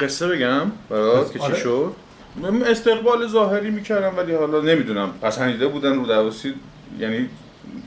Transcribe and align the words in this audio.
قصه 0.00 0.28
بگم 0.28 0.72
برات 0.90 1.32
که 1.32 1.38
چی 1.38 1.44
آره. 1.44 1.56
شد؟ 1.56 1.92
من 2.36 2.62
استقبال 2.62 3.26
ظاهری 3.26 3.70
می‌کردم 3.70 4.16
ولی 4.16 4.34
حالا 4.34 4.60
نمی‌دونم. 4.60 5.10
پسندیده 5.22 5.66
بودن 5.68 5.94
رو 5.94 6.06
درواسی 6.06 6.54
یعنی 6.98 7.28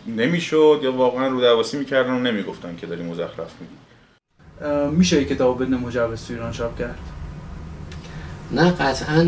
نمی‌شد 0.08 0.80
یا 0.84 0.92
واقعا 0.92 1.28
رو 1.28 1.42
درواسی 1.42 1.78
می‌کردن 1.78 2.12
و 2.14 2.20
نمی‌گفتن 2.20 2.76
که 2.76 2.88
داری 2.88 3.04
مزخرف 3.04 3.52
میگی. 3.62 3.76
میشه 4.92 5.18
این 5.18 5.28
کتاب 5.28 5.64
بدون 5.64 5.80
مجوز 5.80 6.28
تو 6.28 6.34
ایران 6.34 6.52
چاپ 6.52 6.80
کرد؟ 6.80 7.00
نه 8.52 8.72
قطعا 8.72 9.24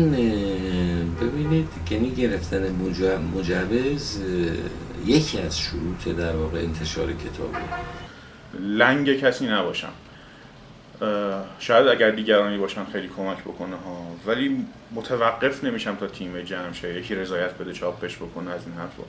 ببینید 1.20 1.68
یعنی 1.90 2.10
گرفتن 2.10 2.74
مجوز 3.34 4.18
یکی 5.06 5.40
از 5.40 5.58
شروط 5.58 6.16
در 6.16 6.36
واقع 6.36 6.58
انتشار 6.58 7.12
کتابه. 7.12 7.58
لنگ 8.60 9.16
کسی 9.16 9.46
نباشم. 9.46 9.92
شاید 11.58 11.88
اگر 11.88 12.10
دیگرانی 12.10 12.58
باشن 12.58 12.84
خیلی 12.84 13.10
کمک 13.16 13.38
بکنه 13.38 13.76
ها. 13.76 14.06
ولی 14.26 14.66
متوقف 14.94 15.64
نمیشم 15.64 15.96
تا 15.96 16.06
تیم 16.06 16.40
جمع 16.40 16.72
شه. 16.72 16.94
یکی 16.94 17.14
رضایت 17.14 17.54
بده 17.54 17.72
چاپش 17.72 18.16
بکنه 18.16 18.50
از 18.50 18.66
این 18.66 18.76
حرفا. 18.76 19.02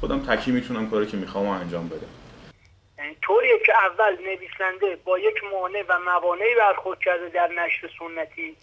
خودم 0.00 0.20
تکی 0.20 0.50
می‌تونم 0.50 0.90
کاری 0.90 1.06
که 1.06 1.16
می‌خوام 1.16 1.46
انجام 1.48 1.88
بدم 1.88 2.06
یعنی 2.98 3.16
طوریه 3.22 3.58
که 3.66 3.72
اول 3.74 4.16
نویسنده 4.24 4.96
با 5.04 5.18
یک 5.18 5.44
مانع 5.52 5.82
و 5.88 5.98
موانعی 5.98 6.54
برخورد 6.54 6.98
کرده 6.98 7.28
در 7.28 7.48
نشر 7.48 7.90
سنتی 7.98 8.56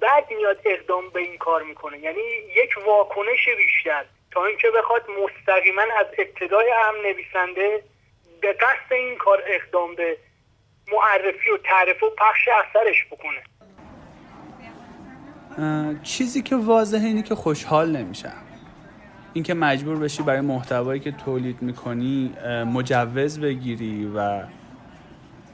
بعد 0.00 0.24
میاد 0.30 0.58
اقدام 0.64 1.10
به 1.10 1.20
این 1.20 1.38
کار 1.38 1.62
می‌کنه. 1.62 1.98
یعنی 1.98 2.20
یک 2.56 2.70
واکنش 2.86 3.48
بیشتر. 3.56 4.04
تا 4.30 4.44
اینکه 4.44 4.70
بخواد 4.70 5.02
مستقیما 5.24 5.82
از 5.82 6.06
ابتدای 6.18 6.70
هم 6.70 6.94
نویسنده 7.02 7.82
به 8.40 8.52
قصد 8.52 8.92
این 8.92 9.16
کار 9.16 9.42
اقدام 9.46 9.94
به 9.94 10.16
معرفی 10.92 11.50
و 11.50 11.58
تعریف 11.64 12.02
و 12.02 12.06
پخش 12.18 12.48
اثرش 12.48 13.06
بکنه. 13.10 13.42
اه، 15.58 16.02
چیزی 16.02 16.42
که 16.42 16.56
واضحه 16.56 17.06
اینه 17.06 17.22
که 17.22 17.34
خوشحال 17.34 17.96
نمیشم. 17.96 18.32
اینکه 19.32 19.54
مجبور 19.54 19.96
بشی 19.96 20.22
برای 20.22 20.40
محتوایی 20.40 21.00
که 21.00 21.12
تولید 21.12 21.62
می‌کنی 21.62 22.34
مجوز 22.66 23.40
بگیری 23.40 24.06
و 24.16 24.42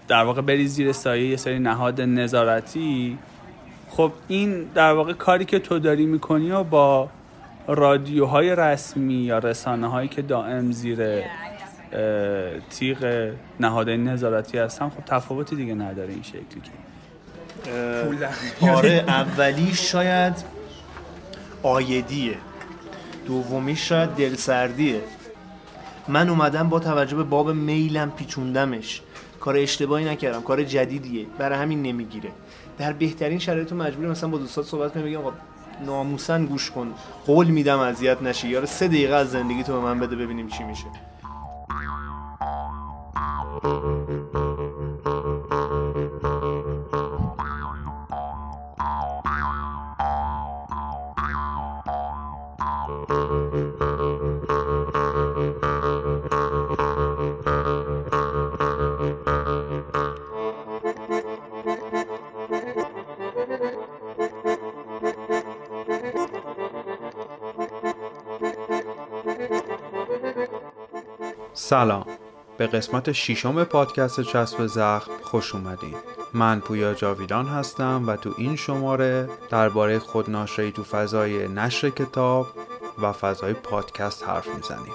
در 0.08 0.24
واقع 0.24 0.40
بری 0.40 0.66
زیر 0.66 0.92
سایه 0.92 1.30
یه 1.30 1.36
سری 1.36 1.58
نهاد 1.58 2.00
نظارتی 2.00 3.18
خب 3.90 4.12
این 4.28 4.62
در 4.64 4.92
واقع 4.92 5.12
کاری 5.12 5.44
که 5.44 5.58
تو 5.58 5.78
داری 5.78 6.06
می‌کنی 6.06 6.50
و 6.50 6.62
با 6.62 7.08
رادیوهای 7.68 8.56
رسمی 8.56 9.14
یا 9.14 9.38
رسانه 9.38 9.86
هایی 9.86 10.08
که 10.08 10.22
دائم 10.22 10.72
زیر 10.72 11.02
اه، 11.02 11.24
تیغ 12.70 13.32
نهادهای 13.60 13.96
نظارتی 13.96 14.58
هستن 14.58 14.88
خب 14.88 15.04
تفاوتی 15.06 15.56
دیگه 15.56 15.74
نداره 15.74 16.12
این 16.12 16.22
شکلی 16.22 16.42
که. 16.42 16.70
آره 18.70 19.04
اولی 19.08 19.74
شاید 19.74 20.34
آیدیه. 21.62 22.36
دومی 23.26 23.76
شاید 23.76 24.10
دلسردیه. 24.10 25.00
من 26.08 26.28
اومدم 26.28 26.68
با 26.68 26.80
توجه 26.80 27.16
به 27.16 27.22
باب 27.22 27.50
میلم 27.50 28.10
پیچوندمش. 28.10 29.02
کار 29.40 29.56
اشتباهی 29.56 30.04
نکردم 30.04 30.42
کار 30.42 30.64
جدیدیه. 30.64 31.26
برای 31.38 31.58
همین 31.58 31.82
نمی‌گیره. 31.82 32.30
در 32.78 32.92
بهترین 32.92 33.38
شرایط 33.38 33.68
تو 33.68 33.76
مجبوری 33.76 34.08
مثلا 34.08 34.28
با 34.28 34.38
دوستات 34.38 34.64
صحبت 34.64 34.92
کنی 34.94 35.02
بگم 35.02 35.18
آقا 35.18 35.32
ناموسن 35.86 36.46
گوش 36.46 36.70
کن. 36.70 36.94
قول 37.26 37.46
میدم 37.46 37.78
اذیت 37.78 38.22
نشی. 38.22 38.48
یا 38.48 38.66
سه 38.66 38.88
دقیقه 38.88 39.14
از 39.14 39.30
زندگی 39.30 39.62
تو 39.62 39.72
به 39.72 39.78
من 39.80 40.00
بده 40.00 40.16
ببینیم 40.16 40.48
چی 40.48 40.64
میشه. 40.64 40.86
سلام 71.53 72.05
به 72.58 72.66
قسمت 72.66 73.12
ششم 73.12 73.64
پادکست 73.64 74.20
چسب 74.20 74.66
زخم 74.66 75.10
خوش 75.22 75.54
اومدین. 75.54 75.94
من 76.34 76.60
پویا 76.60 76.94
جاویدان 76.94 77.46
هستم 77.46 78.04
و 78.06 78.16
تو 78.16 78.34
این 78.36 78.56
شماره 78.56 79.30
درباره 79.50 79.98
خودناشری 79.98 80.72
تو 80.72 80.84
فضای 80.84 81.48
نشر 81.48 81.90
کتاب 81.90 82.46
و 83.02 83.12
فضای 83.12 83.52
پادکست 83.52 84.28
حرف 84.28 84.48
می‌زنیم. 84.48 84.92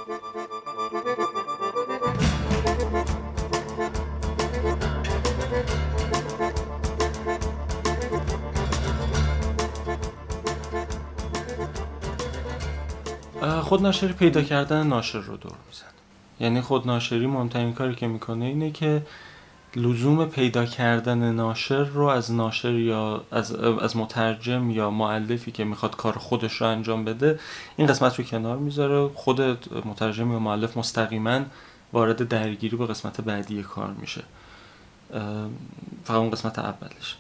خودناشری 13.62 14.14
پیدا 14.14 14.42
کردن 14.42 14.88
ناشر 14.88 15.20
رو 15.20 15.38
دور 15.38 15.52
می‌زنه. 15.68 15.90
یعنی 16.40 16.62
خودناشری 16.62 17.28
مهمترین 17.28 17.74
کاری 17.74 17.96
که 17.96 18.08
می‌کنه 18.08 18.46
اینه 18.46 18.72
که 18.72 19.02
لزوم 19.76 20.26
پیدا 20.26 20.66
کردن 20.66 21.32
ناشر 21.32 21.84
رو 21.84 22.06
از 22.06 22.32
ناشر 22.32 22.74
یا 22.74 23.24
از, 23.32 23.56
از 23.56 23.98
مترجم 23.98 24.72
یا 24.72 24.92
معلفی 24.92 25.52
که 25.52 25.64
می‌خواد 25.64 25.96
کار 25.96 26.14
خودش 26.18 26.54
رو 26.54 26.68
انجام 26.68 27.06
بده 27.06 27.40
این 27.78 27.88
قسمت 27.88 28.20
رو 28.20 28.26
کنار 28.26 28.58
می‌ذاره. 28.58 29.08
خود 29.14 29.42
مترجم 29.86 30.32
یا 30.32 30.40
معلف 30.40 30.78
مستقیما 30.78 31.42
وارد 31.94 32.28
درگیری 32.28 32.78
با 32.78 32.86
قسمت 32.86 33.22
بعدی 33.22 33.64
کار 33.64 33.96
میشه. 34.02 34.24
فقط 36.04 36.18
اون 36.18 36.32
قسمت 36.32 36.60
اولش. 36.60 37.18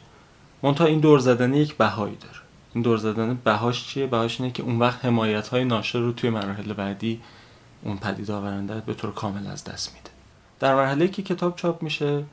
منتها 0.63 0.87
این 0.87 0.99
دور 0.99 1.19
زدن 1.19 1.53
یک 1.53 1.75
بهایی 1.75 2.15
داره. 2.15 2.39
این 2.73 2.83
دور 2.83 2.97
زدن 2.97 3.39
بهاش 3.43 3.87
چیه؟ 3.87 4.07
بهاش 4.07 4.41
اینه 4.41 4.53
که 4.53 4.63
اون 4.63 4.79
وقت 4.79 5.05
حمایت 5.05 5.47
های 5.47 5.65
ناشر 5.65 5.99
رو 5.99 6.11
توی 6.11 6.29
مراحل 6.29 6.73
بعدی 6.73 7.21
اون 7.83 7.97
پدید 7.97 8.31
آورنده 8.31 8.81
به 8.81 8.93
طور 8.93 9.13
کامل 9.13 9.47
از 9.47 9.63
دست 9.63 9.93
میده. 9.93 10.09
در 10.59 10.75
مرحله 10.75 11.07
که 11.07 11.23
کتاب 11.23 11.55
چاپ 11.55 11.83
میشه 11.83 12.23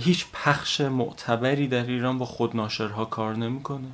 هیچ 0.00 0.26
پخش 0.32 0.80
معتبری 0.80 1.68
در 1.68 1.86
ایران 1.86 2.18
با 2.18 2.24
خود 2.24 2.56
ناشرها 2.56 3.04
کار 3.04 3.36
نمی‌کنه. 3.36 3.88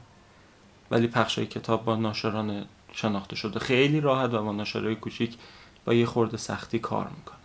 ولی 0.90 1.06
پخش 1.06 1.38
های 1.38 1.46
کتاب 1.46 1.84
با 1.84 1.96
ناشران 1.96 2.64
شناخته 2.92 3.36
شده 3.36 3.58
خیلی 3.58 4.00
راحت 4.00 4.34
و 4.34 4.42
با 4.42 4.52
ناشرهای 4.52 4.94
کوچیک 4.94 5.36
با 5.84 5.94
یه 5.94 6.06
خورده 6.06 6.36
سختی 6.36 6.78
کار 6.78 7.08
می‌کنن. 7.16 7.36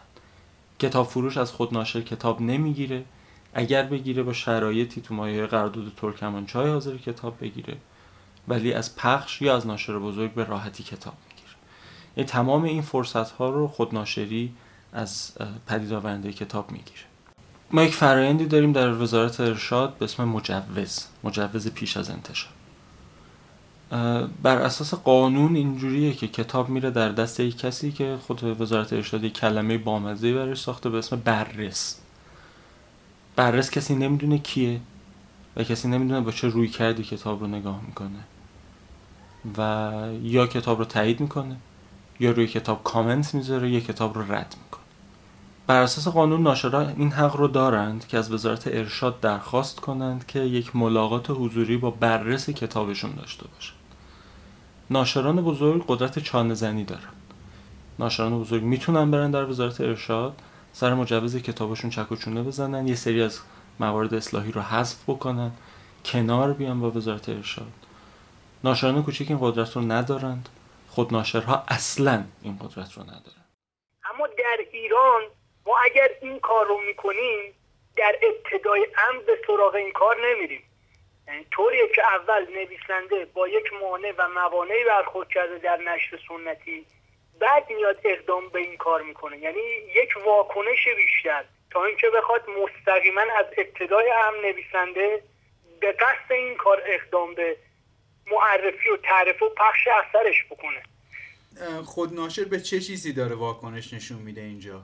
کتاب 0.79 1.07
فروش 1.07 1.37
از 1.37 1.51
خود 1.51 1.73
ناشر 1.73 2.01
کتاب 2.01 2.41
نمی‌گیره. 2.41 3.03
اگر 3.53 3.83
بگیره 3.83 4.23
با 4.23 4.33
شرایطی 4.33 5.01
تو 5.01 5.13
مایه 5.13 5.45
قرارداد 5.45 5.91
ترکمانچای 5.97 6.69
حاضر 6.69 6.97
کتاب 6.97 7.37
بگیره. 7.41 7.77
ولی 8.47 8.73
از 8.73 8.95
پخش 8.95 9.41
یا 9.41 9.55
از 9.55 9.67
ناشر 9.67 9.99
بزرگ 9.99 10.33
به 10.33 10.43
راحتی 10.43 10.83
کتاب 10.83 11.13
تمام 12.23 12.63
این 12.63 12.81
فرصت 12.81 13.31
ها 13.31 13.49
رو 13.49 13.67
خودناشری 13.67 14.53
از 14.93 15.31
پدید 15.67 15.93
آورنده 15.93 16.33
کتاب 16.33 16.71
می‌گیره. 16.71 17.01
ما 17.71 17.83
یک 17.83 17.93
فرایندی 17.93 18.45
داریم 18.45 18.71
در 18.71 19.01
وزارت 19.01 19.39
ارشاد 19.39 19.97
به 19.97 20.05
اسم 20.05 20.23
مجوز 20.23 21.05
مجوز 21.23 21.67
پیش 21.67 21.97
از 21.97 22.09
انتشار. 22.09 22.51
بر 24.43 24.57
اساس 24.57 24.93
قانون 24.93 25.55
اینجوریه 25.55 26.13
که 26.13 26.27
کتاب 26.27 26.69
میره 26.69 26.91
در 26.91 27.09
دست 27.09 27.39
یک 27.39 27.57
کسی 27.57 27.91
که 27.91 28.17
خود 28.27 28.61
وزارت 28.61 28.93
ارشاد 28.93 29.23
یک 29.23 29.33
کلمه 29.33 29.77
بامزه 29.77 30.33
برش 30.33 30.61
ساخته 30.61 30.89
به 30.89 30.97
اسم 30.97 31.15
بررس. 31.15 31.99
بررس 33.35 33.69
کسی 33.69 33.95
نمی‌دونه 33.95 34.37
کیه 34.37 34.79
و 35.55 35.63
کسی 35.63 35.87
نمی‌دونه 35.87 36.21
با 36.21 36.31
چه 36.31 36.47
روی 36.47 36.67
کردی 36.67 37.03
کتاب 37.03 37.41
رو 37.41 37.47
نگاه 37.47 37.81
می‌کنه 37.87 38.19
و 39.57 39.91
یا 40.21 40.47
کتاب 40.47 40.79
رو 40.79 40.85
تایید 40.85 41.19
می‌کنه 41.19 41.55
یا 42.19 42.31
روی 42.31 42.47
کتاب 42.47 42.83
کامنت 42.83 43.33
می‌ذاره 43.33 43.69
یا 43.69 43.79
کتاب 43.79 44.15
رو 44.15 44.31
رد 44.31 44.55
می‌کنه. 44.63 44.81
بر 45.67 45.81
اساس 45.81 46.07
قانون 46.07 46.43
ناشرا 46.43 46.81
این 46.81 47.11
حق 47.11 47.35
رو 47.35 47.47
دارند 47.47 48.07
که 48.07 48.17
از 48.17 48.31
وزارت 48.31 48.67
ارشاد 48.67 49.19
درخواست 49.19 49.79
کنند 49.79 50.25
که 50.27 50.39
یک 50.39 50.75
ملاقات 50.75 51.29
حضوری 51.29 51.77
با 51.77 51.91
بررس 51.91 52.49
کتابشون 52.49 53.11
داشته 53.11 53.47
باشند. 53.47 53.79
ناشران 54.89 55.41
بزرگ 55.41 55.85
قدرت 55.87 56.19
چانه 56.19 56.53
زنی 56.53 56.83
دارن 56.83 57.01
ناشران 57.99 58.39
بزرگ 58.39 58.63
می‌تونن 58.63 59.11
برن 59.11 59.31
در 59.31 59.45
وزارت 59.45 59.81
ارشاد 59.81 60.33
سر 60.73 60.93
مجوز 60.93 61.35
کتابشون 61.35 61.89
چک 61.89 62.11
و 62.11 62.15
چونه 62.15 62.43
بزنن 62.43 62.87
یه 62.87 62.95
سری 62.95 63.21
از 63.21 63.39
موارد 63.79 64.13
اصلاحی 64.13 64.51
رو 64.51 64.61
حذف 64.61 65.03
بکنن 65.07 65.51
کنار 66.05 66.53
بیان 66.53 66.79
با 66.79 66.91
وزارت 66.91 67.29
ارشاد. 67.29 67.71
ناشران 68.63 69.03
کوچیک 69.03 69.31
این 69.31 69.39
قدرت 69.41 69.75
رو 69.75 69.91
ندارند. 69.91 70.49
خود 70.95 71.13
ناشرها 71.13 71.63
اصلا 71.67 72.23
این 72.43 72.57
قدرت 72.61 72.93
رو 72.93 73.03
ندارن. 73.03 73.45
اما 74.13 74.27
در 74.27 74.57
ایران 74.71 75.21
ما 75.65 75.77
اگر 75.85 76.09
این 76.21 76.39
کار 76.39 76.65
رو 76.67 76.81
می‌کنیم 76.81 77.53
در 77.97 78.15
ابتدای 78.21 78.87
امر 79.09 79.21
به 79.23 79.39
سراغ 79.47 79.75
این 79.75 79.91
کار 79.91 80.15
نمیریم. 80.27 80.63
یعنی 81.27 81.45
طوریه 81.51 81.87
که 81.95 82.03
اول 82.03 82.45
نویسنده 82.49 83.25
با 83.25 83.47
یک 83.47 83.73
مانع 83.81 84.13
و 84.17 84.27
موانعی 84.27 84.83
برخورد 84.83 85.29
کرده 85.29 85.57
در 85.57 85.77
نشر 85.77 86.19
سنتی 86.27 86.85
بعد 87.39 87.69
میاد 87.69 87.99
اقدام 88.03 88.49
به 88.49 88.59
این 88.59 88.77
کار 88.77 89.01
می‌کنه. 89.01 89.37
یعنی 89.37 89.61
یک 89.95 90.09
واکنش 90.25 90.87
بیشتر. 90.95 91.43
تا 91.71 91.85
اینکه 91.85 92.09
بخواد 92.09 92.43
مستقیما 92.49 93.21
از 93.21 93.45
ابتدای 93.57 94.09
هم 94.09 94.33
نویسنده 94.35 95.23
به 95.79 95.91
قصد 95.91 96.31
این 96.31 96.55
کار 96.55 96.81
اقدام 96.85 97.33
به 97.33 97.57
معرفی 98.31 98.89
و 98.89 98.97
تعریف 98.97 99.41
و 99.41 99.49
پخش 99.49 99.87
اثرش 99.87 100.45
بکنه. 100.49 100.83
خود 101.85 102.13
ناشر 102.13 102.43
به 102.43 102.59
چه 102.59 102.79
چیزی 102.79 103.13
داره 103.13 103.35
واکنش 103.35 103.93
نشون 103.93 104.17
میده 104.17 104.41
اینجا؟ 104.41 104.81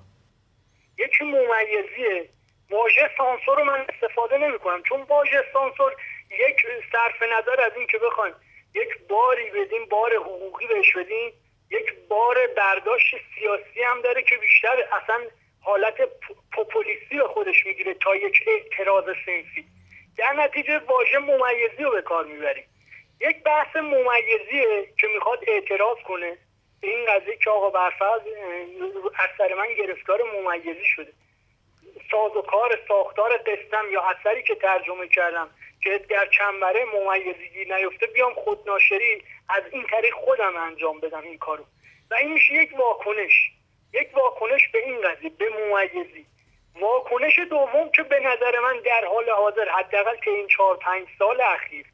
یکی 0.97 1.23
ممیزیه. 1.23 2.29
واژه 2.69 3.09
سانسور 3.17 3.57
رو 3.57 3.63
من 3.63 3.85
استفاده 3.89 4.38
نمی 4.38 4.59
کنم 4.59 4.83
چون 4.83 5.01
واژه 5.01 5.43
سانسور 5.53 5.91
یک 6.29 6.55
صرف 6.91 7.21
نظر 7.21 7.61
از 7.61 7.71
این 7.77 7.88
که 7.88 7.97
بخوایم 7.97 8.33
یک 8.75 9.07
باری 9.09 9.49
بدیم 9.49 9.85
بار 9.85 10.15
حقوقی 10.15 10.67
بهش 10.67 10.95
بدیم 10.95 11.31
یک 11.69 11.93
بار 12.09 12.38
برداشت 12.57 13.15
سیاسی 13.35 13.83
هم 13.83 14.01
داره 14.01 14.23
که 14.23 14.38
بیشتر 14.38 14.75
اصلا 15.01 15.21
حالت 15.61 15.95
پوپولیستی 16.51 17.17
رو 17.17 17.27
خودش 17.27 17.65
می‌گیره 17.65 17.93
تا 17.93 18.15
یک 18.15 18.43
اعتراض 18.47 19.05
سنفی. 19.25 19.65
در 20.17 20.33
نتیجه 20.33 20.79
واژه 20.79 21.19
ممیزی 21.19 21.83
رو 21.83 21.91
به 21.91 22.01
کار 22.01 22.25
می‌بریم. 22.25 22.63
یک 23.21 23.44
بحث 23.44 23.75
ممیزیه 23.75 24.94
که 24.97 25.07
می‌خواد 25.07 25.39
اعتراض 25.47 25.97
کنه. 26.07 26.38
به 26.81 26.88
این 26.88 27.06
قضیه 27.06 27.38
که 27.38 27.50
آقا 27.50 27.69
برفرض 27.69 28.21
اثر 29.19 29.53
من 29.53 29.73
گرفتار 29.73 30.19
ممیزی 30.23 30.85
شده. 30.85 31.13
ساز 32.12 32.35
و 32.35 32.41
کار 32.41 32.79
ساختار 32.88 33.38
قسم 33.38 33.91
یا 33.91 34.01
اثری 34.01 34.44
که 34.44 34.56
ترجمه 34.56 35.07
کردم 35.07 35.50
که 35.83 35.97
در 36.09 36.25
چنبره 36.38 36.85
ممیزگی 36.85 37.65
نیفته 37.65 38.07
بیام 38.07 38.33
خودناشری 38.33 39.24
از 39.50 39.63
این 39.71 39.83
طریق 39.83 40.13
خودم 40.13 40.57
انجام 40.57 41.00
بدم 41.00 41.21
این 41.21 41.38
کارو. 41.38 41.63
و 42.12 42.15
این 42.15 42.33
میشه 42.33 42.53
یک 42.53 42.79
واکنش. 42.79 43.51
یک 43.94 44.09
واکنش 44.13 44.67
به 44.67 44.85
این 44.85 45.01
قضیه 45.01 45.29
به 45.29 45.50
ممیزی. 45.50 46.25
واکنش 46.79 47.39
دوم 47.39 47.91
که 47.95 48.03
به 48.03 48.19
نظر 48.19 48.59
من 48.59 48.79
در 48.85 49.06
حال 49.06 49.29
حاضر 49.29 49.69
حداقل 49.69 50.15
که 50.15 50.31
این 50.31 50.47
چهار 50.47 50.77
پنج 50.77 51.07
سال 51.19 51.41
اخیر 51.41 51.85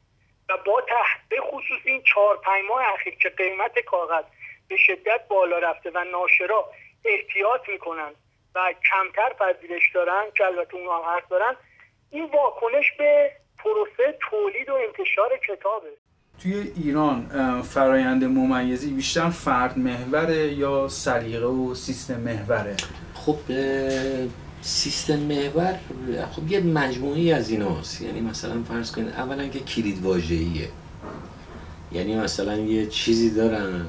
و 0.48 0.56
با 0.66 0.80
تحت 0.80 1.28
به 1.28 1.36
خصوص 1.40 1.80
این 1.84 2.02
چهار 2.02 2.36
پنج 2.36 2.64
ماه 2.68 2.82
اخیر 2.94 3.14
که 3.14 3.28
قیمت 3.28 3.78
کاغذ 3.78 4.24
به 4.68 4.76
شدت 4.76 5.28
بالا 5.28 5.58
رفته 5.58 5.90
و 5.94 6.04
ناشرا 6.04 6.70
احتیاط 7.04 7.68
می‌کنن 7.68 8.10
و 8.54 8.74
کمتر 8.90 9.32
پذیرش 9.32 9.92
دارن 9.94 10.24
که 10.36 10.44
البته 10.44 10.74
اون 10.74 10.86
هم 10.86 11.20
دارن 11.30 11.56
این 12.10 12.24
واکنش 12.24 12.92
به 12.98 13.32
پروسه 13.58 14.18
تولید 14.30 14.68
و 14.68 14.74
انتشار 14.74 15.30
کتابه. 15.48 15.88
توی 16.42 16.72
ایران 16.84 17.28
فرایند 17.62 18.24
ممیزی 18.24 18.94
بیشتر 18.94 19.30
فرد 19.30 19.78
محوره 19.78 20.36
یا 20.36 20.88
سلیقه 20.88 21.46
و 21.46 21.74
سیستم 21.74 22.20
محوره؟ 22.20 22.76
خب 23.14 23.36
سیستم 24.68 25.18
محور 25.18 25.78
خب 26.32 26.52
یه 26.52 26.60
مجموعی 26.60 27.32
از 27.32 27.50
ایناست. 27.50 28.02
یعنی 28.02 28.20
مثلا 28.20 28.62
فرض 28.68 28.92
کنید 28.92 29.08
اولا 29.08 29.48
که 29.48 29.58
کلید 29.58 30.02
واژه‌ایه. 30.02 30.68
یعنی 31.92 32.16
مثلا 32.16 32.56
یه 32.56 32.86
چیزی 32.86 33.30
دارن 33.30 33.86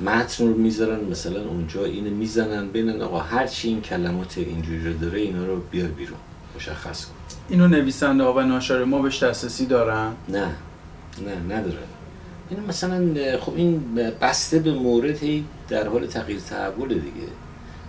متن 0.00 0.46
رو 0.46 0.54
می‌ذارن 0.54 1.04
مثلا 1.04 1.48
اونجا 1.48 1.84
اینو 1.84 2.10
می‌زنن 2.10 2.68
بین 2.68 3.02
آقا 3.02 3.18
هر 3.18 3.46
چی 3.46 3.68
این 3.68 3.80
کلمات 3.80 4.38
اینجوری 4.38 4.84
رو 4.84 4.92
داره 4.92 5.20
اینا 5.20 5.46
رو 5.46 5.60
بیار 5.70 5.88
بیرون 5.88 6.18
مشخص 6.56 7.04
کن. 7.04 7.12
اینو 7.48 7.68
نویسنده 7.68 8.24
ها 8.24 8.32
و 8.32 8.40
ناشر 8.40 8.84
ما 8.84 9.02
بهش 9.02 9.22
دسترسی 9.22 9.66
دارن؟ 9.66 10.12
نه. 10.28 10.46
نه 11.26 11.56
ندارن. 11.56 11.88
این 12.50 12.60
مثلا 12.68 13.14
خب 13.40 13.52
این 13.56 13.94
بسته 13.94 14.58
به 14.58 14.72
مورد 14.72 15.18
در 15.68 15.88
حال 15.88 16.06
تغییر 16.06 16.40
تحول 16.40 16.88
دیگه. 16.88 17.28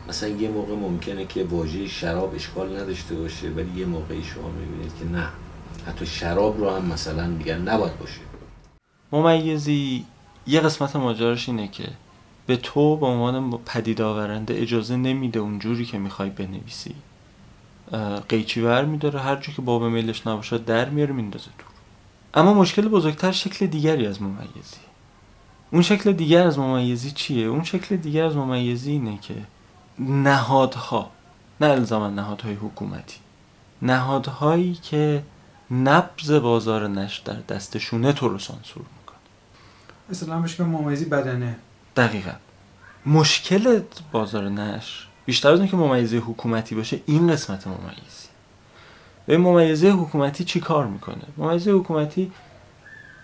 مثلا 0.10 0.30
یه 0.30 0.50
موقع 0.50 0.76
ممکنه 0.76 1.26
که 1.26 1.44
واژه 1.44 1.88
شراب 1.88 2.36
اشکال 2.36 2.78
نداشته 2.78 3.16
باشه 3.16 3.50
ولی 3.50 3.80
یه 3.80 3.86
موقعی 3.86 4.24
شما 4.24 4.50
می‌بینید 4.50 4.92
که 5.00 5.06
نه. 5.06 5.28
حتی 5.88 6.06
شراب 6.06 6.60
رو 6.60 6.70
هم 6.70 6.86
مثلا 6.86 7.28
میگن 7.28 7.58
نباید 7.58 8.00
باشه. 8.00 8.20
ممیزی 9.12 10.06
یه 10.48 10.60
قسمت 10.60 10.96
ماجراش 10.96 11.50
اینه 11.50 11.68
که 11.68 11.84
به 12.48 12.58
تو 12.58 12.98
به 12.98 13.06
عنوان 13.06 13.52
پدید 13.66 14.02
آورنده 14.02 14.62
اجازه 14.62 14.96
نمیده 14.96 15.40
اونجوری 15.40 15.86
که 15.86 15.98
می‌خوای 15.98 16.30
بنویسی. 16.30 16.96
قیچی 18.30 18.62
ور 18.62 18.86
میداره 18.86 19.20
هر 19.20 19.36
که 19.36 19.62
باب 19.62 19.84
میلش 19.84 20.28
نباشه 20.28 20.58
در 20.58 20.90
میاره 20.90 21.14
میندازه 21.14 21.50
دور. 21.58 21.68
اما 22.34 22.54
مشکل 22.54 22.88
بزرگتر 22.88 23.32
شکل 23.32 23.66
دیگری 23.66 24.08
از 24.08 24.22
ممیزی. 24.22 24.78
اون 25.72 25.82
شکل 25.82 26.12
دیگر 26.12 26.48
از 26.48 26.60
ممیزی 26.60 27.12
چیه؟ 27.12 27.46
اون 27.46 27.64
شکل 27.64 27.96
دیگر 27.96 28.26
از 28.26 28.36
ممیزی 28.36 28.92
اینه 28.92 29.18
که 29.22 29.36
نهادها 30.00 31.12
نه 31.62 31.68
الزاما 31.68 32.10
نهادهای 32.10 32.54
حکومتی. 32.54 33.18
نهادهایی 33.82 34.74
که 34.74 35.24
نبز 35.72 36.32
بازار 36.32 36.88
نشر 36.88 37.22
در 37.26 37.56
دستشونه 37.56 38.14
تو 38.14 38.30
رو 38.30 38.40
سانسور 38.40 38.84
می‌کنه. 39.00 39.18
مثلا 40.10 40.40
بهش 40.40 40.60
ممیزی 40.60 41.06
بدنه. 41.06 41.56
دقیقا. 41.96 42.32
مشکل 43.06 43.82
بازار 44.12 44.50
نشر 44.50 45.08
بیشتر 45.26 45.52
از 45.52 45.60
اینکه 45.60 45.78
ممیزه 45.78 46.18
حکومتی 46.18 46.76
باشه 46.76 47.00
این 47.06 47.32
قسمت 47.32 47.68
ممیزی. 47.68 48.28
به 49.26 49.38
ممیزه 49.38 49.90
حکومتی 49.90 50.44
چی 50.44 50.60
کار 50.60 50.88
می‌کنه؟ 50.88 51.24
ممیزه 51.38 51.72
حکومتی 51.72 52.32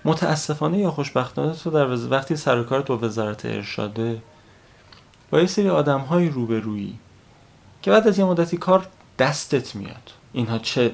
متاسفانه 0.05 0.77
یا 0.77 0.91
خوشبختانه 0.91 1.53
تو 1.53 1.69
در 1.69 2.09
وقتی 2.09 2.35
سر 2.35 2.63
کار 2.63 2.81
تو 2.81 2.97
وزارت 2.97 3.45
ارشاده 3.45 4.21
یه 5.39 5.45
سری 5.45 5.69
آدم 5.69 5.99
های 5.99 6.29
روبرویی 6.29 6.99
که 7.81 7.91
بعد 7.91 8.07
از 8.07 8.19
یه 8.19 8.25
مدتی 8.25 8.57
کار 8.57 8.87
دستت 9.19 9.75
میاد. 9.75 10.11
اینها 10.33 10.57
چه 10.57 10.91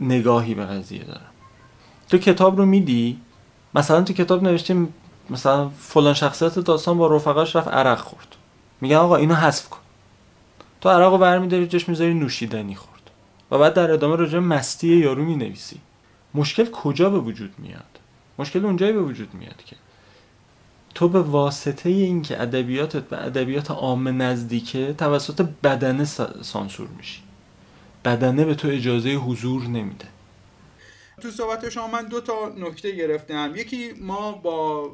نگاهی 0.00 0.54
به 0.54 0.66
قضیه 0.66 1.04
دارن؟ 1.04 1.20
تو 2.08 2.18
کتاب 2.18 2.58
رو 2.58 2.66
میدی؟ 2.66 3.20
مثلا 3.74 4.02
تو 4.02 4.12
کتاب 4.12 4.42
نوشتیم 4.42 4.94
مثلا 5.30 5.68
فلان 5.68 6.14
شخصیت 6.14 6.58
داستان 6.58 6.98
با 6.98 7.16
رفقاش 7.16 7.56
رفت 7.56 7.68
عرق 7.68 7.98
خورد. 7.98 8.36
میگن 8.80 8.96
آقا 8.96 9.16
اینو 9.16 9.34
حذف 9.34 9.68
کن. 9.68 9.78
تو 10.80 10.88
عرق 10.88 11.12
رو 11.12 11.18
برمیداری 11.18 11.66
جاش 11.66 11.88
می‌ذاری 11.88 12.14
نوشیدنی 12.14 12.74
خورد. 12.74 13.10
و 13.50 13.58
بعد 13.58 13.74
در 13.74 13.90
ادامه 13.90 14.16
راجع 14.16 14.38
مستی 14.38 14.96
یارو 14.96 15.24
می‌نویسی. 15.24 15.80
مشکل 16.34 16.70
کجا 16.70 17.10
به 17.10 17.18
وجود 17.18 17.54
میاد؟ 17.58 17.98
مشکل 18.38 18.64
اونجایی 18.64 18.92
به 18.92 19.02
وجود 19.02 19.34
میاد 19.34 19.62
که 19.66 19.76
تو 20.94 21.08
به 21.08 21.20
واسطه 21.20 21.88
اینکه 21.88 22.42
ادبیاتت 22.42 23.02
به 23.02 23.24
ادبیات 23.24 23.70
عام 23.70 24.22
نزدیکه 24.22 24.94
توسط 24.98 25.48
بدنه 25.62 26.04
سانسور 26.42 26.88
میشی. 26.98 27.20
بدنه 28.04 28.44
به 28.44 28.54
تو 28.54 28.68
اجازه 28.68 29.10
حضور 29.10 29.62
نمیده. 29.62 30.06
تو 31.22 31.30
صحبت 31.30 31.68
شما 31.68 31.86
من 31.86 32.04
دو 32.04 32.20
تا 32.20 32.52
نکته 32.58 32.90
گرفتم. 32.90 33.52
یکی 33.56 33.92
ما 34.00 34.32
با 34.32 34.90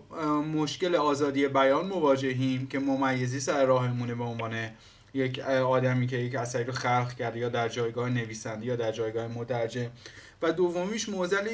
مشکل 0.54 0.94
آزادی 0.94 1.48
بیان 1.48 1.86
مواجهیم 1.86 2.66
که 2.66 2.78
ممیزی 2.78 3.40
سر 3.40 3.64
راهمونه 3.64 4.14
به 4.14 4.24
عنوان 4.24 4.54
یک 5.14 5.38
آدمی 5.38 6.06
که 6.06 6.16
یک 6.16 6.34
اثری 6.34 6.64
رو 6.64 6.72
خلق 6.72 7.14
کرده 7.14 7.38
یا 7.38 7.48
در 7.48 7.68
جایگاه 7.68 8.08
نویسنده 8.08 8.66
یا 8.66 8.76
در 8.76 8.92
جایگاه 8.92 9.28
مترجم. 9.28 9.90
و 10.42 10.52
دومیش 10.52 11.08
موزل 11.08 11.48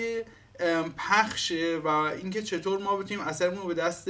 پخشه 0.99 1.77
و 1.77 1.89
اینکه 1.89 2.43
چطور 2.43 2.79
ما 2.79 2.97
بتونیم 2.97 3.25
اثرمون 3.29 3.59
رو 3.59 3.69
به 3.69 3.75
دست 3.75 4.09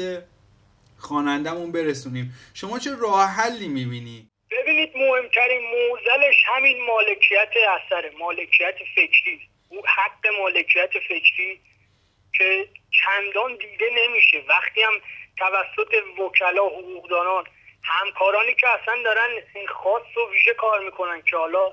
خوانندهمون 0.98 1.72
برسونیم. 1.72 2.34
شما 2.54 2.78
چه 2.78 2.90
راه 3.00 3.28
حلی 3.28 3.68
می‌بینی؟ 3.68 4.30
ببینید 4.50 4.96
مهمترین 4.96 5.60
موزلش 5.62 6.34
همین 6.46 6.84
مالکیت 6.86 7.52
اثر 7.76 8.10
مالکیت 8.18 8.74
فکری. 8.94 9.40
او 9.68 9.86
حق 9.86 10.26
مالکیت 10.40 10.90
فکری 11.08 11.60
که 12.34 12.68
چندان 12.90 13.52
دیده 13.52 13.86
نمیشه. 13.96 14.44
وقتی 14.48 14.82
هم 14.82 14.92
توسط 15.38 15.94
وکلا 16.18 16.66
حقوقدانان 16.66 17.44
همکارانی 17.82 18.54
که 18.54 18.68
اصلا 18.68 19.02
دارن 19.04 19.30
خاص 19.68 20.16
و 20.16 20.30
ویژه 20.32 20.54
کار 20.54 20.84
می‌کنن 20.84 21.22
که 21.22 21.36
حالا 21.36 21.66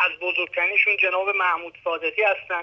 از 0.00 0.12
بزرگترینشون 0.20 0.96
جناب 0.96 1.28
محمود 1.28 1.78
صادقی 1.84 2.22
هستن 2.22 2.62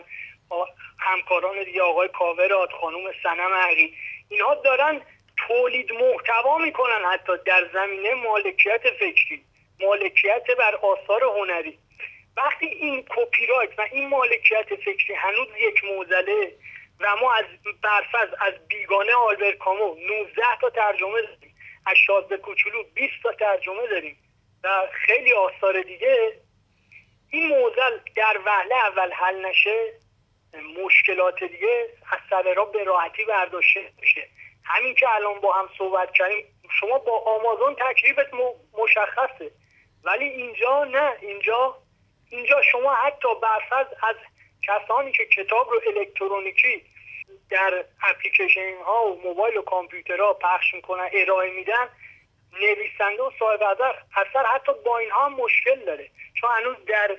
همکاران 1.00 1.64
دیگه 1.64 1.82
آقای 1.82 2.08
کاورات 2.08 2.72
خانوم 2.82 3.04
سنم 3.24 3.54
عقی 3.54 3.94
اینها 4.30 4.56
دارن 4.56 5.02
تولید 5.48 5.92
محتوا 5.92 6.58
می‌کنن 6.58 7.06
حتی 7.12 7.32
در 7.46 7.70
زمینه 7.74 8.14
مالکیت 8.14 8.82
فکری 9.00 9.44
مالکیت 9.80 10.44
بر 10.58 10.76
آثار 10.76 11.24
هنری. 11.24 11.80
وقتی 12.38 12.66
این 12.66 13.06
کپی 13.10 13.46
رایت 13.46 13.80
و 13.80 13.88
این 13.92 14.10
مالکیت 14.10 14.76
فکری 14.76 15.14
هنوز 15.14 15.48
یک 15.60 15.84
موزله 15.84 16.56
و 17.00 17.16
ما 17.16 17.34
از 17.34 17.46
برفض 17.82 18.34
از 18.40 18.54
بیگانه 18.68 19.14
آلبر 19.14 19.52
کامو 19.52 19.96
19 19.96 20.42
تا 20.62 20.70
ترجمه 20.70 21.22
داریم 21.22 21.56
از 21.86 21.96
شازده 22.08 22.38
کوچولو 22.38 22.84
20 22.84 23.14
تا 23.24 23.32
ترجمه 23.32 23.88
داریم 23.88 24.18
و 24.64 24.88
خیلی 24.92 25.34
آثار 25.34 25.82
دیگه 25.82 26.34
این 27.30 27.48
موزل 27.48 27.98
در 28.16 28.40
وهله 28.46 28.76
اول 28.76 29.12
حل 29.12 29.46
نشه. 29.46 29.94
مشکلات 30.54 31.44
دیگه 31.44 31.90
از 32.12 32.20
سر 32.30 32.54
را 32.54 32.66
به 32.66 32.84
راحتی 32.84 33.26
برداشته 33.26 33.92
میشه. 34.02 34.28
همین 34.64 34.96
که 34.96 35.16
الان 35.16 35.40
با 35.40 35.54
هم 35.54 35.70
صحبت 35.78 36.12
کردیم 36.12 36.46
شما 36.80 36.98
با 36.98 37.20
آمازون 37.20 37.76
تکلیفت 37.76 38.34
مشخصه. 38.74 39.52
ولی 40.04 40.26
اینجا 40.26 40.84
نه 40.84 41.14
اینجا 41.22 41.78
اینجا 42.30 42.62
شما 42.62 42.94
حتی 42.94 43.28
برفض 43.42 43.88
از 44.04 44.16
کسانی 44.68 45.12
که 45.12 45.26
کتاب 45.26 45.70
رو 45.70 45.82
الکترونیکی 45.88 46.84
در 47.50 47.86
اپلیکیشن 48.04 48.76
ها 48.86 49.06
و 49.06 49.22
موبایل 49.24 49.58
و 49.58 49.62
کامپیوترها 49.62 50.34
پخش 50.34 50.74
می‌کنن 50.74 51.10
ارائه 51.14 51.52
میدن 51.52 51.90
نویسنده 52.54 53.24
و 53.24 53.32
صاحب 53.40 53.62
اثر 54.16 54.46
حتی 54.46 54.72
با 54.86 54.98
اینها 54.98 55.30
مشکل 55.30 55.86
داره. 55.86 56.10
چون 56.34 56.50
هنوز 56.52 56.78
در 56.86 57.18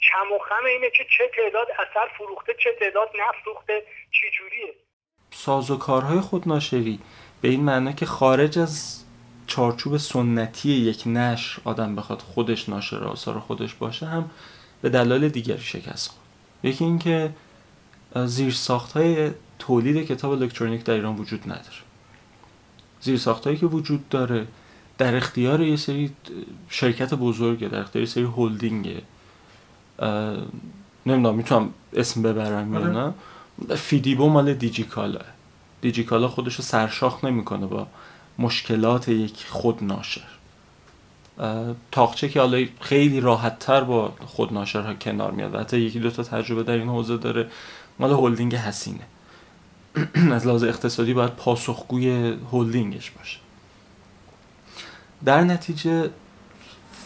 چم 0.00 0.32
و 0.34 0.38
خم 0.48 0.64
اینه 0.66 0.90
که 0.90 1.04
چه 1.18 1.30
تعداد 1.36 1.66
اثر 1.74 2.14
فروخته 2.18 2.52
چه 2.64 2.70
تعداد 2.80 3.08
نفروخته 3.20 3.82
چی 4.10 4.26
جوریه. 4.38 4.74
سازوکارهای 5.30 6.20
خودناشری 6.20 7.00
به 7.40 7.48
این 7.48 7.60
معنی 7.60 7.92
که 7.92 8.06
خارج 8.06 8.58
از 8.58 9.04
چارچوب 9.46 9.96
سنتی 9.96 10.68
یک 10.68 11.02
نشر 11.06 11.60
آدم 11.64 11.96
بخواد 11.96 12.20
خودش 12.20 12.68
ناشر 12.68 13.04
آثار 13.04 13.38
خودش 13.38 13.74
باشه 13.74 14.06
هم 14.06 14.30
به 14.82 14.88
دلایل 14.88 15.28
دیگری 15.28 15.60
شکست 15.60 16.08
خورد. 16.08 16.20
یکی 16.62 16.84
اینکه 16.84 17.30
زیر 18.14 18.52
ساخت 18.52 18.92
های 18.92 19.30
تولید 19.58 20.08
کتاب 20.08 20.30
الکترونیک 20.30 20.84
در 20.84 20.94
ایران 20.94 21.16
وجود 21.16 21.42
نداره. 21.44 21.80
زیر 23.00 23.16
ساخت 23.16 23.44
هایی 23.44 23.56
که 23.56 23.66
وجود 23.66 24.08
داره 24.08 24.46
در 24.98 25.16
اختیار 25.16 25.60
یه 25.60 25.76
سری 25.76 26.12
شرکت 26.68 27.14
بزرگه 27.14 27.68
در 27.68 27.80
اختیار 27.80 28.02
یه 28.02 28.10
سری 28.10 28.24
هولدینگه. 28.24 29.02
نمی‌دونم 31.06 31.34
می‌تونم 31.34 31.70
اسم 31.92 32.22
ببرم 32.22 32.74
یا 32.74 32.80
آره. 32.80 33.12
نه. 33.68 33.76
فیدیبو 33.76 34.28
مال 34.28 34.54
دیجیکالا 34.54 35.20
دیجیکالا 35.80 36.28
خودش 36.28 36.54
رو 36.54 36.64
سرشاخ 36.64 37.24
نمی‌کنه 37.24 37.66
با 37.66 37.86
مشکلات 38.38 39.08
یک 39.08 39.46
خود 39.48 39.84
ناشر. 39.84 40.28
تاقچه 41.92 42.28
که 42.28 42.40
حالا 42.40 42.66
خیلی 42.80 43.20
راحت 43.20 43.58
تر 43.58 43.80
با 43.84 44.12
خود 44.26 44.52
ها 44.52 44.94
کنار 44.94 45.30
میاد. 45.30 45.54
و 45.54 45.58
حتی 45.58 45.78
یکی 45.78 46.00
دو 46.00 46.10
تا 46.10 46.22
تجربه 46.22 46.62
در 46.62 46.72
این 46.72 46.88
حوزه 46.88 47.16
داره. 47.16 47.50
مال 47.98 48.12
هلدینگ 48.12 48.54
حسینه. 48.54 49.06
از 50.36 50.46
لحاظ 50.46 50.62
اقتصادی 50.64 51.14
باید 51.14 51.30
پاسخگوی 51.30 52.36
هلدینگش 52.52 53.10
باشه. 53.10 53.38
در 55.24 55.40
نتیجه 55.40 56.10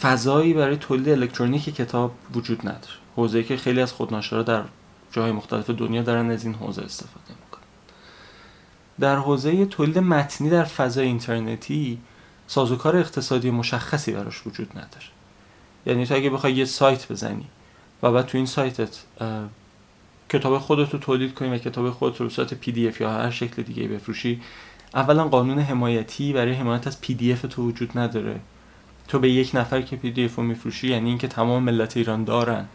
فضایی 0.00 0.54
برای 0.54 0.76
تولید 0.76 1.08
الکترونیک 1.08 1.64
کتاب 1.64 2.14
وجود 2.34 2.60
نداره. 2.60 2.94
حوزه 3.16 3.42
که 3.42 3.56
خیلی 3.56 3.80
از 3.80 3.92
خودناشرها 3.92 4.42
در 4.42 4.62
جای 5.12 5.32
مختلف 5.32 5.70
دنیا 5.70 6.02
دارن 6.02 6.30
از 6.30 6.44
این 6.44 6.54
حوزه 6.54 6.82
استفاده 6.82 7.30
می‌کنن. 7.44 7.64
در 9.00 9.16
حوزه 9.16 9.66
تولید 9.66 9.98
متنی 9.98 10.50
در 10.50 10.64
فضای 10.64 11.06
اینترنتی 11.06 11.98
سازوکار 12.46 12.96
اقتصادی 12.96 13.50
مشخصی 13.50 14.12
براش 14.12 14.46
وجود 14.46 14.70
نداره. 14.70 15.06
یعنی 15.86 16.06
تو 16.06 16.14
اگه 16.14 16.30
بخوای 16.30 16.52
یه 16.52 16.64
سایت 16.64 17.12
بزنی 17.12 17.46
و 18.02 18.12
بعد 18.12 18.26
تو 18.26 18.38
این 18.38 18.46
سایتت 18.46 18.98
کتاب 20.28 20.58
خودت 20.58 20.92
رو 20.92 20.98
تولید 20.98 21.34
کنی 21.34 21.48
و 21.48 21.58
کتاب 21.58 21.90
خودت 21.90 22.20
رو 22.20 22.30
سایت 22.30 22.54
PDF 22.54 23.00
یا 23.00 23.10
هر 23.10 23.30
شکل 23.30 23.62
دیگه 23.62 23.88
بفروشی 23.88 24.40
اولا 24.94 25.28
قانون 25.28 25.58
حمایتی 25.58 26.32
برای 26.32 26.52
حمایت 26.52 26.86
از 26.86 27.00
PDF 27.00 27.42
تو 27.42 27.68
وجود 27.68 27.98
نداره. 27.98 28.40
تو 29.08 29.18
به 29.18 29.30
یک 29.30 29.50
نفر 29.54 29.82
که 29.82 29.96
PDF 29.96 30.36
رو 30.36 30.42
میفروشی 30.42 30.88
یعنی 30.88 31.08
اینکه 31.08 31.28
تمام 31.28 31.62
ملت 31.62 31.96
ایران 31.96 32.24
دارن. 32.24 32.66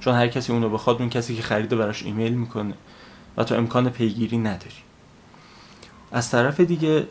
چون 0.00 0.14
هر 0.14 0.28
کسی 0.28 0.52
اونو 0.52 0.68
بخواد 0.68 1.00
اون 1.00 1.10
کسی 1.10 1.36
که 1.36 1.42
خریده 1.42 1.76
براش 1.76 2.02
ایمیل 2.02 2.34
می‌کنه 2.34 2.74
و 3.36 3.44
تو 3.44 3.54
امکان 3.54 3.90
پیگیری 3.90 4.38
نداری. 4.38 4.76
از 6.12 6.30
طرف 6.30 6.60
دیگه 6.60 7.06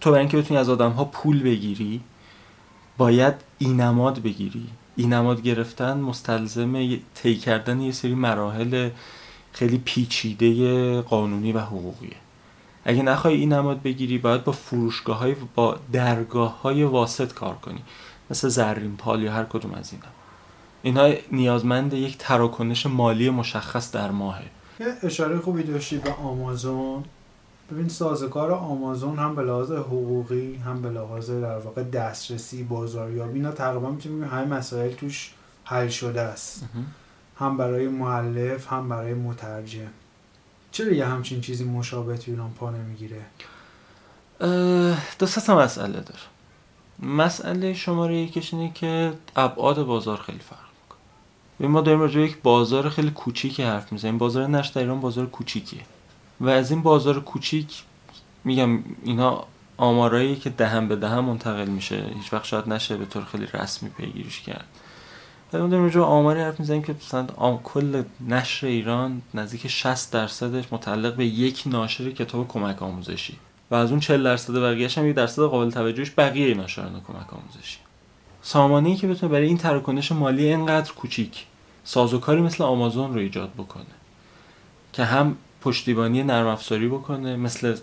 تو 0.00 0.10
برای 0.10 0.20
اینکه 0.20 0.36
بتونی 0.36 0.60
از 0.60 0.68
آدم 0.68 0.90
ها 0.90 1.04
پول 1.04 1.42
بگیری 1.42 2.00
باید 2.98 3.34
اینماد 3.58 4.22
بگیری. 4.22 4.66
اینماد 4.96 5.42
گرفتن 5.42 6.00
مستلزم 6.00 6.96
طی 7.14 7.36
کردن 7.36 7.80
یه 7.80 7.92
سری 7.92 8.14
مراحل 8.14 8.90
خیلی 9.52 9.78
پیچیده 9.84 11.00
قانونی 11.00 11.52
و 11.52 11.60
حقوقیه. 11.60 12.16
اگه 12.84 13.02
نخوای 13.02 13.34
اینماد 13.34 13.82
بگیری 13.82 14.18
باید 14.18 14.44
با 14.44 14.52
فروشگاه 14.52 15.18
های 15.18 15.34
با 15.54 15.78
درگاه 15.92 16.62
های 16.62 16.84
واسط 16.84 17.32
کار 17.32 17.54
کنی. 17.54 17.82
مثل 18.30 18.48
زرین 18.48 18.96
پال 18.96 19.22
یا 19.22 19.32
هر 19.32 19.44
کدوم 19.44 19.74
از 19.74 19.92
اینا. 19.92 20.06
اینها 20.82 21.22
نیازمند 21.32 21.92
یک 21.92 22.18
تراکنش 22.18 22.86
مالی 22.86 23.30
مشخص 23.30 23.92
در 23.92 24.10
ماهه. 24.10 24.44
یه 24.80 24.86
اشاره 25.02 25.38
خوبی 25.38 25.62
داشتی 25.62 25.98
به 25.98 26.12
آمازون. 26.12 27.04
ببین 27.72 27.88
سازگار 27.88 28.52
آمازون 28.52 29.18
هم 29.18 29.34
به 29.34 29.42
لحاظ 29.42 29.72
حقوقی 29.72 30.54
هم 30.54 30.82
به 30.82 30.90
لحاظ 30.90 31.30
در 31.30 31.58
واقع 31.58 31.82
دسترسی 31.82 32.62
بازاریابی 32.62 33.38
اینا 33.38 33.52
تقریبا 33.52 33.90
می‌تونیم 33.90 34.24
همه 34.24 34.44
مسائل 34.44 34.92
توش 34.92 35.32
حل 35.64 35.88
شده 35.88 36.20
است. 36.20 36.64
هم 37.38 37.56
برای 37.56 37.88
معلف 37.88 38.72
هم 38.72 38.88
برای 38.88 39.14
مترجم. 39.14 39.90
چرا 40.72 40.92
یه 40.92 41.06
همچین 41.06 41.40
چیزی 41.40 41.64
مشابه 41.64 42.16
تو 42.16 42.30
ایران 42.30 42.50
پا 42.50 42.70
نمی‌گیره؟ 42.70 43.20
دو 45.18 45.26
سه 45.26 45.54
مسئله 45.54 46.00
داره. 46.00 46.20
مسئله 47.02 47.74
شماره 47.74 48.16
یکش 48.16 48.54
اینه 48.54 48.72
که 48.74 49.12
ابعاد 49.36 49.82
بازار 49.82 50.16
خیلی 50.16 50.38
فرق 50.38 50.58
می‌کنه. 50.82 51.68
ما 51.72 51.80
داریم 51.80 52.00
راجع 52.00 52.20
یک 52.20 52.36
بازار 52.42 52.88
خیلی 52.88 53.10
کوچیکی 53.10 53.62
حرف 53.62 53.92
می‌زنیم. 53.92 54.18
بازار 54.18 54.46
نشر 54.46 54.72
در 54.74 54.80
ایران 54.80 55.00
بازار 55.00 55.26
کوچیکیه. 55.26 55.80
و 56.40 56.48
از 56.48 56.70
این 56.70 56.82
بازار 56.82 57.20
کوچیک 57.20 57.82
میگم 58.44 58.78
اینا 59.04 59.44
آمارایی 59.76 60.36
که 60.36 60.50
دهم 60.50 60.88
به 60.88 60.96
دهم 60.96 61.24
منتقل 61.24 61.68
میشه. 61.68 62.04
هیچ 62.16 62.32
وقت 62.32 62.44
شاید 62.44 62.68
نشه 62.68 62.96
به 62.96 63.04
طور 63.04 63.24
خیلی 63.24 63.46
رسمی 63.46 63.88
پیگیریش 63.88 64.40
کرد. 64.40 64.64
ما 65.52 65.58
داریم 65.58 65.84
راجع 65.84 66.00
آماری 66.00 66.40
حرف 66.40 66.60
می‌زنیم 66.60 66.82
که 66.82 66.94
مثلا 67.06 67.26
کل 67.64 68.02
نشر 68.28 68.66
ایران 68.66 69.22
نزدیک 69.34 69.66
60 69.66 70.12
درصدش 70.12 70.64
متعلق 70.72 71.14
به 71.14 71.26
یک 71.26 71.62
ناشر 71.66 72.10
کتاب 72.10 72.48
کمک 72.48 72.82
آموزشی. 72.82 73.36
و 73.70 73.74
از 73.74 73.90
اون 73.90 74.00
40 74.00 74.24
درصد 74.24 74.54
بقیه‌اش 74.54 74.98
هم 74.98 75.06
یک 75.06 75.16
درصد 75.16 75.42
قابل 75.42 75.70
توجهش 75.70 76.12
بقیه 76.18 76.54
ناشران 76.54 77.02
کمک 77.08 77.34
آموزشی. 77.34 77.78
سامانه‌ای 78.42 78.96
که 78.96 79.08
بتونه 79.08 79.32
برای 79.32 79.46
این 79.46 79.58
تراکنش 79.58 80.12
مالی 80.12 80.44
اینقدر 80.44 80.92
کوچیک 80.92 81.46
سازوکاری 81.84 82.40
مثل 82.40 82.64
آمازون 82.64 83.14
رو 83.14 83.20
ایجاد 83.20 83.52
بکنه 83.52 83.84
که 84.92 85.04
هم 85.04 85.36
پشتیبانی 85.60 86.22
نرم 86.22 86.46
افزاری 86.46 86.88
بکنه 86.88 87.36
مثل 87.36 87.76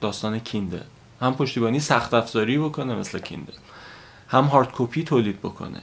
داستان 0.00 0.38
کیندل 0.38 0.80
هم 1.20 1.34
پشتیبانی 1.34 1.80
سخت 1.80 2.14
افزاری 2.14 2.58
بکنه 2.58 2.94
مثل 2.94 3.18
کیندل 3.18 3.52
هم 4.28 4.44
هارد 4.44 4.68
کپی 4.72 5.04
تولید 5.04 5.38
بکنه 5.38 5.80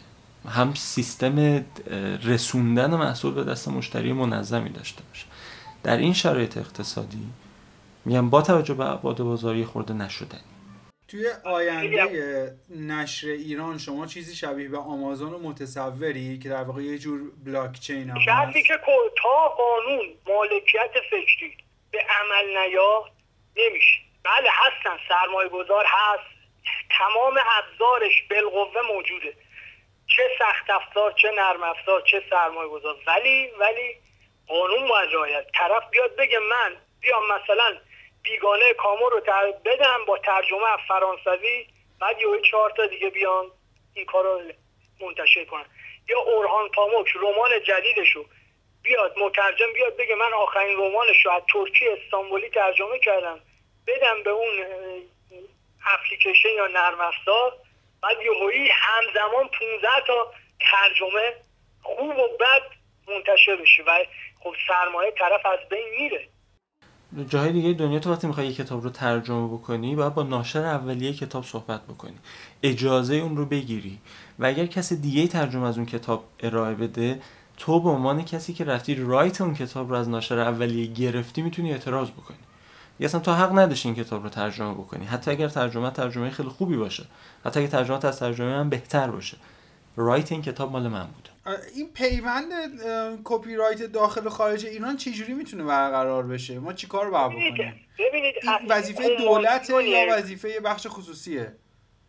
هم 0.50 0.74
سیستم 0.74 1.66
رسوندن 2.24 2.96
محصول 2.96 3.34
به 3.34 3.44
دست 3.44 3.68
مشتری 3.68 4.14
منظمی 4.14 4.70
داشته 4.70 5.02
باشه. 5.10 5.26
در 5.84 5.98
این 5.98 6.14
شرایط 6.14 6.58
اقتصادی 6.58 7.28
میگم 8.06 8.30
با 8.30 8.42
توجه 8.42 8.74
به 8.74 8.86
ابعاد 8.86 9.18
بازاری 9.18 9.66
خورده 9.66 9.94
نشدنی. 9.94 10.42
توی 11.08 11.28
آینده 11.44 12.56
نشر 12.70 13.28
ایران 13.28 13.78
شما 13.78 14.06
چیزی 14.06 14.36
شبیه 14.36 14.70
به 14.70 14.78
آمازون 14.78 15.32
رو 15.32 15.40
متصوری 15.40 16.40
که 16.40 16.50
در 16.50 16.64
واقع 16.64 16.82
یه 16.82 16.98
جور 16.98 17.22
بلاک 17.46 17.80
چین 17.80 18.10
هم 18.10 18.20
شرطی 18.20 18.64
که 18.64 18.74
تا 19.24 19.48
قانون 19.48 20.06
مالکیت 20.28 20.92
فکری 21.10 21.58
به 21.92 22.00
عمل 22.00 22.58
نیا 22.58 23.06
نمیشه. 23.56 24.00
بله 24.24 24.50
هستن 24.52 24.98
سرمایه 25.10 25.50
گذار 25.50 25.86
هست. 25.88 26.34
تمام 26.90 27.40
ابزارش 27.58 28.24
بالقوه 28.30 28.82
موجوده. 28.96 29.34
چه 30.08 30.24
سخت 30.40 30.70
افزار 30.70 31.12
چه 31.12 31.32
نرم 31.38 31.64
افزار 31.64 32.04
چه 32.12 32.24
سرمایه 32.30 32.70
گذار. 32.70 32.96
ولی 33.08 33.50
ولی 33.60 33.96
قانون 34.48 34.90
باید 34.90 35.10
رعایت. 35.14 35.46
طرف 35.54 35.90
بیاد 35.92 36.16
بگه 36.16 36.40
من 36.40 36.76
بیام 37.02 37.24
مثلا 37.24 37.78
بیگانه 38.24 38.74
کامو 38.74 39.10
رو 39.10 39.22
بدم 39.66 40.06
با 40.08 40.18
ترجمه 40.18 40.78
فرانسوی 40.88 41.68
بعد 42.00 42.22
یه 42.22 42.42
چهار 42.52 42.70
تا 42.70 42.86
دیگه 42.86 43.10
بیان 43.10 43.52
این 43.94 44.06
کار 44.06 44.24
رو 44.24 44.42
منتشر 45.02 45.46
کنن. 45.46 45.66
یا 46.10 46.20
اورهان 46.20 46.70
پاموک 46.70 47.08
رمان 47.16 47.64
جدیدشو. 47.64 48.26
بیاد 48.84 49.20
مترجم 49.20 49.74
بیاد 49.74 49.98
بگه 49.98 50.16
من 50.16 50.34
آخرین 50.34 50.78
رمانش 50.78 51.26
رو 51.26 51.32
از 51.32 51.42
ترکی 51.54 51.90
استانبولی 51.90 52.50
ترجمه 52.50 53.00
کردم. 53.00 53.40
بدم 53.88 54.24
به 54.24 54.30
اون 54.30 54.66
اپلیکیشن 55.86 56.50
یا 56.50 56.68
نرم 56.68 57.02
افزار. 57.02 57.54
بعد 58.02 58.22
یهویی 58.22 58.70
همزمان 58.70 59.48
15 59.48 59.90
تا 60.08 60.34
ترجمه 60.72 61.34
خوب 61.84 62.20
و 62.20 62.28
بد 62.38 62.62
منتشر 63.08 63.56
بشه 63.56 63.84
و 63.84 64.06
خب 64.44 64.56
سرمایه 64.68 65.12
طرف 65.12 65.46
از 65.46 65.70
بین 65.70 65.90
میره. 65.90 66.28
جاهای 67.30 67.52
دیگه 67.52 67.74
دنیا 67.74 68.00
تو 68.00 68.12
وقتی 68.12 68.28
می‌خوای 68.28 68.54
کتاب 68.54 68.84
رو 68.84 68.90
ترجمه 68.90 69.48
بکنی 69.48 69.96
باید 69.96 70.14
با 70.14 70.24
ناشر 70.24 70.66
اولیه 70.66 71.14
کتاب 71.14 71.44
صحبت 71.44 71.82
بکنی. 71.84 72.16
اجازه 72.64 73.16
اون 73.16 73.38
رو 73.38 73.46
بگیری. 73.46 74.00
و 74.40 74.46
اگر 74.46 74.66
کسی 74.66 74.96
دیگه 74.96 75.28
ترجمه 75.28 75.68
از 75.68 75.78
اون 75.78 75.86
کتاب 75.86 76.24
ارائه 76.40 76.76
بده 76.76 77.22
تو 77.58 77.80
به 77.80 77.90
عنوان 77.90 78.26
کسی 78.26 78.54
که 78.54 78.64
رفتی 78.64 78.96
رایت 78.96 79.42
اون 79.42 79.54
کتاب 79.54 79.90
رو 79.90 79.96
از 79.96 80.10
ناشر 80.10 80.40
اولیه 80.40 80.86
گرفتی 80.94 81.42
می‌تونی 81.42 81.72
اعتراض 81.72 82.10
بکنی. 82.10 82.38
یا 83.00 83.08
اصلا 83.08 83.20
تو 83.20 83.32
حق 83.32 83.60
نداشتی 83.60 83.90
این 83.90 84.04
کتاب 84.04 84.24
رو 84.24 84.30
ترجمه 84.30 84.74
بکنی. 84.74 85.06
حتی 85.06 85.32
اگر 85.32 85.48
ترجمه 85.48 85.92
ترجمه 85.92 86.30
خیلی 86.30 86.50
خوبی 86.50 86.78
باشه. 86.78 87.06
حتی 87.46 87.60
اگر 87.60 87.70
ترجمه 87.70 88.06
از 88.06 88.20
ترجمه 88.20 88.50
من 88.50 88.70
بهتر 88.70 89.12
باشه. 89.12 89.38
right 89.96 90.32
این 90.32 90.42
کتاب 90.42 90.72
مال 90.72 90.88
من 90.88 91.04
بود 91.04 91.30
این 91.76 91.94
پیوند 91.94 92.52
کپی 93.24 93.56
رایت 93.56 93.84
داخل 93.84 94.28
و 94.28 94.30
خارج 94.30 94.66
ایران 94.66 94.98
چجوری 94.98 95.34
می‌تونه 95.34 95.64
برقرار 95.64 96.24
بشه؟ 96.24 96.60
ما 96.60 96.74
چیکار 96.74 97.10
باید 97.10 97.32
بکنیم؟ 97.32 97.88
ببینید 98.00 98.36
این 98.44 98.68
وظیفه 98.70 99.16
دولته 99.16 99.84
یا 99.84 100.16
وظیفه 100.18 100.60
بخش 100.60 100.88
خصوصیه؟ 100.88 101.54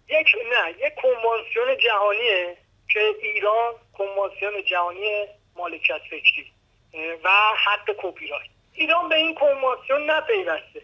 یک 0.08 0.26
نه 0.52 0.86
یک 0.86 0.94
کنوانسیون 1.02 1.78
جهانیه 1.84 2.56
که 2.88 3.00
ایران 3.22 3.74
کنوانسیون 3.98 4.52
جهانی 4.64 5.26
مالکیت 5.56 6.00
فکری 6.10 6.52
و 7.24 7.28
حق 7.66 7.90
کپی 7.98 8.26
رایت 8.26 8.50
ایران 8.72 9.08
به 9.08 9.14
این 9.14 9.34
کنوانسیون 9.34 10.10
نپیوسته. 10.10 10.82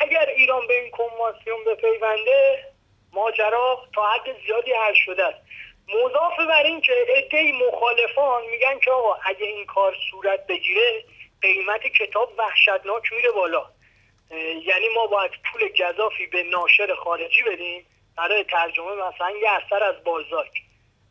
اگر 0.00 0.26
ایران 0.36 0.66
به 0.66 0.82
این 0.82 0.90
کنوانسیون 0.90 1.58
بپیونده 1.66 2.64
ماجرا 3.12 3.88
تا 3.94 4.02
حد 4.02 4.36
زیادی 4.46 4.72
حل 4.72 4.94
شده 4.94 5.24
است. 5.24 5.38
مضاف 5.88 6.36
بر 6.48 6.62
این 6.62 6.80
که 6.80 6.92
عده 7.16 7.52
مخالفان 7.52 8.46
میگن 8.46 8.78
که 8.78 8.90
آقا 8.90 9.14
اگه 9.14 9.46
این 9.46 9.66
کار 9.66 9.96
صورت 10.10 10.46
بگیره 10.46 11.04
قیمت 11.42 11.80
کتاب 11.80 12.32
وحشتناک 12.38 13.12
میره 13.12 13.30
بالا. 13.30 13.70
یعنی 14.64 14.88
ما 14.94 15.06
باید 15.06 15.30
پول 15.52 15.68
گذافی 15.68 16.26
به 16.26 16.42
ناشر 16.42 16.94
خارجی 16.94 17.42
بدیم. 17.42 17.86
برای 18.16 18.44
ترجمه 18.44 18.92
مثلا 18.94 19.30
یه 19.30 19.50
اثر 19.50 19.82
از 19.82 20.04
بازاک 20.04 20.62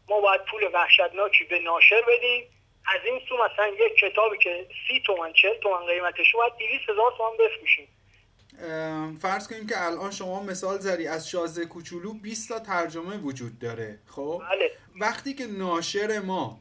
ما 0.10 0.22
باید 0.22 0.42
پول 0.46 0.70
وحشتناکی 0.74 1.44
به 1.44 1.60
ناشر 1.60 2.01
بدیم. 2.01 2.50
از 2.96 3.06
این 3.06 3.22
سو 3.30 3.38
مثلا 3.38 3.68
یک 3.68 3.96
کتابی 3.96 4.38
که 4.38 4.68
سی 4.88 5.01
تومن 5.06 5.34
چل 5.34 5.53
تومن 5.53 5.86
قیمتش 5.86 6.36
باید 6.36 6.56
دیویس 6.58 6.82
هزار 6.89 7.13
تومن 7.18 7.38
بفروشیم. 7.38 7.88
فرض 9.19 9.48
کنیم 9.48 9.67
که 9.67 9.86
الان 9.86 10.12
شما 10.12 10.43
مثال 10.43 10.79
زدی 10.79 11.07
از 11.07 11.29
شازده 11.29 11.65
کوچولو 11.65 12.13
20 12.13 12.50
تا 12.50 12.60
ترجمه 12.60 13.17
وجود 13.17 13.60
داره 13.60 14.00
خب؟ 14.07 14.41
بله. 14.51 14.72
وقتی 15.00 15.33
که 15.33 15.48
ناشر 15.48 16.19
ما 16.19 16.60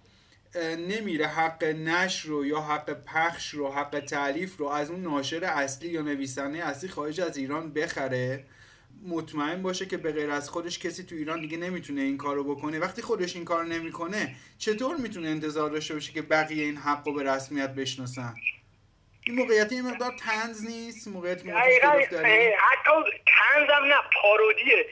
نمیره 0.78 1.26
حق 1.26 1.64
نشر 1.64 2.28
رو 2.28 2.46
یا 2.46 2.60
حق 2.60 2.90
پخش 2.90 3.50
رو 3.54 3.72
حق 3.72 4.00
تعلیف 4.00 4.56
رو 4.56 4.66
از 4.66 4.90
اون 4.90 5.02
ناشر 5.02 5.44
اصلی 5.44 5.88
یا 5.88 6.02
نویسنده 6.02 6.64
اصلی 6.64 6.88
خارج 6.88 7.20
از 7.20 7.36
ایران 7.36 7.72
بخره 7.72 8.44
مطمئن 9.06 9.62
باشه 9.62 9.86
که 9.86 9.96
به 9.96 10.12
غیر 10.12 10.30
از 10.30 10.50
خودش 10.50 10.78
کسی 10.78 11.02
تو 11.02 11.14
ایران 11.14 11.40
دیگه 11.40 11.56
نمی‌تونه 11.56 12.00
این 12.00 12.16
کارو 12.16 12.54
بکنه. 12.54 12.78
وقتی 12.78 13.02
خودش 13.02 13.36
این 13.36 13.44
کار 13.44 13.64
نمی‌کنه 13.64 14.34
چطور 14.58 14.96
می‌تونه 14.96 15.28
انتظار 15.28 15.70
داشته 15.70 15.94
باشه 15.94 16.12
که 16.12 16.22
بقیه 16.22 16.64
این 16.64 16.76
حق 16.76 17.08
رو 17.08 17.14
به 17.14 17.22
رسمیت 17.22 17.74
بشناسن؟ 17.74 18.34
این 19.26 19.36
موقعیت 19.36 19.72
این 19.72 19.82
مقدار 19.82 20.12
تنز 20.12 20.66
نیست 20.66 21.08
موقعیت 21.08 21.46
حتی 22.58 22.92
تنز 23.26 23.70
هم 23.70 23.84
نه 23.84 23.96
پارودیه. 24.22 24.86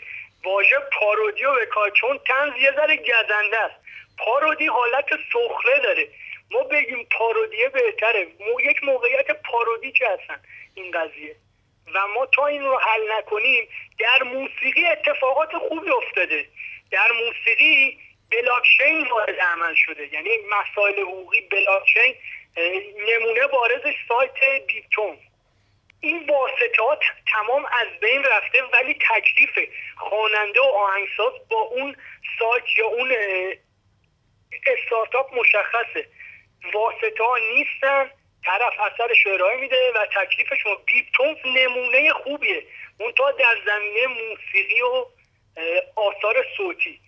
واژه 0.44 0.76
پارودی 0.92 1.42
رو 1.42 1.54
بکار 1.62 1.90
چون 1.90 2.20
تنز 2.26 2.52
یه 2.62 2.72
ذره 2.76 2.96
گزنده 2.96 3.58
است. 3.58 3.74
پارودی 4.18 4.66
حالت 4.66 5.06
سخره 5.32 5.80
داره. 5.82 6.08
ما 6.50 6.62
بگیم 6.62 7.06
پارودیه 7.18 7.68
بهتره. 7.68 8.26
یک 8.64 8.84
موقعیت 8.84 9.30
پارودی 9.30 9.92
که 9.92 10.06
هستن 10.08 10.40
این 10.74 10.90
قضیه؟ 10.90 11.36
و 11.94 12.06
ما 12.06 12.26
تا 12.26 12.46
این 12.46 12.62
رو 12.62 12.78
حل 12.78 13.00
نکنیم 13.18 13.68
در 13.98 14.22
موسیقی 14.22 14.86
اتفاقات 14.86 15.52
خوبی 15.68 15.90
افتاده. 15.90 16.46
در 16.90 17.08
موسیقی 17.12 17.98
بلاکچین 18.30 19.08
وارد 19.10 19.40
عمل 19.40 19.74
شده. 19.74 20.14
یعنی 20.14 20.30
مسائل 20.50 21.00
حقوقی 21.00 21.40
بلاکچین 21.40 22.14
نمونه 22.56 23.46
بارزش 23.52 23.94
سایت 24.08 24.66
دیپتون 24.68 25.18
این 26.00 26.30
واسطه 26.30 26.82
ها 26.82 26.98
تمام 27.32 27.64
از 27.64 27.86
بین 28.00 28.24
رفته 28.24 28.62
ولی 28.62 28.94
تکلیف 28.94 29.68
خواننده 29.96 30.60
و 30.60 30.64
آهنگساز 30.64 31.32
با 31.48 31.60
اون 31.60 31.96
سایت 32.38 32.64
یا 32.78 32.86
اون 32.86 33.12
استارتاپ 34.66 35.34
مشخصه. 35.34 36.08
واسطه 36.74 37.24
ها 37.24 37.38
نیستن 37.38 38.10
طرف 38.44 38.80
اثر 38.80 39.14
ارائه 39.26 39.60
میده 39.60 39.92
و 39.94 40.06
تکلیف 40.06 40.54
شما 40.54 40.74
بیپتون 40.74 41.36
نمونه 41.44 42.12
خوبیه. 42.12 42.62
تا 43.16 43.30
در 43.30 43.56
زمینه 43.66 44.06
موسیقی 44.06 44.80
و 44.80 45.06
آثار 45.96 46.46
صوتی. 46.56 47.00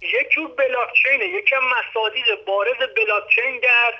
یک 0.00 0.30
جور 0.30 0.54
بلاکچینه 0.54 1.24
یکم 1.24 1.60
مصادیق 1.64 2.44
بارز 2.44 2.76
بلاکچین 2.96 3.60
در 3.60 3.94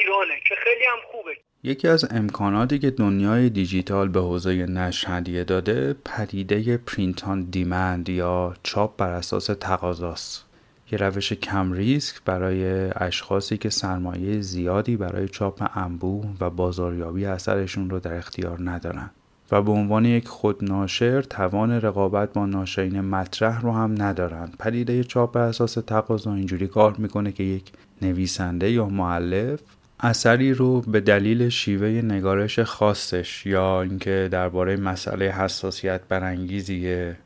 ایرانه 0.00 0.34
که 0.48 0.54
خیلی 0.64 0.84
هم 0.84 0.98
خوبه. 1.12 1.30
یکی 1.62 1.88
از 1.88 2.06
امکاناتی 2.10 2.78
که 2.78 2.90
دنیای 2.90 3.50
دیجیتال 3.50 4.08
به 4.08 4.20
حوزه 4.20 4.66
نشر 4.66 5.16
هدیه 5.16 5.44
داده 5.44 5.96
پدیده 6.04 6.76
پرینت 6.76 7.50
دیمند 7.50 8.08
یا 8.08 8.54
چاپ 8.62 8.96
بر 8.96 9.12
اساس 9.12 9.46
تقاضاست. 9.46 10.44
یه 10.92 10.98
روش 10.98 11.32
کم 11.32 11.72
ریسک 11.72 12.16
برای 12.24 12.64
اشخاصی 12.96 13.56
که 13.56 13.70
سرمایه 13.70 14.40
زیادی 14.40 14.96
برای 14.96 15.28
چاپ 15.28 15.78
انبوه 15.78 16.26
و 16.40 16.50
بازاریابی 16.50 17.24
اثرشون 17.24 17.90
رو 17.90 18.00
در 18.00 18.14
اختیار 18.14 18.58
ندارن. 18.70 19.10
و 19.52 19.62
به 19.62 19.72
عنوان 19.72 20.04
یک 20.04 20.28
خودناشر 20.28 21.22
توان 21.22 21.70
رقابت 21.70 22.32
با 22.32 22.46
ناشرین 22.46 23.00
مطرح 23.00 23.60
رو 23.60 23.72
هم 23.72 24.02
ندارن. 24.02 24.52
پدیده 24.58 25.04
چاپ 25.04 25.32
بر 25.32 25.40
اساس 25.40 25.74
تقاضا 25.74 26.34
اینجوری 26.34 26.68
کار 26.68 26.94
می‌کنه 26.98 27.32
که 27.32 27.42
یک 27.42 27.72
نویسنده 28.02 28.70
یا 28.70 28.86
معلف 28.86 29.60
اثری 30.00 30.54
رو 30.54 30.80
به 30.80 31.00
دلیل 31.00 31.48
شیوه 31.48 31.88
نگارش 31.88 32.60
خاصش 32.60 33.46
یا 33.46 33.82
اینکه 33.82 34.28
درباره 34.32 34.76
مسئله 34.76 35.24
حساسیت 35.24 36.00
برانگیزیه 36.08 37.16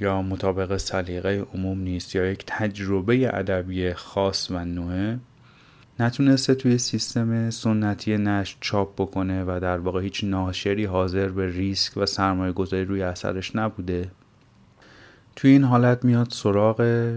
یا 0.00 0.22
مطابق 0.22 0.76
سلیقه 0.76 1.46
عموم 1.54 1.80
نیست 1.80 2.14
یا 2.14 2.26
یک 2.26 2.44
تجربه 2.46 3.38
ادبی 3.38 3.92
خاص 3.92 4.50
و 4.50 4.64
نوعه 4.64 5.18
نتونسته 6.00 6.54
توی 6.54 6.78
سیستم 6.78 7.50
سنتی 7.50 8.16
نشر 8.16 8.56
چاپ 8.60 8.94
بکنه 8.94 9.44
و 9.44 9.58
در 9.62 9.78
واقع 9.78 10.02
هیچ 10.02 10.24
ناشری 10.24 10.84
حاضر 10.84 11.28
به 11.28 11.46
ریسک 11.46 11.96
و 11.96 12.06
سرمایه 12.06 12.52
گذاری 12.52 12.84
روی 12.84 13.02
اثرش 13.02 13.56
نبوده. 13.56 14.10
توی 15.36 15.50
این 15.50 15.64
حالت 15.64 16.04
میاد 16.04 16.30
سراغ 16.30 17.10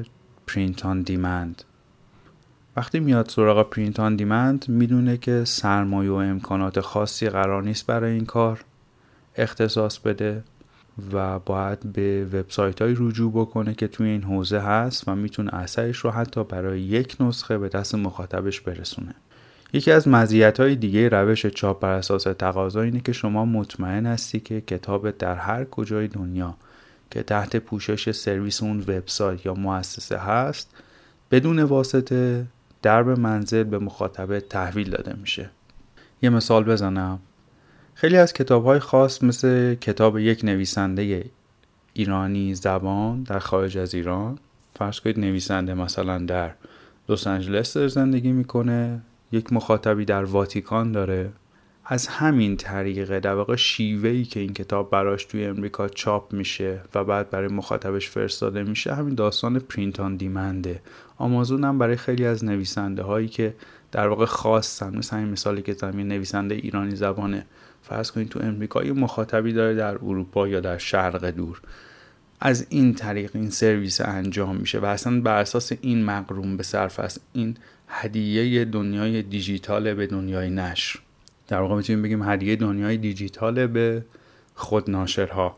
print 0.47 0.85
on 0.85 1.01
demand 1.01 1.63
وقتی 2.77 2.99
میاد 2.99 3.29
سراغ 3.29 3.69
print 3.69 3.99
on 3.99 4.15
demand 4.15 4.65
می‌دونه 4.67 5.17
که 5.17 5.43
سرمایه 5.45 6.11
و 6.11 6.13
امکانات 6.13 6.79
خاصی 6.79 7.29
قرار 7.29 7.63
نیست 7.63 7.85
برای 7.85 8.11
این 8.11 8.25
کار 8.25 8.63
اختصاص 9.35 9.97
بده 9.99 10.43
و 11.13 11.39
باید 11.39 11.93
به 11.93 12.25
وبسایت 12.33 12.81
های 12.81 12.95
رجوع 12.99 13.31
بکنه 13.31 13.73
که 13.73 13.87
توی 13.87 14.09
این 14.09 14.23
حوزه 14.23 14.59
هست 14.59 15.07
و 15.07 15.15
می‌تونه 15.15 15.53
اثرش 15.53 15.97
رو 15.97 16.09
حتی 16.11 16.43
برای 16.43 16.81
یک 16.81 17.15
نسخه 17.19 17.57
به 17.57 17.69
دست 17.69 17.95
مخاطبش 17.95 18.61
برسونه. 18.61 19.15
یکی 19.73 19.91
از 19.91 20.07
مزیت 20.07 20.59
های 20.59 20.75
دیگه 20.75 21.09
روش 21.09 21.45
چاپ 21.45 21.79
بر 21.79 21.93
اساس 21.93 22.23
تقاضا 22.23 22.81
اینه 22.81 22.99
که 22.99 23.11
شما 23.13 23.45
مطمئن 23.45 24.05
هستی 24.05 24.39
که 24.39 24.61
کتاب 24.61 25.11
در 25.11 25.35
هر 25.35 25.63
کجای 25.63 26.07
دنیا 26.07 26.57
که 27.11 27.23
تحت 27.23 27.55
پوشش 27.55 28.11
سرویس 28.11 28.63
اون 28.63 28.79
وبسایت 28.79 29.45
یا 29.45 29.53
مؤسسه 29.53 30.17
هست 30.17 30.69
بدون 31.31 31.59
واسطه 31.59 32.45
درب 32.85 33.19
منزل 33.19 33.63
به 33.63 33.79
مخاطبه 33.79 34.39
تحویل 34.39 34.89
داده 34.89 35.13
میشه. 35.13 35.49
یه 36.21 36.29
مثال 36.29 36.63
بزنم. 36.63 37.19
خیلی 37.93 38.17
از 38.17 38.33
کتاب 38.33 38.65
های 38.65 38.79
خاص 38.79 39.23
مثل 39.23 39.75
کتاب 39.75 40.19
یک 40.19 40.43
نویسنده 40.43 41.25
ایرانی 41.93 42.55
زبان 42.55 43.23
در 43.23 43.39
خارج 43.39 43.77
از 43.77 43.93
ایران 43.93 44.37
فرض 44.75 44.99
کنید 44.99 45.19
نویسنده 45.19 45.73
مثلا 45.73 46.17
در 46.17 46.51
لس 47.09 47.27
آنجلس 47.27 47.77
زندگی 47.77 48.31
می‌کنه 48.31 49.01
یک 49.31 49.53
مخاطبی 49.53 50.05
در 50.05 50.23
واتیکان 50.23 50.91
داره. 50.91 51.29
از 51.87 52.07
همین 52.07 52.57
طریقه 52.57 53.19
در 53.19 53.33
واقع 53.33 53.55
شیوهی 53.55 54.25
که 54.25 54.39
این 54.39 54.53
کتاب 54.53 54.91
براش 54.91 55.25
توی 55.25 55.45
امریکا 55.45 55.87
چاپ 55.87 56.33
میشه 56.33 56.81
و 56.95 57.03
بعد 57.03 57.29
برای 57.29 57.47
مخاطبش 57.47 58.09
فرستاده 58.09 58.63
میشه 58.63 58.95
همین 58.95 59.15
داستان 59.15 59.59
پرینت 59.59 59.99
آن 59.99 60.15
دیمنده 60.15 60.81
آمازون 61.17 61.63
هم 61.63 61.77
برای 61.77 61.95
خیلی 61.95 62.25
از 62.25 62.45
نویسنده 62.45 63.03
هایی 63.03 63.27
که 63.27 63.55
در 63.91 64.07
واقع 64.07 64.25
خواستن 64.25 64.97
مثل 64.97 65.17
همین 65.17 65.29
مثالی 65.29 65.61
که 65.61 65.73
زمین 65.73 66.07
نویسنده 66.07 66.55
ایرانی 66.55 66.95
زبانه 66.95 67.45
فرض 67.83 68.11
کنید 68.11 68.29
تو 68.29 68.39
امریکا 68.39 68.83
یه 68.83 68.93
مخاطبی 68.93 69.53
داره 69.53 69.75
در 69.75 69.95
اروپا 69.95 70.47
یا 70.47 70.59
در 70.59 70.77
شرق 70.77 71.25
دور. 71.25 71.61
از 72.39 72.67
این 72.69 72.93
طریق 72.93 73.31
این 73.33 73.49
سرویس 73.49 74.01
انجام 74.01 74.55
میشه 74.55 74.79
و 74.79 74.85
اصلا 74.85 75.21
بر 75.21 75.41
اساس 75.41 75.71
این 75.81 76.05
مقروم 76.05 76.57
به 76.57 76.63
صرف 76.63 76.99
است 76.99 77.21
این 77.33 77.57
هدیه 77.87 78.65
دنیای 78.65 79.21
دیجیتال 79.21 79.93
به 79.93 80.07
دنیای 80.07 80.49
نشر. 80.49 80.99
در 81.47 81.61
واقع 81.61 81.75
می‌تونیم 81.75 82.01
بگیم 82.01 82.23
هدیه 82.23 82.55
دنیای 82.55 82.97
دیجیتال 82.97 83.67
به 83.67 84.05
خودناشرها. 84.55 85.55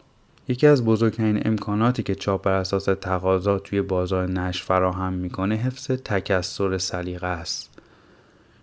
یکی 0.47 0.67
از 0.67 0.85
بزرگترین 0.85 1.41
امکاناتی 1.45 2.03
که 2.03 2.15
چاپ 2.15 2.43
بر 2.43 2.51
اساس 2.53 2.85
تقاضا 2.85 3.59
توی 3.59 3.81
بازار 3.81 4.29
نشر 4.29 4.63
فراهم 4.63 5.13
می‌کنه 5.13 5.55
حفظ 5.55 5.91
تکسر 5.91 6.77
سلیقه 6.77 7.27
است. 7.27 7.79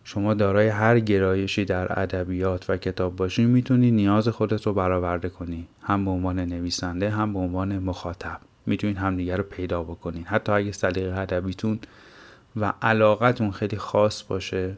شما 0.05 0.35
دارای 0.35 0.69
هر 0.69 1.01
گرایشی 1.01 1.65
در 1.65 2.01
ادبیات 2.01 2.71
و 2.71 2.77
کتاب 2.77 3.17
باشی 3.17 3.45
می‌تونی 3.45 3.91
نیاز 3.91 4.29
خودت 4.29 4.67
رو 4.67 4.73
برآورده 4.73 5.29
کنی. 5.29 5.67
هم 5.83 6.05
به 6.05 6.11
عنوان 6.11 6.41
نویسنده 6.41 7.11
هم 7.11 7.33
به 7.33 7.39
عنوان 7.39 7.79
مخاطب. 7.79 8.39
می‌تونین 8.67 8.97
همدیگه 8.97 9.37
رو 9.37 9.43
پیدا 9.43 9.83
بکنین. 9.83 10.25
حتی 10.25 10.53
اگه 10.53 10.73
سلیقه 10.73 11.21
ادبیتون 11.21 11.79
و 12.57 12.73
علاقتون 12.83 13.51
خیلی 13.51 13.77
خاص 13.77 14.23
باشه 14.23 14.75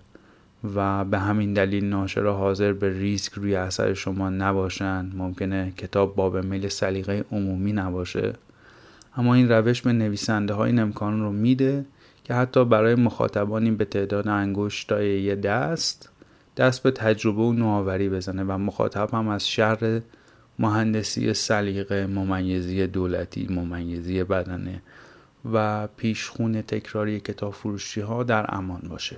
و 0.75 1.05
به 1.05 1.19
همین 1.19 1.53
دلیل 1.53 1.85
ناشرا 1.85 2.37
حاضر 2.37 2.73
به 2.73 2.99
ریسک 2.99 3.33
روی 3.33 3.55
اثر 3.55 3.95
شما 3.95 4.31
نباشن. 4.31 5.11
ممکنه 5.15 5.73
کتاب 5.77 6.17
باب 6.17 6.37
میل 6.37 6.69
سلیقه 6.69 7.25
عمومی 7.33 7.73
نباشه. 7.73 8.33
اما 9.17 9.35
این 9.35 9.49
روش 9.49 9.83
به 9.83 9.93
نویسنده 9.93 10.55
های 10.55 10.71
این 10.71 10.79
امکان 10.79 11.21
رو 11.21 11.33
میده 11.33 11.85
که 12.25 12.35
حتی 12.35 12.65
برای 12.65 12.95
مخاطبانی 12.95 13.71
به 13.71 13.85
تعداد 13.85 14.29
انگشتای 14.29 15.23
یه 15.23 15.35
دست 15.35 16.11
دست 16.57 16.83
به 16.83 16.91
تجربه 16.91 17.43
و 17.43 17.53
نوآوری 17.53 18.09
بزنه 18.09 18.45
و 18.45 18.59
مخاطب 18.59 19.15
هم 19.15 19.29
از 19.29 19.49
شر 19.49 20.01
مهندسی 20.59 21.35
سلیقه 21.35 22.07
ممیزی 22.07 22.87
دولتی 22.87 23.47
ممیزی 23.51 24.25
بدنه 24.25 24.83
و 25.53 25.87
پیشخون 25.87 26.63
تکراری 26.63 27.21
کتاب 27.21 27.53
فروشی 27.53 28.01
ها 28.01 28.23
در 28.23 28.55
امان 28.55 28.81
باشه. 28.89 29.17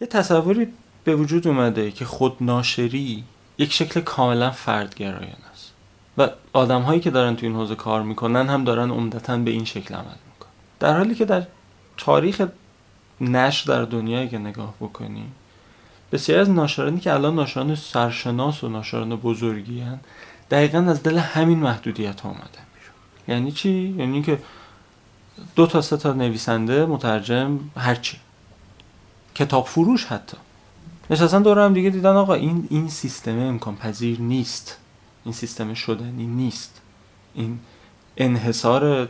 یه 0.00 0.06
تصوری 0.06 0.68
به 1.04 1.16
وجود 1.16 1.48
اومده 1.48 1.90
که 1.90 2.04
خود 2.04 2.36
ناشری 2.40 3.24
یک 3.58 3.72
شکل 3.72 4.00
کاملا 4.00 4.50
فردگرایانه 4.50 5.50
است. 5.52 5.72
و 6.18 6.28
آدم 6.52 6.80
هایی 6.82 7.00
که 7.00 7.10
دارن 7.10 7.36
تو 7.36 7.46
این 7.46 7.54
حوزه 7.54 7.74
کار 7.74 8.02
می‌کنن 8.02 8.48
هم 8.48 8.64
دارن 8.64 8.90
عمدتا 8.90 9.36
به 9.36 9.50
این 9.50 9.64
شکل 9.64 9.94
عمل 9.94 10.04
می‌کنن. 10.04 10.50
در 10.80 10.96
حالی 10.96 11.14
که 11.14 11.24
در 11.24 11.46
تاریخ 11.96 12.46
نشر 13.20 13.72
در 13.72 13.84
دنیایی 13.84 14.28
که 14.28 14.38
نگاه 14.38 14.74
بکنیم 14.80 15.32
بسیاری 16.12 16.40
از 16.40 16.50
ناشرانی 16.50 17.00
که 17.00 17.12
الان 17.12 17.34
ناشران 17.34 17.74
سرشناس 17.74 18.64
و 18.64 18.68
ناشران 18.68 19.16
بزرگی 19.16 19.80
هن 19.80 20.00
دقیقا 20.50 20.78
از 20.78 21.02
دل 21.02 21.18
همین 21.18 21.58
محدودیت 21.58 22.20
ها 22.20 22.28
آمدن 22.28 22.44
بیرون. 22.74 22.94
یعنی 23.28 23.52
چی؟ 23.52 23.94
یعنی 23.98 24.22
که 24.22 24.38
دو 25.56 25.66
تا 25.66 25.80
سه 25.80 25.96
تا 25.96 26.12
نویسنده 26.12 26.86
مترجم 26.86 27.60
هرچی. 27.76 28.16
کتاب 29.34 29.66
فروش 29.66 30.04
حتی. 30.04 30.36
نشستن 31.10 31.42
دور 31.42 31.58
هم 31.58 31.74
دیگه 31.74 31.90
دیدن 31.90 32.16
آقا 32.16 32.34
این 32.34 32.66
این 32.70 32.88
سیستم 32.88 33.38
امکان 33.38 33.76
پذیر 33.76 34.20
نیست. 34.20 34.78
این 35.24 35.34
سیستم 35.34 35.74
شدنی 35.74 36.26
نیست. 36.26 36.80
این 37.34 37.58
انحصار 38.16 39.08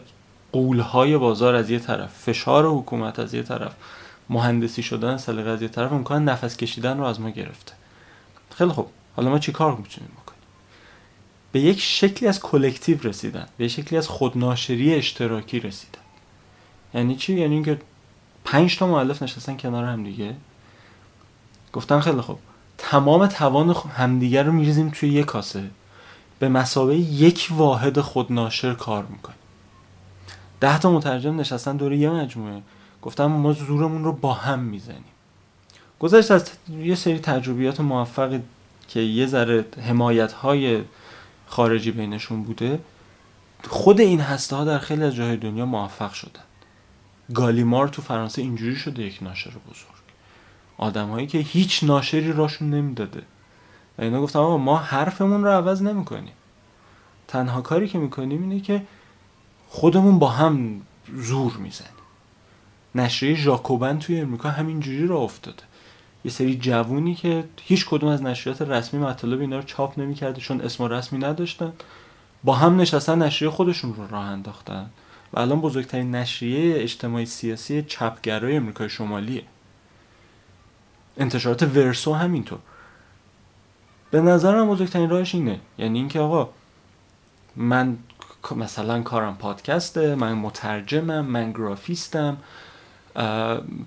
قولهای 0.52 1.16
بازار 1.16 1.54
از 1.54 1.70
یه 1.70 1.78
طرف 1.78 2.18
فشار 2.18 2.66
حکومت 2.66 3.18
از 3.18 3.34
یه 3.34 3.42
طرف 3.42 3.74
مهندسی 4.30 4.82
شدن 4.82 5.16
سلیقه 5.16 5.50
از 5.50 5.62
یه 5.62 5.68
طرف 5.68 5.92
امکان 5.92 6.24
نفس 6.24 6.56
کشیدن 6.56 6.98
رو 6.98 7.04
از 7.04 7.20
ما 7.20 7.30
گرفته. 7.30 7.72
خیلی 8.50 8.70
خوب. 8.70 8.86
حالا 9.16 9.30
ما 9.30 9.38
چی 9.38 9.52
کار 9.52 9.76
می‌تونیم 9.76 10.10
بکنیم؟ 10.10 10.40
به 11.52 11.60
یک 11.60 11.80
شکلی 11.80 12.28
از 12.28 12.40
کلکتیو 12.40 12.98
رسیدن 13.02 13.46
به 13.56 13.64
یک 13.64 13.70
شکلی 13.70 13.98
از 13.98 14.08
خودناشری 14.08 14.94
اشتراکی 14.94 15.60
رسیدن. 15.60 16.00
یعنی 16.94 17.16
چی؟ 17.16 17.34
یعنی 17.34 17.54
اینکه 17.54 17.78
پنج 18.44 18.78
تا 18.78 18.86
مؤلف 18.86 19.22
نشستن 19.22 19.56
کنار 19.56 19.84
هم 19.84 20.04
دیگه. 20.04 20.34
گفتن 21.72 22.00
خیلی 22.00 22.20
خوب. 22.20 22.38
تمام 22.78 23.26
توان 23.26 23.76
همدیگه 23.96 24.42
رو 24.42 24.52
میریزیم 24.52 24.90
توی 24.90 25.08
یک 25.08 25.26
کاسه. 25.26 25.64
به 26.38 26.48
مسابقه 26.48 26.96
یک 26.96 27.48
واحد 27.50 28.00
خودناشر 28.00 28.74
کار 28.74 29.06
می‌کنیم. 29.06 29.38
ده 30.60 30.78
تا 30.78 30.90
مترجم 30.90 31.40
نشستن 31.40 31.76
دور 31.76 31.92
یه 31.92 32.10
مجموعه. 32.10 32.62
گفتم 33.02 33.26
ما 33.26 33.52
زورمون 33.52 34.04
رو 34.04 34.12
با 34.12 34.32
هم 34.32 34.58
می‌زنیم. 34.58 35.04
گذشت 36.00 36.30
از 36.30 36.50
یه 36.78 36.94
سری 36.94 37.18
تجربیات 37.18 37.80
موفقی 37.80 38.42
که 38.88 39.00
یه 39.00 39.26
ذره 39.26 39.64
حمایت 39.88 40.32
های 40.32 40.82
خارجی 41.46 41.90
بینشون 41.90 42.42
بوده 42.42 42.80
خود 43.68 44.00
این 44.00 44.20
هسته 44.20 44.56
ها 44.56 44.64
در 44.64 44.78
خیلی 44.78 45.04
از 45.04 45.14
جاهای 45.14 45.36
دنیا 45.36 45.66
موفق 45.66 46.12
شدن. 46.12 46.40
گالیمار 47.34 47.88
تو 47.88 48.02
فرانسه 48.02 48.42
اینجوری 48.42 48.76
شده 48.76 49.02
یک 49.02 49.22
ناشر 49.22 49.50
بزرگ. 49.50 50.04
آدمهایی 50.78 51.26
که 51.26 51.38
هیچ 51.38 51.84
ناشری 51.84 52.32
راشون 52.32 52.70
نمی‌داده. 52.70 53.22
و 53.98 54.02
اینا 54.02 54.22
گفتم 54.22 54.40
ما 54.40 54.76
حرفمون 54.76 55.44
رو 55.44 55.50
عوض 55.50 55.82
نمی‌کنیم. 55.82 56.32
تنها 57.28 57.60
کاری 57.60 57.88
که 57.88 57.98
می‌کنیم 57.98 58.42
اینه 58.42 58.60
که 58.60 58.82
خودمون 59.68 60.18
با 60.18 60.28
هم 60.28 60.80
زور 61.14 61.52
می‌زنیم. 61.56 61.90
نشریه 62.94 63.34
ژاکوبن 63.34 63.98
توی 63.98 64.20
امریکا 64.20 64.50
همینجوری 64.50 65.06
را 65.06 65.16
افتاده. 65.16 65.62
یه 66.24 66.30
سری 66.30 66.58
جوونی 66.58 67.14
که 67.14 67.44
هیچ 67.62 67.86
کدوم 67.86 68.08
از 68.08 68.22
نشریات 68.22 68.62
رسمی 68.62 69.00
مطالب 69.00 69.40
اینا 69.40 69.56
رو 69.56 69.62
چاپ 69.62 69.98
نمی‌کرده 69.98 70.40
چون 70.40 70.60
اسم 70.60 70.84
رسمی 70.84 71.18
نداشتن 71.18 71.72
با 72.44 72.54
هم 72.54 72.80
نشستن 72.80 73.22
نشریه 73.22 73.50
خودشون 73.50 73.94
رو 73.94 74.08
راه 74.08 74.24
انداختن. 74.24 74.90
و 75.34 75.40
الان 75.40 75.60
بزرگترین 75.60 76.14
نشریه 76.14 76.82
اجتماعی 76.82 77.26
سیاسی 77.26 77.82
چپگرای 77.82 78.56
امریکای 78.56 78.88
شمالیه. 78.88 79.42
انتشارات 81.16 81.62
ورسو 81.62 82.14
همینطور. 82.14 82.58
به 84.10 84.20
نظرم 84.20 84.68
بزرگترین 84.68 85.10
راهش 85.10 85.34
اینه. 85.34 85.60
یعنی 85.78 85.98
اینکه 85.98 86.20
آقا 86.20 86.48
من 87.56 87.98
مثلا 88.56 89.02
کارم 89.02 89.36
پادکسته 89.36 90.14
من 90.14 90.32
مترجمم 90.32 91.24
من 91.24 91.52
گرافیستم 91.52 92.36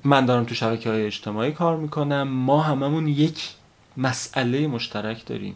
من 0.04 0.26
دارم 0.26 0.44
تو 0.44 0.56
شبکه 0.56 0.90
های 0.90 1.06
اجتماعی 1.06 1.52
کار 1.52 1.78
می‌کنم. 1.78 2.28
ما 2.28 2.62
هممون 2.62 3.08
یک 3.08 3.54
مسئله 3.98 4.68
مشترک 4.68 5.26
داریم. 5.26 5.56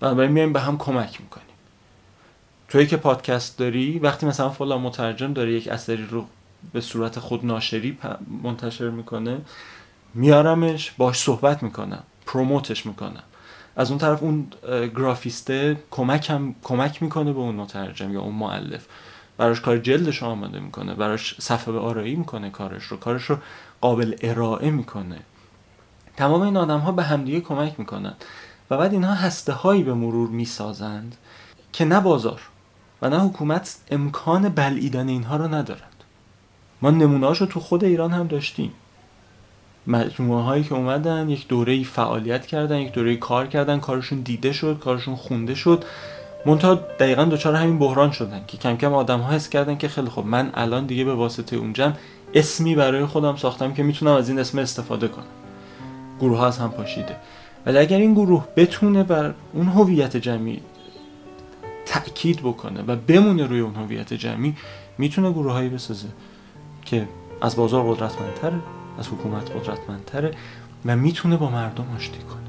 بنابراین 0.00 0.32
میایم 0.32 0.52
به 0.52 0.60
هم 0.60 0.78
کمک 0.78 1.20
می‌کنیم. 1.20 1.46
توی 2.72 2.86
که 2.86 2.96
پادکست 2.96 3.58
داری 3.58 3.98
وقتی 3.98 4.26
مثلا 4.26 4.50
فلان 4.50 4.80
مترجم 4.80 5.32
داره 5.32 5.52
یک 5.52 5.68
اثری 5.68 6.06
رو 6.10 6.26
به 6.72 6.80
صورت 6.80 7.18
خود 7.18 7.46
ناشری 7.46 7.98
منتشر 8.42 8.90
می‌کنه 8.90 9.40
میارمش 10.14 10.90
باش 10.98 11.18
صحبت 11.18 11.62
می‌کنم 11.62 12.02
پروموتش 12.26 12.86
می‌کنم. 12.86 13.22
از 13.76 13.90
اون 13.90 13.98
طرف 13.98 14.22
اون 14.22 14.46
گرافیسته 14.96 15.76
کمک 15.90 16.30
هم 16.30 16.54
کمک 16.62 17.02
می‌کنه 17.02 17.32
به 17.32 17.38
اون 17.38 17.54
مترجم 17.54 18.12
یا 18.12 18.20
اون 18.20 18.34
معلف 18.34 18.86
براش 19.36 19.60
کار 19.60 19.78
جلدش 19.78 20.22
آماده 20.22 20.60
می‌کنه 20.60 20.94
براش 20.94 21.40
صفحه 21.40 21.74
آرایی 21.74 22.14
می‌کنه 22.14 22.50
کارش 22.50 22.84
رو 22.84 22.96
کارش 22.96 23.24
رو 23.24 23.38
قابل 23.80 24.16
ارائه 24.22 24.70
می‌کنه. 24.70 25.18
تمام 26.16 26.40
این 26.40 26.56
آدم 26.56 26.78
ها 26.78 26.92
به 26.92 27.02
همدیگه 27.02 27.40
کمک 27.40 27.74
می‌کنن. 27.78 28.14
و 28.70 28.76
بعد 28.76 28.92
اینها 28.92 29.14
هسته 29.14 29.52
هایی 29.52 29.82
به 29.82 29.94
مرور 29.94 30.28
می‌سازند 30.28 31.16
که 31.72 31.84
نه 31.84 32.00
بازار. 32.00 32.40
و 33.02 33.08
نه 33.10 33.18
حکومت 33.18 33.76
امکان 33.90 34.48
بلعیدن 34.48 35.08
اینها 35.08 35.36
رو 35.36 35.54
ندارند 35.54 36.04
ما 36.82 36.90
نمونه 36.90 37.26
رو 37.26 37.46
تو 37.46 37.60
خود 37.60 37.84
ایران 37.84 38.10
هم 38.10 38.26
داشتیم. 38.26 38.72
مجموعه 39.86 40.42
هایی 40.42 40.64
که 40.64 40.74
اومدن 40.74 41.28
یک 41.28 41.48
دوره 41.48 41.84
فعالیت 41.84 42.46
کردن 42.46 42.78
یک 42.78 42.92
دوره 42.92 43.16
کار 43.16 43.46
کردن 43.46 43.80
کارشون 43.80 44.20
دیده 44.20 44.52
شد 44.52 44.78
کارشون 44.78 45.14
خونده 45.14 45.54
شد. 45.54 45.84
منتها 46.46 46.74
دقیقا 46.74 47.24
دچار 47.24 47.54
همین 47.54 47.78
بحران 47.78 48.10
شدن 48.10 48.40
که 48.46 48.56
کم 48.56 48.76
کم 48.76 48.92
آدم 48.92 49.20
ها 49.20 49.32
حس 49.32 49.48
کردن 49.48 49.76
که 49.76 49.88
خیلی 49.88 50.10
خب 50.10 50.24
من 50.26 50.50
الان 50.54 50.86
دیگه 50.86 51.04
به 51.04 51.14
واسطه 51.14 51.56
اونجا 51.56 51.92
اسمی 52.34 52.74
برای 52.74 53.06
خودم 53.06 53.36
ساختم 53.36 53.74
که 53.74 53.82
می‌تونم 53.82 54.12
از 54.12 54.28
این 54.28 54.38
اسم 54.38 54.58
استفاده 54.58 55.08
کنم. 55.08 55.24
گروه 56.20 56.38
ها 56.38 56.46
از 56.46 56.58
هم 56.58 56.70
پاشیده. 56.70 57.16
ولی 57.66 57.78
اگر 57.78 57.98
این 57.98 58.14
گروه 58.14 58.44
بتونه 58.56 59.02
بر 59.02 59.34
اون 59.52 59.66
هویت 59.66 60.16
جمعی 60.16 60.60
تأکید 61.86 62.40
بکنه 62.40 62.82
و 62.82 62.96
بمونه 62.96 63.46
روی 63.46 63.60
اون 63.60 63.74
هویت 63.74 64.12
جمعی 64.12 64.54
می‌تونه 64.98 65.32
گروه 65.32 65.52
هایی 65.52 65.68
بسازه 65.68 66.08
که 66.84 67.08
از 67.40 67.56
بازار 67.56 67.94
قدرتمندتره 67.94 68.60
از 68.98 69.08
حکومت 69.08 69.50
قدرتمندتره 69.50 70.30
و 70.84 70.96
می‌تونه 70.96 71.36
با 71.36 71.50
مردم 71.50 71.86
آشتی 71.96 72.18
کنه. 72.18 72.41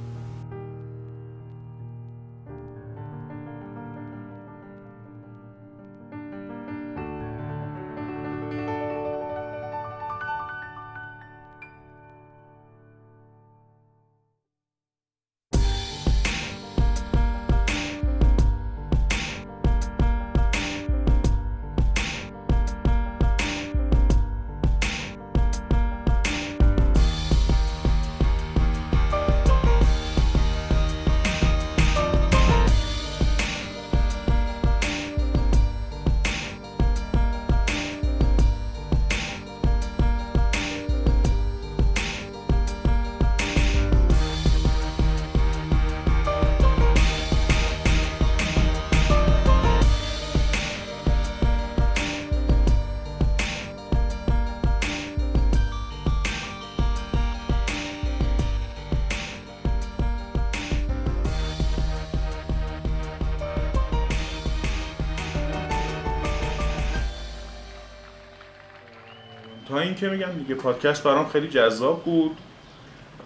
اینکه 69.94 70.10
میگم 70.10 70.32
دیگه 70.38 70.56
پادکست 70.56 71.04
برام 71.04 71.30
خیلی 71.30 71.48
جذاب 71.48 72.04
بود. 72.04 72.38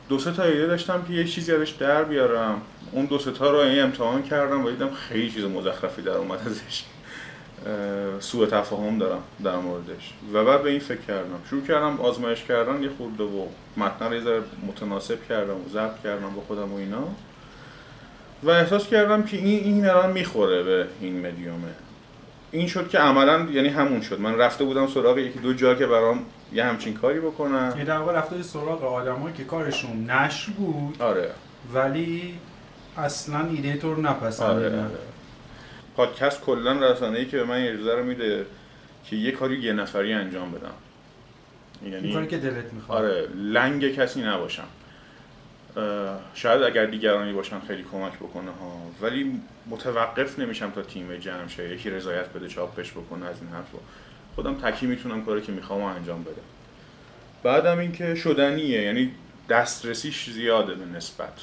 دو 0.10 0.20
سه 0.20 0.32
تا 0.32 0.44
ایده 0.44 0.68
داشتم 0.68 1.06
که 1.08 1.14
یه 1.14 1.24
چیزی 1.24 1.52
ازش 1.52 1.70
در 1.70 2.04
بیارم. 2.04 2.62
اون 2.92 3.06
دو 3.06 3.20
سه 3.20 3.32
تا 3.32 3.52
رو 3.52 3.58
این 3.58 3.84
امتحان 3.84 4.24
کردم 4.24 4.66
و 4.66 4.70
دیدم 4.70 4.90
خیلی 4.90 5.32
چیز 5.32 5.44
مزخرفی 5.44 6.02
در 6.02 6.12
اومد 6.12 6.40
ازش. 6.46 6.84
سوء 8.20 8.46
تفاهم 8.46 8.98
دارم 8.98 9.24
در 9.44 9.56
موردش. 9.56 10.14
و 10.34 10.46
بعد 10.46 10.64
به 10.64 10.70
این 10.70 10.80
فکر 10.80 11.02
کردم. 11.08 11.40
شروع 11.50 11.68
کردم 11.68 12.02
آزمایش 12.02 12.44
کردن 12.44 12.84
یه 12.84 12.90
خورده 12.98 13.24
و 13.24 13.46
متن 13.78 14.14
رو 14.14 14.16
یه 14.16 14.42
متناسب 14.68 15.28
کردم 15.30 15.56
و 15.56 15.70
ضبط 15.74 16.04
کردم 16.04 16.30
با 16.36 16.42
خودم 16.48 16.74
و 16.74 16.76
اینا. 16.76 17.08
و 18.44 18.50
احساس 18.50 18.88
کردم 18.88 19.24
که 19.24 19.38
این 19.38 19.64
این 19.64 19.90
الان 19.90 20.12
می‌خوره 20.12 20.64
به 20.64 20.88
این 21.02 21.28
مدیومه 21.28 21.87
این 22.52 22.68
شد 22.68 22.90
که 22.90 22.98
عملا 22.98 23.48
یعنی 23.52 23.70
همون 23.70 24.02
شد. 24.02 24.20
من 24.20 24.36
رفته 24.36 24.64
بودم 24.64 24.88
سراغ 24.88 25.18
یکی 25.18 25.40
دو 25.40 25.54
جا 25.54 25.76
که 25.76 25.88
برام 25.88 26.26
یه 26.54 26.64
همچین 26.64 26.94
کاری 26.94 27.20
بکنم 27.20 27.70
یعنی 27.70 27.86
در 27.86 27.98
واقع 27.98 28.14
رفته 28.14 28.44
سراغ 28.44 28.84
آدمایی 28.84 29.36
که 29.36 29.44
کارشون 29.44 30.12
نشر 30.12 30.52
بود. 30.52 31.02
آره. 31.02 31.32
ولی 31.74 32.34
اصلا 32.98 33.48
ایده 33.48 33.78
تو 33.78 33.94
رو 33.94 34.08
آره, 34.08 34.12
نپسندیدن 34.12 34.86
آره. 34.86 34.98
پادکست 35.96 36.42
کلا 36.42 36.72
رسانه‌ای 36.72 37.26
که 37.26 37.38
به 37.38 37.44
من 37.44 37.62
اجازه 37.62 37.96
رو 37.96 38.04
میده 38.04 38.46
که 39.06 39.16
یه 39.16 39.32
کاری 39.32 39.60
یه 39.60 39.74
نفری 39.74 40.14
انجام 40.14 40.52
بدم. 40.52 40.74
یعنی 41.92 42.14
کاری 42.14 42.28
که 42.28 42.38
دلت 42.38 42.74
می‌خواد. 42.74 42.98
آره 42.98 43.28
لنگ 43.36 43.96
کسی 43.96 44.22
نباشم. 44.22 44.68
شاید 46.34 46.64
اگر 46.64 46.86
دیگرانی 46.86 47.34
باشن 47.34 47.60
خیلی 47.60 47.86
کمک 47.92 48.14
بکنه 48.14 48.52
ها. 48.52 48.82
ولی 49.02 49.42
متوقف 49.68 50.40
نمیشم 50.40 50.72
تا 50.72 50.82
تیم 50.82 51.16
جمع 51.16 51.48
شه. 51.48 51.74
یکی 51.74 51.90
رضایت 51.90 52.30
بده 52.30 52.48
چاپش 52.48 52.92
بکنه 52.92 53.26
از 53.26 53.36
این 53.42 53.50
حرفا. 53.50 53.78
خودم 54.36 54.56
تکی 54.56 54.86
می‌تونم 54.86 55.26
کاری 55.26 55.42
که 55.42 55.52
می‌خوام 55.52 55.82
انجام 55.82 56.24
بدم. 56.24 56.42
بعدم 57.44 57.80
اینکه 57.80 58.16
شدنیه 58.16 58.82
یعنی 58.82 59.12
دسترسیش 59.50 60.30
زیاده 60.30 60.76
به 60.76 60.86
نسبت. 60.86 61.34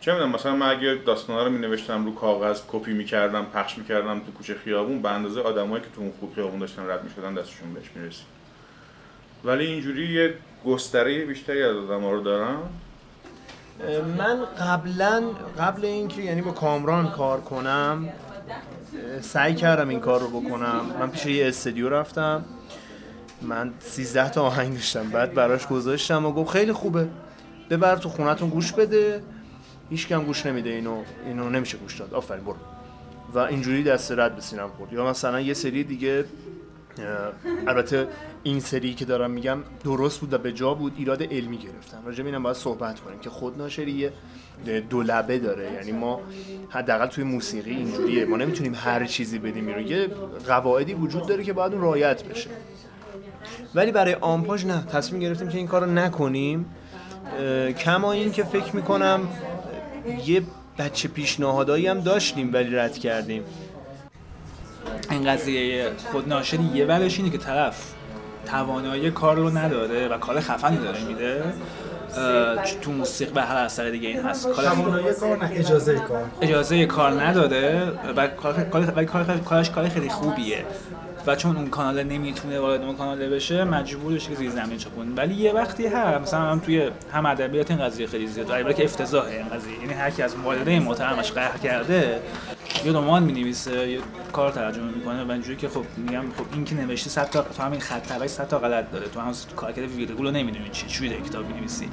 چه 0.00 0.12
می‌دونم 0.12 0.32
مثلا 0.32 0.56
من 0.56 0.70
اگه 0.70 0.94
داستانا 1.06 1.42
رو 1.44 1.50
می 1.50 1.58
نوشتم 1.58 2.04
رو 2.04 2.14
کاغذ 2.14 2.60
کپی 2.68 2.92
می‌کردم 2.92 3.44
پخش 3.44 3.78
می‌کردم 3.78 4.20
تو 4.20 4.32
کوچه 4.32 4.54
خیابون 4.54 5.02
به 5.02 5.10
اندازه 5.10 5.40
آدمایی 5.40 5.82
که 5.82 5.88
تو 5.94 6.00
اون 6.00 6.12
خوب 6.20 6.34
خیابون 6.34 6.58
داشتن 6.58 6.90
رد 6.90 7.04
می‌شدن 7.04 7.34
دستشون 7.34 7.74
بهش 7.74 7.90
می‌رسید. 7.94 8.26
ولی 9.44 9.66
اینجوری 9.66 10.06
یه 10.06 10.34
گستره 10.64 11.24
بیشتری 11.24 11.62
از 11.62 11.76
آدم 11.76 12.04
رو 12.04 12.20
دارم. 12.20 12.70
من 14.18 14.44
قبلا 14.60 15.22
قبل 15.58 15.84
اینکه 15.84 16.22
یعنی 16.22 16.42
با 16.42 16.50
کامران 16.50 17.10
کار 17.10 17.40
کنم 17.40 18.08
سعی 19.20 19.54
کردم 19.54 19.88
این 19.88 20.00
کار 20.00 20.20
رو 20.20 20.40
بکنم. 20.40 20.80
من 21.00 21.10
پیش 21.10 21.26
یه 21.26 21.48
استودیو 21.48 21.88
رفتم. 21.88 22.44
من 23.42 23.72
13 23.80 24.28
تا 24.28 24.42
آهنگ 24.42 24.74
داشتم. 24.74 25.10
بعد 25.10 25.34
براش 25.34 25.66
گذاشتم 25.66 26.26
و 26.26 26.32
گفت 26.32 26.50
خیلی 26.50 26.72
خوبه. 26.72 27.08
ببر 27.70 27.96
تو 27.96 28.08
خونتون 28.08 28.48
گوش 28.48 28.72
بده. 28.72 29.22
هیچ 29.90 30.08
کم 30.08 30.24
گوش 30.24 30.46
نمیده. 30.46 30.70
اینو 30.70 31.02
اینو 31.26 31.50
نمیشه 31.50 31.78
گوش 31.78 31.98
داد. 32.00 32.14
آفرین 32.14 32.44
برو. 32.44 32.56
و 33.34 33.38
اینجوری 33.38 33.82
دست 33.82 34.12
رد 34.12 34.34
به 34.34 34.40
سینم 34.40 34.68
خورد 34.68 34.92
یا 34.92 35.06
مثلا 35.06 35.40
یه 35.40 35.54
سری 35.54 35.84
دیگه 35.84 36.24
البته 37.66 38.08
این 38.42 38.60
سری 38.60 38.94
که 38.94 39.04
دارم 39.04 39.30
میگم 39.30 39.58
درست 39.84 40.20
بود 40.20 40.32
و 40.32 40.38
به 40.38 40.52
جا 40.52 40.74
بود 40.74 40.94
ایراد 40.96 41.22
علمی 41.22 41.58
گرفتن. 41.58 41.98
راجع 42.04 42.24
اینم 42.24 42.42
باید 42.42 42.56
صحبت 42.56 43.00
کنیم 43.00 43.18
که 43.18 43.30
خودناشری 43.30 43.92
یه 43.92 44.12
دو 44.80 45.02
لبه 45.02 45.38
داره. 45.38 45.72
یعنی 45.72 45.92
ما 45.92 46.20
حداقل 46.70 47.06
توی 47.06 47.24
موسیقی 47.24 47.70
اینجوریه. 47.70 48.24
ما 48.24 48.36
نمی‌تونیم 48.36 48.74
هر 48.74 49.04
چیزی 49.04 49.38
بدیم 49.38 49.66
بیرون. 49.66 49.86
یه 49.86 50.08
قواعدی 50.46 50.94
وجود 50.94 51.26
داره 51.26 51.44
که 51.44 51.52
باید 51.52 51.72
اون 51.72 51.82
رعایت 51.82 52.24
بشه. 52.24 52.50
ولی 53.74 53.92
برای 53.92 54.14
آمپاژ 54.14 54.66
نه. 54.66 54.84
تصمیم 54.86 55.20
گرفتیم 55.20 55.48
که 55.48 55.58
این 55.58 55.66
کارو 55.66 55.86
نکنیم. 55.86 56.66
کما 57.78 58.12
این 58.12 58.32
که 58.32 58.44
فکر 58.44 58.76
می‌کنم 58.76 59.28
یه 60.26 60.42
بچه 60.78 61.08
پیشنهادایی 61.08 61.86
هم 61.86 62.00
داشتیم 62.00 62.52
ولی 62.52 62.76
رد 62.76 62.98
کردیم. 62.98 63.42
این 65.10 65.24
قضیه 65.24 65.90
خودناشری 66.12 66.64
یه 66.74 66.86
ورش 66.86 67.18
اینه 67.18 67.30
که 67.30 67.38
طرف 67.38 67.94
توانایی 68.46 69.10
کار 69.10 69.36
رو 69.36 69.58
نداره 69.58 70.08
و 70.08 70.18
کار 70.18 70.40
خفنی 70.40 70.76
داره 70.76 71.04
میده 71.04 71.42
تو 72.80 72.92
موسیقی 72.92 73.32
به 73.32 73.42
هر 73.42 73.56
اثر 73.56 73.90
دیگه 73.90 74.08
این 74.08 74.20
هست. 74.22 74.48
کار 74.48 74.64
کار 74.64 75.36
نه 75.36 75.50
اجازه 75.54 75.94
کار. 75.94 76.24
اجازه 76.40 76.86
کار 76.86 77.22
نداره 77.22 77.92
و 78.16 78.26
کار 78.26 79.38
کارش 79.44 79.70
کار 79.70 79.88
خیلی 79.88 80.08
خوبیه. 80.08 80.64
و 81.26 81.36
چون 81.36 81.56
اون 81.56 81.66
کانال 81.66 82.02
نمی‌تونه 82.02 82.60
وارد 82.60 82.82
اون 82.82 82.96
کانال 82.96 83.28
بشه 83.28 83.64
مجبور 83.64 84.14
بشه 84.14 84.28
که 84.28 84.34
زیر 84.34 84.50
زمین 84.50 84.78
چپون 84.78 85.14
ولی 85.16 85.34
یه 85.34 85.52
وقتی 85.52 85.86
هست 85.86 86.20
مثلا 86.20 86.40
هم 86.40 86.58
توی 86.58 86.90
هم 87.12 87.26
ادبیات 87.26 87.70
این 87.70 87.80
قضیه 87.80 88.06
خیلی 88.06 88.26
زیاده 88.26 88.54
البته 88.54 88.74
که 88.74 88.84
افتضاحه 88.84 89.36
این 89.36 89.48
قضیه. 89.48 89.80
یعنی 89.80 89.92
هر 89.92 90.10
کی 90.10 90.22
از 90.22 90.36
والده 90.44 90.80
محترمش 90.80 91.32
قهر 91.32 91.58
کرده 91.58 92.20
یه 92.84 92.92
رمان 92.92 93.22
می‌نویسه 93.22 93.90
یه 93.90 94.00
کار 94.32 94.50
ترجمه 94.50 94.90
می‌کنه 94.96 95.24
و 95.24 95.30
اینجوری 95.30 95.56
که 95.56 95.68
خب 95.68 95.84
میگم 95.96 96.22
خب 96.38 96.44
این 96.54 96.64
که 96.64 96.74
نوشتی 96.74 97.10
100 97.10 97.30
تا 97.30 97.42
تو 97.42 97.62
همین 97.62 97.80
خط 97.80 98.06
طبعی 98.08 98.28
100 98.28 98.48
تا 98.48 98.58
غلط 98.58 98.90
داره. 98.90 99.08
تو 99.08 99.20
هم 99.20 99.32
کارکرد 99.56 99.90
ویرگول 99.90 100.26
رو 100.26 100.32
نمی‌دونی 100.32 100.68
چی 100.68 101.08
در 101.08 101.16
کتاب 101.16 101.46
می‌نویسی 101.46 101.88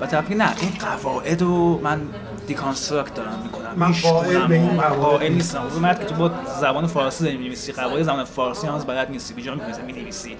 و 0.00 0.22
میگه 0.22 0.34
نه 0.34 0.54
این 0.60 0.72
قواعد 0.80 1.42
رو 1.42 1.80
من 1.82 2.00
دیکانستراکت 2.46 3.14
دارم 3.14 3.40
می‌کنم 3.44 3.72
من 3.76 3.92
قائل 3.92 4.46
به 4.46 4.54
این 4.54 4.80
قائل 4.80 5.32
نیستم. 5.32 5.62
اون 5.62 5.82
مرد 5.82 6.00
که 6.00 6.06
تو 6.06 6.14
با 6.14 6.30
زبان 6.60 6.86
فارسی 6.86 7.24
داری 7.24 7.36
می‌نویسی 7.36 7.72
قواعد 7.72 8.02
زبان 8.02 8.24
فارسی 8.24 8.66
از 8.74 8.86
بلد 8.86 9.10
نیستی. 9.10 9.34
بیجا 9.34 9.54
می‌نویسی. 9.86 10.36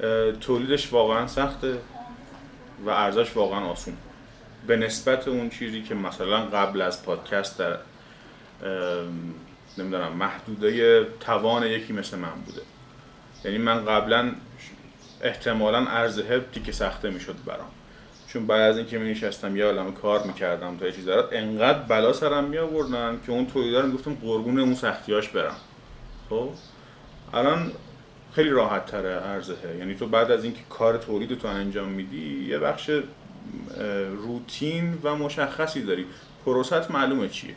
اه، 0.00 0.32
تولیدش 0.32 0.92
واقعا 0.92 1.26
سخته 1.26 1.78
و 2.86 2.90
ارزش 2.90 3.36
واقعا 3.36 3.60
آسون. 3.60 3.94
به 4.66 4.76
نسبت 4.76 5.28
اون 5.28 5.50
چیزی 5.50 5.82
که 5.82 5.94
مثلا 5.94 6.40
قبل 6.40 6.82
از 6.82 7.02
پادکست 7.02 7.58
در 7.58 7.76
نمی‌دونم 9.78 10.12
محدوده 10.12 11.04
توان 11.20 11.66
یکی 11.66 11.92
مثل 11.92 12.18
من 12.18 12.40
بوده. 12.46 12.62
یعنی 13.44 13.58
من 13.58 13.84
قبلا 13.84 14.32
احتمالا 15.22 15.86
ارزه 15.86 16.44
تیکه 16.52 16.72
سخته 16.72 17.10
می‌شد 17.10 17.36
برام. 17.46 17.68
چون 18.28 18.46
بعد 18.46 18.60
از 18.60 18.76
اینکه 18.76 18.98
می 18.98 19.10
نشستم 19.10 19.56
یه 19.56 19.64
عالمه 19.64 19.92
کار 19.92 20.22
می‌کردم 20.22 20.76
تا 20.76 20.86
یه 20.86 20.92
چیز 20.92 21.04
دارد 21.04 21.28
انقدر 21.32 21.78
بلا 21.78 22.12
سرم 22.12 22.44
می 22.44 22.58
آوردن 22.58 23.20
که 23.26 23.32
اون 23.32 23.46
تولیدار 23.46 23.82
می‌گفتم 23.82 24.14
قربون 24.14 24.58
اون 24.58 24.74
سختیاش 24.74 25.28
برم. 25.28 25.56
خب؟ 26.30 26.50
الان 27.34 27.72
خیلی 28.32 28.50
راحت 28.50 28.86
تره 28.86 29.20
ارزهه 29.22 29.76
یعنی 29.78 29.94
تو 29.94 30.06
بعد 30.06 30.30
از 30.30 30.44
اینکه 30.44 30.60
کار 30.70 30.96
تولید 30.96 31.38
تو 31.38 31.48
انجام 31.48 31.88
میدی 31.88 32.46
یه 32.48 32.58
بخش 32.58 32.90
روتین 34.16 34.98
و 35.02 35.16
مشخصی 35.16 35.82
داری. 35.82 36.06
پروست 36.44 36.90
معلومه 36.90 37.28
چیه. 37.28 37.54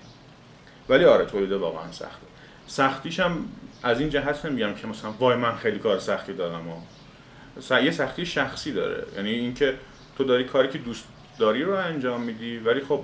ولی 0.90 1.06
آره 1.06 1.26
تولید 1.26 1.52
واقعا 1.52 1.92
سخته. 1.92 2.28
سختیش 2.68 3.20
هم 3.20 3.46
از 3.84 4.00
این 4.00 4.10
جهت 4.10 4.46
نمیگم 4.46 4.74
که 4.74 4.88
مثلا 4.88 5.12
وای 5.12 5.36
من 5.36 5.56
خیلی 5.56 5.80
کار 5.80 6.00
سختی 6.00 6.34
دارم 6.34 6.68
و 6.68 7.82
یه 7.82 7.92
سختی 7.92 8.26
شخصی 8.26 8.72
داره. 8.72 9.06
یعنی 9.16 9.30
اینکه 9.30 9.78
تو 10.18 10.24
داری 10.24 10.44
کاری 10.44 10.70
که 10.70 10.78
دوست 10.78 11.04
داری 11.40 11.64
رو 11.64 11.74
انجام 11.74 12.22
میدی 12.22 12.58
ولی 12.58 12.82
خب 12.82 13.04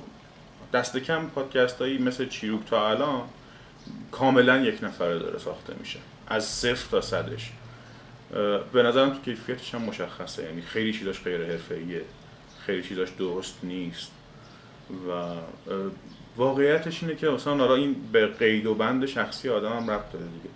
دست 0.74 0.98
کم 0.98 1.28
پادکست 1.28 1.82
هایی 1.82 1.98
مثل 1.98 2.28
چیروک 2.28 2.66
تا 2.66 2.90
الان 2.90 3.22
کاملا 4.12 4.58
یک 4.58 4.84
نفره 4.84 5.20
داره 5.20 5.40
ساخته 5.40 5.74
میشه. 5.80 6.00
از 6.28 6.46
صفر 6.46 6.92
تا 6.92 7.02
صدش. 7.02 7.52
به 8.74 8.84
نظرم 8.84 9.10
تو 9.10 9.22
کیفیتش 9.22 9.76
هم 9.76 9.82
مشخصه. 9.82 10.44
یعنی 10.44 10.62
خیلی 10.62 10.94
چیزاش 10.94 11.24
غیر 11.24 11.46
حرفه‌ایه. 11.46 12.02
خیلی 12.66 12.84
چیزاش 12.84 13.10
درست 13.10 13.60
نیست. 13.64 14.12
و 15.10 15.34
واقعیتش 16.38 17.04
اینه 17.04 17.16
که 17.16 17.30
مثلا 17.30 17.58
حالا 17.58 17.76
این 17.76 17.96
به 18.12 18.28
قید 18.28 18.66
و 18.66 18.76
بند 18.76 19.06
شخصی 19.06 19.50
آدم 19.50 19.78
هم 19.78 19.92
ربط 19.92 20.12
داره 20.12 20.26
دیگه. 20.26 20.50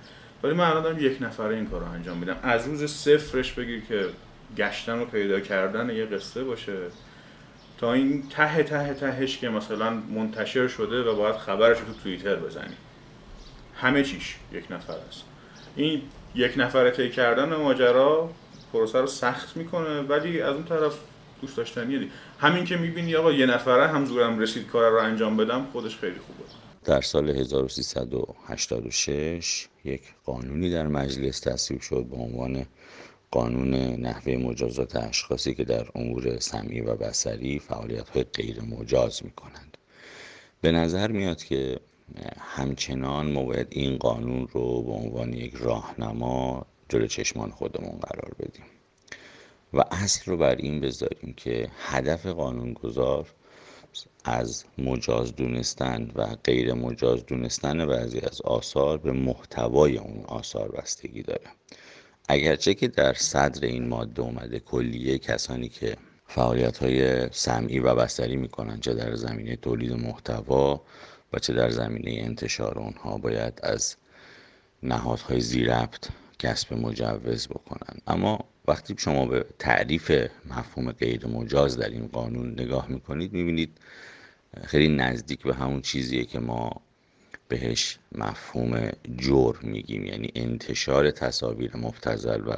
ولی 0.43 0.53
من 0.53 0.65
الان 0.65 0.99
یک 0.99 1.17
نفره 1.21 1.55
این 1.55 1.65
کار 1.65 1.81
رو 1.81 1.91
انجام 1.91 2.17
میدم. 2.17 2.37
از 2.43 2.67
روز 2.67 2.91
صفرش 2.91 3.51
بگیر 3.51 3.81
که 3.85 4.05
گشتن 4.57 4.99
و 4.99 5.05
پیدا 5.05 5.39
کردن 5.39 5.89
یه 5.89 6.05
قصه 6.05 6.43
باشه. 6.43 6.77
تا 7.77 7.93
این 7.93 8.29
ته 8.29 8.63
ته 8.63 8.93
تهش 8.93 9.37
که 9.37 9.49
مثلا 9.49 9.89
منتشر 9.89 10.67
شده 10.67 11.03
و 11.03 11.15
باید 11.15 11.35
خبرش 11.35 11.79
رو 11.79 11.85
تو 11.85 11.93
توییتر 12.03 12.35
بزنی. 12.35 12.75
همه 13.75 14.03
چیش 14.03 14.35
یک 14.53 14.71
نفر 14.71 14.97
است. 15.09 15.23
این 15.75 16.01
یک 16.35 16.53
نفره 16.57 16.91
طی 16.91 17.09
کردن 17.09 17.55
ماجرا 17.55 18.29
پروسه 18.73 18.99
رو 18.99 19.07
سخت 19.07 19.57
می‌کنه 19.57 20.01
ولی 20.01 20.41
از 20.41 20.55
اون 20.55 20.63
طرف 20.63 20.99
دوست 21.41 21.57
داشتنیه 21.57 21.99
دی 21.99 22.11
همین 22.39 22.65
که 22.65 22.77
می‌بینی 22.77 23.15
آقا 23.15 23.31
یه 23.31 23.45
نفره 23.45 23.87
هم 23.87 24.05
زورم 24.05 24.39
رسید 24.39 24.67
کار 24.67 24.91
رو 24.91 24.97
انجام 24.97 25.37
بدم 25.37 25.65
خودش 25.71 25.97
خیلی 25.97 26.19
خوبه 26.19 26.39
در 26.83 27.01
سال 27.01 27.29
1386 27.29 29.67
یک 29.85 30.01
قانونی 30.25 30.71
در 30.71 30.87
مجلس 30.87 31.39
تصویب 31.39 31.81
شد 31.81 32.05
به 32.05 32.15
عنوان 32.15 32.65
قانون 33.31 33.73
نحوه 33.75 34.37
مجازات 34.37 34.95
اشخاصی 34.95 35.55
که 35.55 35.63
در 35.63 35.87
امور 35.95 36.39
سمعی 36.39 36.81
و 36.81 36.95
بصری 36.95 37.59
فعالیت 37.59 38.09
های 38.09 38.23
غیر 38.23 38.61
مجاز 38.61 39.25
می 39.25 39.31
کنند. 39.31 39.77
به 40.61 40.71
نظر 40.71 41.11
میاد 41.11 41.43
که 41.43 41.79
همچنان 42.39 43.31
ما 43.31 43.43
باید 43.43 43.67
این 43.69 43.97
قانون 43.97 44.47
رو 44.47 44.81
به 44.81 44.91
عنوان 44.91 45.33
یک 45.33 45.53
راهنما 45.55 46.65
جلو 46.89 47.07
چشمان 47.07 47.51
خودمون 47.51 47.99
قرار 47.99 48.33
بدیم. 48.39 48.65
و 49.73 49.83
اصل 49.91 50.31
رو 50.31 50.37
بر 50.37 50.55
این 50.55 50.79
بذاریم 50.79 51.33
که 51.37 51.69
هدف 51.77 52.25
قانونگذار 52.25 53.27
از 54.23 54.65
مجاز 54.77 55.35
دونستن 55.35 56.11
و 56.15 56.25
غیر 56.43 56.73
مجاز 56.73 57.25
دونستن 57.25 57.85
بعضی 57.85 58.19
از 58.19 58.41
آثار 58.41 58.97
به 58.97 59.11
محتوای 59.11 59.97
اون 59.97 60.23
آثار 60.25 60.71
بستگی 60.71 61.23
داره. 61.23 61.47
اگرچه 62.29 62.73
که 62.73 62.87
در 62.87 63.13
صدر 63.13 63.65
این 63.65 63.87
ماده 63.87 64.21
اومده 64.21 64.59
کلیه 64.59 65.17
کسانی 65.17 65.69
که 65.69 65.97
فعالیت 66.27 66.77
های 66.77 67.29
سمعی 67.31 67.79
و 67.79 67.95
بستری 67.95 68.35
می‌کنن 68.35 68.79
چه 68.79 68.93
در 68.93 69.15
زمینه 69.15 69.55
تولید 69.55 69.91
محتوا 69.93 70.81
و 71.33 71.39
چه 71.39 71.53
در 71.53 71.69
زمینه 71.69 72.21
انتشار 72.21 72.79
اونها 72.79 73.17
باید 73.17 73.59
از 73.63 73.95
نهادهای 74.83 75.41
زیربط 75.41 76.07
کسب 76.39 76.73
مجوز 76.73 77.47
بکنن. 77.47 77.97
اما 78.07 78.39
وقتی 78.67 78.95
شما 78.97 79.25
به 79.25 79.45
تعریف 79.59 80.11
مفهوم 80.49 80.91
غیر 80.91 81.27
مجاز 81.27 81.77
در 81.77 81.89
این 81.89 82.07
قانون 82.07 82.51
نگاه 82.51 82.87
می‌کنید 82.87 83.33
می‌بینید 83.33 83.77
خیلی 84.63 84.87
نزدیک 84.87 85.43
به 85.43 85.55
همون 85.55 85.81
چیزیه 85.81 86.25
که 86.25 86.39
ما 86.39 86.81
بهش 87.47 87.97
مفهوم 88.11 88.89
جور 89.17 89.59
میگیم. 89.63 90.05
یعنی 90.05 90.31
انتشار 90.35 91.11
تصاویر 91.11 91.77
مبتزل 91.77 92.47
و 92.47 92.53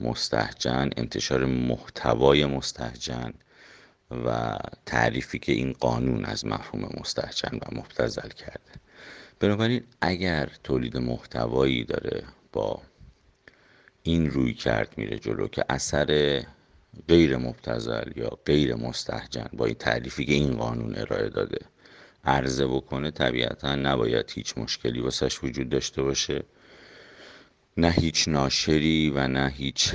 مستحجن 0.00 0.90
انتشار 0.96 1.44
محتوای 1.44 2.46
مستحجن 2.46 3.32
و 4.10 4.58
تعریفی 4.86 5.38
که 5.38 5.52
این 5.52 5.72
قانون 5.72 6.24
از 6.24 6.46
مفهوم 6.46 6.90
مستحجن 7.00 7.56
و 7.56 7.78
مبتزل 7.78 8.28
کرده. 8.28 8.72
بنابراین 9.40 9.84
اگر 10.00 10.50
تولید 10.64 10.96
محتوایی 10.96 11.84
داره 11.84 12.24
با 12.52 12.82
این 14.02 14.30
روی 14.30 14.54
کرد 14.54 14.94
میره 14.96 15.18
جلو 15.18 15.48
که 15.48 15.64
اثر 15.68 16.42
غیر 17.08 17.36
مبتزل 17.36 18.12
یا 18.16 18.38
غیر 18.46 18.74
مستحجن 18.74 19.48
با 19.52 19.64
این 19.66 19.74
تعریفی 19.74 20.24
که 20.24 20.32
این 20.32 20.56
قانون 20.56 20.94
ارائه 20.96 21.28
داده 21.28 21.58
عرضه 22.24 22.66
بکنه 22.66 23.10
طبیعتا 23.10 23.74
نباید 23.74 24.30
هیچ 24.34 24.58
مشکلی 24.58 25.00
واسش 25.00 25.44
وجود 25.44 25.68
داشته 25.68 26.02
باشه. 26.02 26.42
نه 27.76 27.90
هیچ 27.90 28.28
ناشری 28.28 29.10
و 29.10 29.28
نه 29.28 29.48
هیچ 29.48 29.92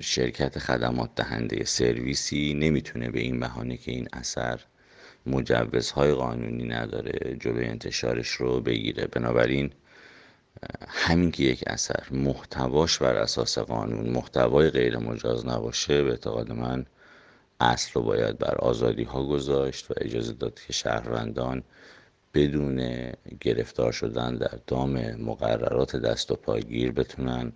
شرکت 0.00 0.58
خدمات 0.58 1.10
دهنده 1.16 1.64
سرویسی 1.64 2.54
نمی‌تونه 2.54 3.10
به 3.10 3.20
این 3.20 3.40
بهانه 3.40 3.76
که 3.76 3.92
این 3.92 4.08
اثر 4.12 4.60
مجوزهای 5.26 6.12
قانونی 6.12 6.64
نداره 6.64 7.36
جلوی 7.40 7.64
انتشارش 7.64 8.28
رو 8.28 8.60
بگیره. 8.60 9.06
بنابراین 9.06 9.72
همین 10.88 11.30
که 11.30 11.42
یک 11.42 11.64
اثر 11.66 12.06
محتواش 12.10 12.98
بر 12.98 13.16
اساس 13.16 13.58
قانون 13.58 14.08
محتوای 14.10 14.70
غیر 14.70 14.98
مجاز 14.98 15.46
نباشه 15.46 16.02
به 16.02 16.10
اعتقاد 16.10 16.52
من 16.52 16.86
اصل 17.60 17.90
رو 17.94 18.02
باید 18.02 18.38
بر 18.38 18.54
آزادی 18.54 19.04
ها 19.04 19.26
گذاشت 19.26 19.90
و 19.90 19.94
اجازه 19.96 20.32
داد 20.32 20.60
که 20.66 20.72
شهروندان 20.72 21.62
بدون 22.34 23.12
گرفتار 23.40 23.92
شدن 23.92 24.36
در 24.36 24.58
دام 24.66 25.12
مقررات 25.16 25.96
دست 25.96 26.30
و 26.30 26.36
پاگیر 26.36 26.92
بتونن 26.92 27.52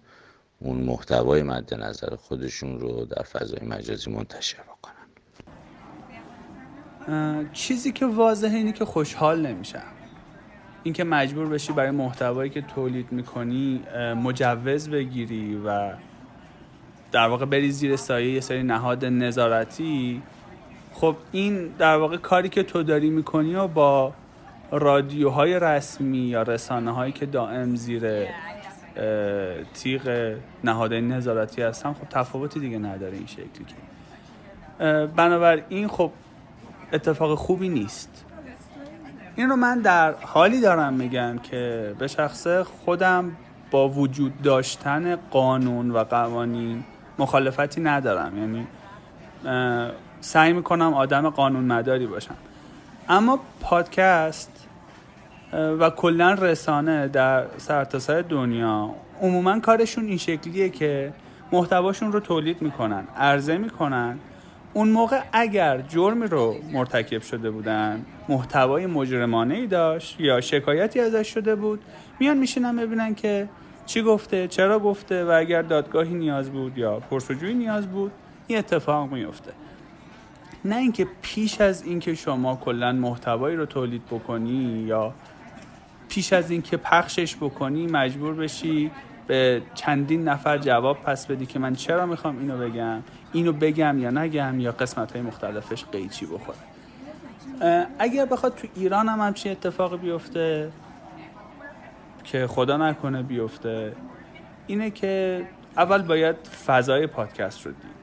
اون 0.61 0.77
محتوای 0.77 1.43
مد 1.43 1.75
نظر 1.75 2.17
خودشون 2.17 2.81
رو 2.81 3.05
در 3.05 3.23
فضای 3.23 3.69
مجازی 3.69 4.11
منتشر 4.11 4.59
بکنن. 4.63 4.97
چیزی 7.53 7.93
که 7.93 8.07
واضحه 8.07 8.57
اینه 8.57 8.73
که 8.73 8.85
خوشحال 8.85 9.47
نمیشم. 9.47 9.83
اینکه 10.83 11.05
مجبور 11.05 11.47
بشی 11.47 11.73
برای 11.73 11.91
محتوایی 11.91 12.51
که 12.51 12.63
تولید 12.63 13.13
می‌کنی 13.13 13.83
مجوز 14.23 14.89
بگیری 14.89 15.57
و 15.57 15.93
در 17.13 17.29
واقع 17.29 17.45
بری 17.45 17.71
زیر 17.71 17.97
سایه 17.97 18.33
یه 18.33 18.41
سری 18.41 18.63
نهاد 18.63 19.05
نظارتی 19.05 20.23
خب 20.93 21.17
این 21.33 21.69
در 21.79 21.97
واقع 21.97 22.17
کاری 22.17 22.49
که 22.49 22.63
تو 22.63 22.83
داری 22.83 23.11
می‌کنی 23.11 23.55
و 23.55 23.67
با 23.67 24.13
رادیوهای 24.73 25.59
رسمی 25.61 26.19
یا 26.19 26.43
رسانه 26.43 26.91
هایی 26.91 27.13
که 27.13 27.27
دائم 27.27 27.77
زیر 27.77 28.27
تیغ 29.75 30.35
نهادهای 30.65 31.01
نظارتی 31.01 31.63
هستن. 31.63 31.93
خب 31.93 32.09
تفاوتی 32.11 32.61
دیگه 32.61 32.79
نداره 32.79 33.17
این 33.17 33.27
شکلی 33.27 33.47
که. 33.49 33.75
بنابراین 35.17 35.89
خب 35.89 36.11
اتفاق 36.93 37.35
خوبی 37.35 37.69
نیست. 37.69 38.25
این 39.37 39.49
رو 39.49 39.57
من 39.57 39.81
در 39.81 40.13
حالی 40.13 40.61
دارم 40.61 40.95
میگم 40.95 41.39
که 41.39 41.95
به 41.99 42.07
شخصه 42.07 42.65
خودم 42.65 43.37
با 43.71 43.89
وجود 43.89 44.43
داشتن 44.43 45.17
قانون 45.17 45.91
و 45.91 46.05
قوانین 46.05 46.85
مخالفتی 47.19 47.81
ندارم. 47.81 48.39
یعنی 48.39 48.67
سعی 50.21 50.53
می‌کنم 50.53 50.95
آدم 50.95 51.31
قانون 51.31 51.65
مداری 51.65 52.07
باشم. 52.07 52.35
اما 53.09 53.41
پادکست 53.61 54.66
و 55.53 55.91
کلا 55.91 56.33
رسانه 56.33 57.09
در 57.09 57.45
سرتاسر 57.59 58.23
دنیا. 58.23 58.91
عموما 59.23 59.61
کارشون 59.61 60.05
این 60.05 60.19
شکلیه 60.19 60.69
که 60.69 61.13
محتواشون 61.53 62.13
رو 62.13 62.21
تولید 62.21 62.63
می‌کنن 62.63 63.05
عرضه 63.17 63.59
می‌کنن. 63.59 64.19
اون 64.75 64.89
موقع 64.89 65.21
اگر 65.33 65.81
جرمی 65.81 66.27
رو 66.27 66.57
مرتکب 66.73 67.23
شده 67.23 67.51
بودن 67.51 68.05
محتوای 68.29 68.87
مجرمانه 68.87 69.55
ای 69.55 69.67
داشت 69.67 70.21
یا 70.21 70.41
شکایتی 70.41 71.01
ازش 71.01 71.29
شده 71.29 71.55
بود 71.55 71.81
میان 72.21 72.37
میشینن 72.37 72.77
ببینن 72.77 73.15
که 73.15 73.49
چی 73.87 74.03
گفته 74.03 74.49
چرا 74.49 74.79
گفته 74.79 75.25
و 75.25 75.31
اگر 75.31 75.63
دادگاهی 75.63 76.15
نیاز 76.15 76.51
بود 76.51 76.79
یا 76.79 77.01
پرسجویی 77.01 77.55
نیاز 77.55 77.87
بود 77.87 78.13
این 78.47 78.59
اتفاق 78.59 79.13
میفته 79.13 79.53
نه 80.65 80.77
اینکه 80.77 81.07
پیش 81.23 81.61
از 81.61 81.83
اینکه 81.83 82.15
شما 82.15 82.57
کلا 82.57 82.93
محتوایی 82.93 83.57
رو 83.57 83.67
تولید 83.67 84.07
بکنی 84.07 84.85
یا 84.89 85.13
پیش 86.09 86.33
از 86.33 86.51
اینکه 86.51 86.77
پخشش 86.77 87.37
بکنی 87.37 87.87
مجبور 87.87 88.35
بشی 88.35 88.91
به 89.27 89.63
چندین 89.75 90.29
نفر 90.29 90.59
جواب 90.59 91.03
پس 91.03 91.27
بدی 91.27 91.47
که 91.47 91.59
من 91.59 91.75
چرا 91.75 92.07
می‌خوام 92.07 92.39
اینو 92.39 92.59
بگم 92.59 93.03
اینو 93.33 93.53
بگم 93.53 93.99
یا 93.99 94.11
نگم 94.11 94.61
یا 94.61 94.73
قسمت 94.73 95.13
های 95.13 95.23
مختلفش 95.23 95.85
قیچی 95.85 96.27
بخوره. 96.27 96.59
اگر 97.99 98.27
بخواد 98.27 98.55
تو 98.55 98.69
ایران 98.75 99.09
هم 99.09 99.21
همچین 99.21 99.53
اتفاق 99.53 100.01
بیفته 100.01 100.71
که 102.25 102.47
خدا 102.47 102.77
نکنه 102.77 103.23
بیفته 103.23 103.93
اینه 104.67 104.91
که 104.91 105.43
اول 105.77 106.03
باید 106.03 106.37
فضای 106.67 107.07
پادکست 107.07 107.67
رو 107.67 107.73
دید. 107.73 107.97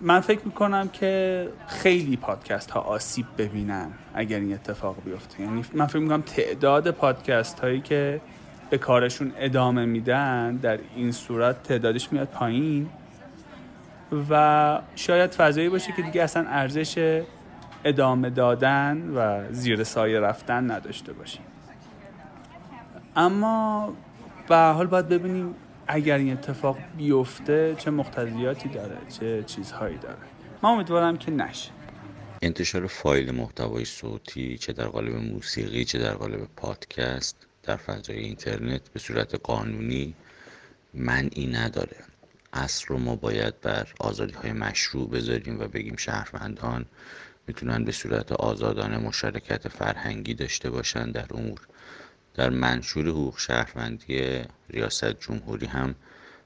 من 0.00 0.20
فکر 0.20 0.40
می‌کنم 0.44 0.88
که 0.88 1.48
خیلی 1.66 2.16
پادکست 2.16 2.70
ها 2.70 2.80
آسیب 2.80 3.26
ببینن. 3.38 3.86
اگر 4.18 4.38
این 4.38 4.54
اتفاق 4.54 4.96
بیفته. 5.04 5.42
یعنی 5.42 5.64
من 5.72 5.86
فکر 5.86 5.98
می‌کنم 5.98 6.22
تعداد 6.22 6.90
پادکست 6.90 7.60
هایی 7.60 7.80
که 7.80 8.20
به 8.70 8.78
کارشون 8.78 9.32
ادامه 9.36 9.84
میدن 9.84 10.56
در 10.56 10.78
این 10.96 11.12
صورت 11.12 11.62
تعدادش 11.62 12.12
میاد 12.12 12.28
پایین. 12.28 12.88
و 14.30 14.80
شاید 14.96 15.30
فضایی 15.30 15.68
باشه 15.68 15.92
که 15.96 16.02
دیگه 16.02 16.22
اصلا 16.22 16.44
ارزش 16.48 17.22
ادامه 17.84 18.30
دادن 18.30 19.12
و 19.16 19.44
زیر 19.52 19.84
سایه 19.84 20.20
رفتن 20.20 20.70
نداشته 20.70 21.12
باشیم. 21.12 21.42
اما 23.16 23.92
به 24.48 24.56
حال 24.56 24.86
باید 24.86 25.08
ببینیم 25.08 25.54
اگر 25.86 26.18
این 26.18 26.32
اتفاق 26.32 26.78
بیفته 26.96 27.74
چه 27.78 27.90
مقتضیاتی 27.90 28.68
داره 28.68 28.96
چه 29.20 29.42
چیزهایی 29.42 29.96
داره. 29.96 30.16
من 30.62 30.70
امیدوارم 30.70 31.16
که 31.16 31.30
نشه. 31.30 31.70
انتشار 32.42 32.86
فایل 32.86 33.30
محتوای 33.30 33.84
صوتی 33.84 34.58
چه 34.58 34.72
در 34.72 34.86
قالب 34.86 35.14
موسیقی 35.14 35.84
چه 35.84 35.98
در 35.98 36.14
قالب 36.14 36.48
پادکست 36.56 37.36
در 37.62 37.76
فضای 37.76 38.18
اینترنت 38.18 38.88
به 38.88 39.00
صورت 39.00 39.34
قانونی 39.34 40.14
منعی 40.94 41.46
نداره. 41.46 41.96
اصل 42.52 42.86
رو 42.88 42.98
ما 42.98 43.16
باید 43.16 43.60
بر 43.60 43.88
آزادی 44.00 44.32
های 44.32 44.52
مشروع 44.52 45.10
بذاریم 45.10 45.60
و 45.60 45.68
بگیم 45.68 45.96
شهروندان 45.96 46.86
می‌تونن 47.46 47.84
به 47.84 47.92
صورت 47.92 48.32
آزادانه 48.32 48.98
مشارکت 48.98 49.68
فرهنگی 49.68 50.34
داشته 50.34 50.70
باشن 50.70 51.10
در 51.10 51.26
امور. 51.30 51.60
در 52.34 52.50
منشور 52.50 53.08
حقوق 53.08 53.38
شهروندی 53.38 54.42
ریاست 54.70 55.20
جمهوری 55.20 55.66
هم 55.66 55.94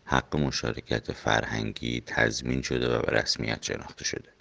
حق 0.04 0.36
مشارکت 0.36 1.12
فرهنگی 1.12 2.02
تضمین 2.06 2.62
شده 2.62 2.98
و 2.98 3.02
به 3.02 3.12
رسمیت 3.12 3.62
شناخته 3.62 4.04
شده. 4.04 4.31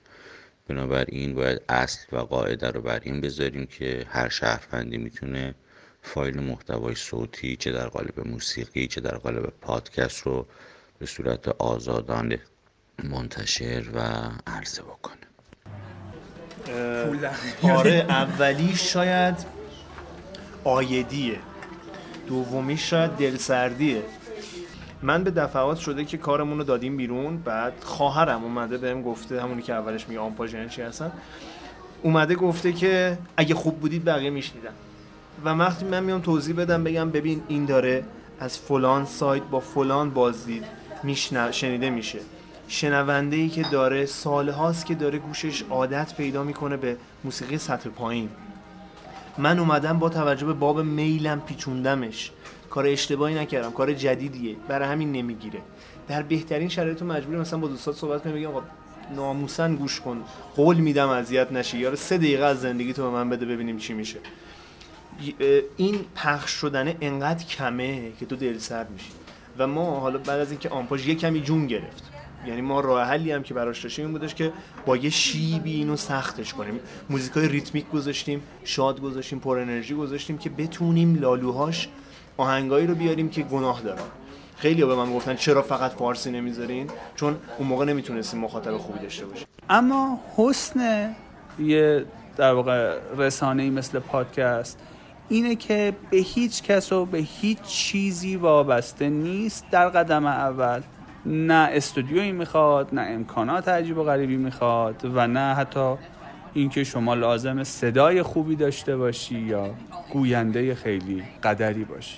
بنابراین 0.67 1.35
باید 1.35 1.61
اصل 1.69 2.05
و 2.11 2.17
قاعده 2.17 2.69
رو 2.71 2.81
بر 2.81 2.99
این 3.03 3.21
بذاریم 3.21 3.65
که 3.65 4.05
هر 4.09 4.29
شهروندی 4.29 4.97
می‌تونه 4.97 5.55
فایل 6.01 6.39
محتوای 6.39 6.95
صوتی 6.95 7.55
چه 7.55 7.71
در 7.71 7.87
قالب 7.87 8.27
موسیقی 8.27 8.87
چه 8.87 9.01
در 9.01 9.17
قالب 9.17 9.53
پادکست 9.61 10.21
رو 10.21 10.47
به 10.99 11.05
صورت 11.05 11.47
آزادانه 11.47 12.39
منتشر 13.03 13.83
و 13.93 13.99
عرضه 14.47 14.81
بکنه. 14.81 15.15
آره 17.63 18.05
اولی 18.09 18.75
شاید 18.75 19.35
آیدیه 20.63 21.39
دومی 22.27 22.77
شاید 22.77 23.11
دلسردیه. 23.11 24.03
من 25.03 25.23
به 25.23 25.31
دفعات 25.31 25.77
شده 25.77 26.05
که 26.05 26.17
کارمون 26.17 26.57
رو 26.57 26.63
دادیم 26.63 26.97
بیرون 26.97 27.37
بعد 27.37 27.73
خواهرم 27.83 28.43
اومده 28.43 28.77
بهم 28.77 29.01
گفته 29.01 29.41
همونی 29.41 29.61
که 29.61 29.73
اولش 29.73 30.07
میگه 30.07 30.19
آمپاژ 30.19 30.53
یعنی 30.53 30.69
چی 30.69 30.81
هستن 30.81 31.11
اومده 32.03 32.35
گفته 32.35 32.73
که 32.73 33.17
اگه 33.37 33.55
خوب 33.55 33.79
بودید 33.79 34.05
بقیه 34.05 34.29
میشنیدن. 34.29 34.73
و 35.45 35.49
وقتی 35.49 35.85
من 35.85 36.03
میام 36.03 36.21
توضیح 36.21 36.55
بدم 36.55 36.83
بگم 36.83 37.09
ببین 37.09 37.43
این 37.47 37.65
داره 37.65 38.03
از 38.39 38.57
فلان 38.57 39.05
سایت 39.05 39.43
با 39.43 39.59
فلان 39.59 40.09
بازدید 40.09 40.63
میشن... 41.03 41.51
شنیده 41.51 41.89
میشه. 41.89 42.19
شنونده 42.67 43.35
ای 43.35 43.49
که 43.49 43.63
داره 43.63 44.05
سال 44.05 44.49
هاست 44.49 44.85
که 44.85 44.95
داره 44.95 45.19
گوشش 45.19 45.63
عادت 45.69 46.15
پیدا 46.15 46.43
می‌کنه 46.43 46.77
به 46.77 46.97
موسیقی 47.23 47.57
سطح 47.57 47.89
پایین. 47.89 48.29
من 49.37 49.59
اومدم 49.59 49.99
با 49.99 50.09
توجه 50.09 50.45
به 50.45 50.53
باب 50.53 50.79
میلم 50.79 51.41
پیچوندمش. 51.41 52.31
کار 52.71 52.87
اشتباهی 52.87 53.35
نکردم 53.35 53.71
کار 53.71 53.93
جدیدیه 53.93 54.55
برای 54.67 54.89
همین 54.89 55.11
نمی‌گیره. 55.11 55.59
در 56.07 56.21
بهترین 56.21 56.69
شرایط 56.69 57.01
مجبوری 57.01 57.37
مثلا 57.37 57.59
با 57.59 57.67
دوستات 57.67 57.95
صحبت 57.95 58.23
کنم 58.23 58.33
بگم 58.33 58.47
آقا 58.47 58.61
ناموسن 59.15 59.75
گوش 59.75 59.99
کن 59.99 60.23
قول 60.55 60.77
میدم 60.77 61.09
اذیت 61.09 61.51
نشی. 61.51 61.77
یا 61.77 61.95
سه 61.95 62.17
دقیقه 62.17 62.45
از 62.45 62.61
زندگی 62.61 62.93
تو 62.93 63.03
به 63.03 63.09
من 63.09 63.29
بده 63.29 63.45
ببینیم 63.45 63.77
چی 63.77 63.93
میشه. 63.93 64.17
این 65.77 65.95
پخش 66.15 66.51
شدن 66.51 66.93
انقدر 67.01 67.45
کمه 67.45 68.11
که 68.19 68.25
تو 68.25 68.35
دل 68.35 68.57
سرد 68.57 68.91
میشی. 68.91 69.11
و 69.57 69.67
ما 69.67 69.99
حالا 69.99 70.17
بعد 70.17 70.39
از 70.39 70.51
اینکه 70.51 70.69
آمپاژ 70.69 71.07
یه 71.07 71.15
کمی 71.15 71.41
جون 71.41 71.67
گرفت. 71.67 72.03
یعنی 72.47 72.61
ما 72.61 72.79
راه 72.79 73.07
حلی 73.07 73.31
هم 73.31 73.43
که 73.43 73.53
براش 73.53 73.83
داشتیم 73.83 74.05
این 74.05 74.13
بودش 74.13 74.35
که 74.35 74.53
با 74.85 74.97
یه 74.97 75.09
شیبی 75.09 75.73
اینو 75.73 75.95
سختش 75.97 76.53
کنیم. 76.53 76.79
موزیکای 77.09 77.47
ریتمیک 77.47 77.89
گذاشتیم 77.89 78.41
شاد 78.63 79.01
گذاشتیم 79.01 79.39
پر 79.39 79.59
انرژی 79.59 79.95
گذاشتیم 79.95 80.37
که 80.37 80.49
بتونیم 80.49 81.15
لالوهاش 81.15 81.89
آهنگایی 82.37 82.87
رو 82.87 82.95
بیاریم 82.95 83.29
که 83.29 83.41
گناه 83.41 83.81
دارن. 83.81 84.03
خیلی 84.57 84.85
به 84.85 84.95
من 84.95 85.13
گفتن 85.13 85.35
چرا 85.35 85.61
فقط 85.61 85.91
فارسی 85.91 86.31
نمی‌ذارین؟ 86.31 86.87
چون 87.15 87.37
اون 87.57 87.67
موقع 87.67 87.85
نمی‌تونستیم 87.85 88.39
مخاطب 88.39 88.77
خوبی 88.77 88.99
داشته 88.99 89.25
باشیم. 89.25 89.47
اما 89.69 90.19
حسن 90.37 91.09
یه 91.59 92.05
در 92.37 92.53
واقع 92.53 92.97
رسانه 93.17 93.69
مثل 93.69 93.99
پادکست 93.99 94.79
اینه 95.29 95.55
که 95.55 95.93
به 96.09 96.17
هیچ 96.17 96.63
کس 96.63 96.91
و 96.91 97.05
به 97.05 97.17
هیچ 97.17 97.61
چیزی 97.61 98.35
وابسته 98.35 99.09
نیست 99.09 99.65
در 99.71 99.89
قدم 99.89 100.25
اول. 100.25 100.81
نه 101.25 101.69
استودیویی 101.71 102.31
می‌خواد 102.31 102.89
نه 102.93 103.01
امکانات 103.01 103.67
عجیب 103.67 103.97
و 103.97 104.03
غریبی 104.03 104.37
می‌خواد 104.37 105.01
و 105.13 105.27
نه 105.27 105.53
حتی 105.53 105.95
اینکه 106.53 106.83
شما 106.83 107.13
لازم 107.13 107.63
صدای 107.63 108.23
خوبی 108.23 108.55
داشته 108.55 108.97
باشی 108.97 109.39
یا 109.39 109.73
گوینده 110.13 110.75
خیلی 110.75 111.23
قدری 111.43 111.83
باشی. 111.83 112.17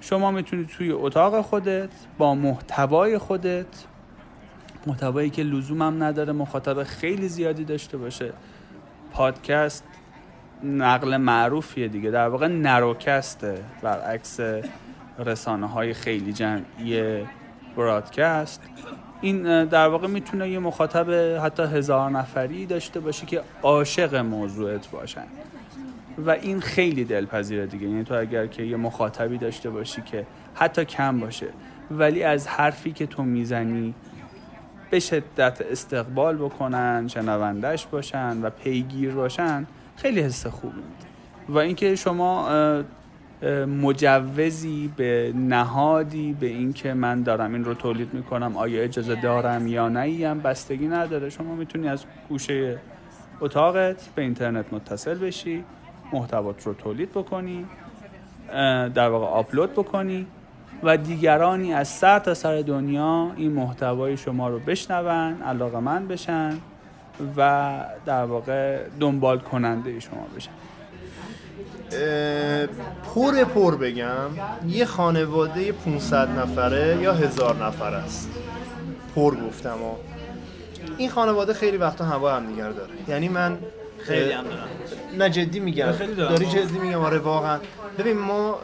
شما 0.00 0.30
می‌تونید 0.30 0.66
توی 0.66 0.90
اتاق 0.90 1.40
خودت 1.40 1.90
با 2.18 2.34
محتوای 2.34 3.18
خودت 3.18 3.66
محتوایی 4.86 5.30
که 5.30 5.42
لزوم 5.42 5.82
هم 5.82 6.02
نداره 6.02 6.32
مخاطب 6.32 6.82
خیلی 6.82 7.28
زیادی 7.28 7.64
داشته 7.64 7.96
باشه. 7.96 8.32
پادکست 9.12 9.84
نقل 10.64 11.16
معروفیه 11.16 11.88
دیگه. 11.88 12.10
در 12.10 12.28
واقع 12.28 12.46
نروکسته. 12.46 13.64
برعکس 13.82 14.40
رسانه 15.18 15.66
های 15.66 15.94
خیلی 15.94 16.32
جمعی 16.32 17.22
برادکست. 17.76 18.62
این 19.22 19.64
در 19.64 19.88
واقع 19.88 20.06
می‌تونه 20.06 20.50
یه 20.50 20.58
مخاطب 20.58 21.10
حتی 21.44 21.62
هزار 21.62 22.10
نفری 22.10 22.66
داشته 22.66 23.00
باشه 23.00 23.26
که 23.26 23.40
عاشق 23.62 24.14
موضوعت 24.14 24.90
باشن. 24.90 25.24
و 26.18 26.30
این 26.30 26.60
خیلی 26.60 27.04
دلپذیره 27.04 27.66
دیگه. 27.66 27.88
یعنی 27.88 28.04
تو 28.04 28.14
اگر 28.14 28.46
که 28.46 28.62
یه 28.62 28.76
مخاطبی 28.76 29.38
داشته 29.38 29.70
باشی 29.70 30.02
که 30.02 30.26
حتی 30.54 30.84
کم 30.84 31.20
باشه 31.20 31.46
ولی 31.90 32.22
از 32.22 32.48
حرفی 32.48 32.92
که 32.92 33.06
تو 33.06 33.22
می‌زنی 33.22 33.94
به 34.90 35.00
شدت 35.00 35.60
استقبال 35.70 36.36
بکنن 36.36 37.08
شنوندش 37.08 37.86
باشن 37.86 38.42
و 38.42 38.50
پیگیر 38.50 39.10
باشن 39.10 39.66
خیلی 39.96 40.20
حس 40.20 40.46
خوبی 40.46 40.76
میده. 40.76 41.06
و 41.48 41.58
اینکه 41.58 41.96
شما 41.96 42.48
مجوزی 43.82 44.92
به 44.96 45.32
نهادی 45.36 46.36
به 46.40 46.46
اینکه 46.46 46.94
من 46.94 47.22
دارم 47.22 47.52
این 47.54 47.64
رو 47.64 47.74
تولید 47.74 48.14
می‌کنم. 48.14 48.56
آیا 48.56 48.82
اجازه 48.82 49.14
دارم 49.14 49.66
یا 49.66 49.88
نه 49.88 50.28
هم 50.28 50.40
بستگی 50.40 50.88
نداره. 50.88 51.30
شما 51.30 51.54
می‌تونی 51.54 51.88
از 51.88 52.04
گوشه 52.28 52.78
اتاقت 53.40 54.08
به 54.14 54.22
اینترنت 54.22 54.72
متصل 54.72 55.14
بشی 55.14 55.64
محتوات 56.12 56.66
رو 56.66 56.74
تولید 56.74 57.10
بکنی 57.10 57.66
در 58.94 59.08
واقع 59.08 59.26
آپلود 59.26 59.72
بکنی 59.72 60.26
و 60.82 60.96
دیگرانی 60.96 61.74
از 61.74 61.88
سر 61.88 62.18
تا 62.18 62.34
سر 62.34 62.60
دنیا 62.60 63.32
این 63.36 63.52
محتوای 63.52 64.16
شما 64.16 64.48
رو 64.48 64.58
بشنون 64.58 65.42
علاقه 65.42 65.80
من 65.80 66.08
بشن 66.08 66.58
و 67.36 67.70
در 68.06 68.24
واقع 68.24 68.80
دنبال 69.00 69.38
کننده 69.38 70.00
شما 70.00 70.26
بشن. 70.36 70.50
پر 73.14 73.44
پر 73.44 73.76
بگم 73.76 74.30
یه 74.68 74.84
خانواده 74.84 75.72
500 75.72 76.28
نفره 76.38 76.98
یا 77.02 77.12
هزار 77.12 77.64
نفر 77.64 77.94
است. 77.94 78.30
پر 79.14 79.34
گفتم 79.34 79.70
ها 79.70 79.96
این 80.98 81.10
خانواده 81.10 81.54
خیلی 81.54 81.76
وقتا 81.76 82.04
هوا 82.04 82.36
هم 82.36 82.46
دیگر 82.46 82.70
داره. 82.70 82.90
یعنی 83.08 83.28
من 83.28 83.58
خیلی 83.98 84.32
هم 84.32 84.44
دارم. 84.44 84.68
نه 85.18 85.30
جدی 85.30 85.60
میگم. 85.60 85.92
داری 86.16 86.46
جدی 86.46 86.78
میگم؟ 86.78 87.00
آره 87.00 87.18
واقعا. 87.18 87.58
ببین 87.98 88.18
ما 88.18 88.58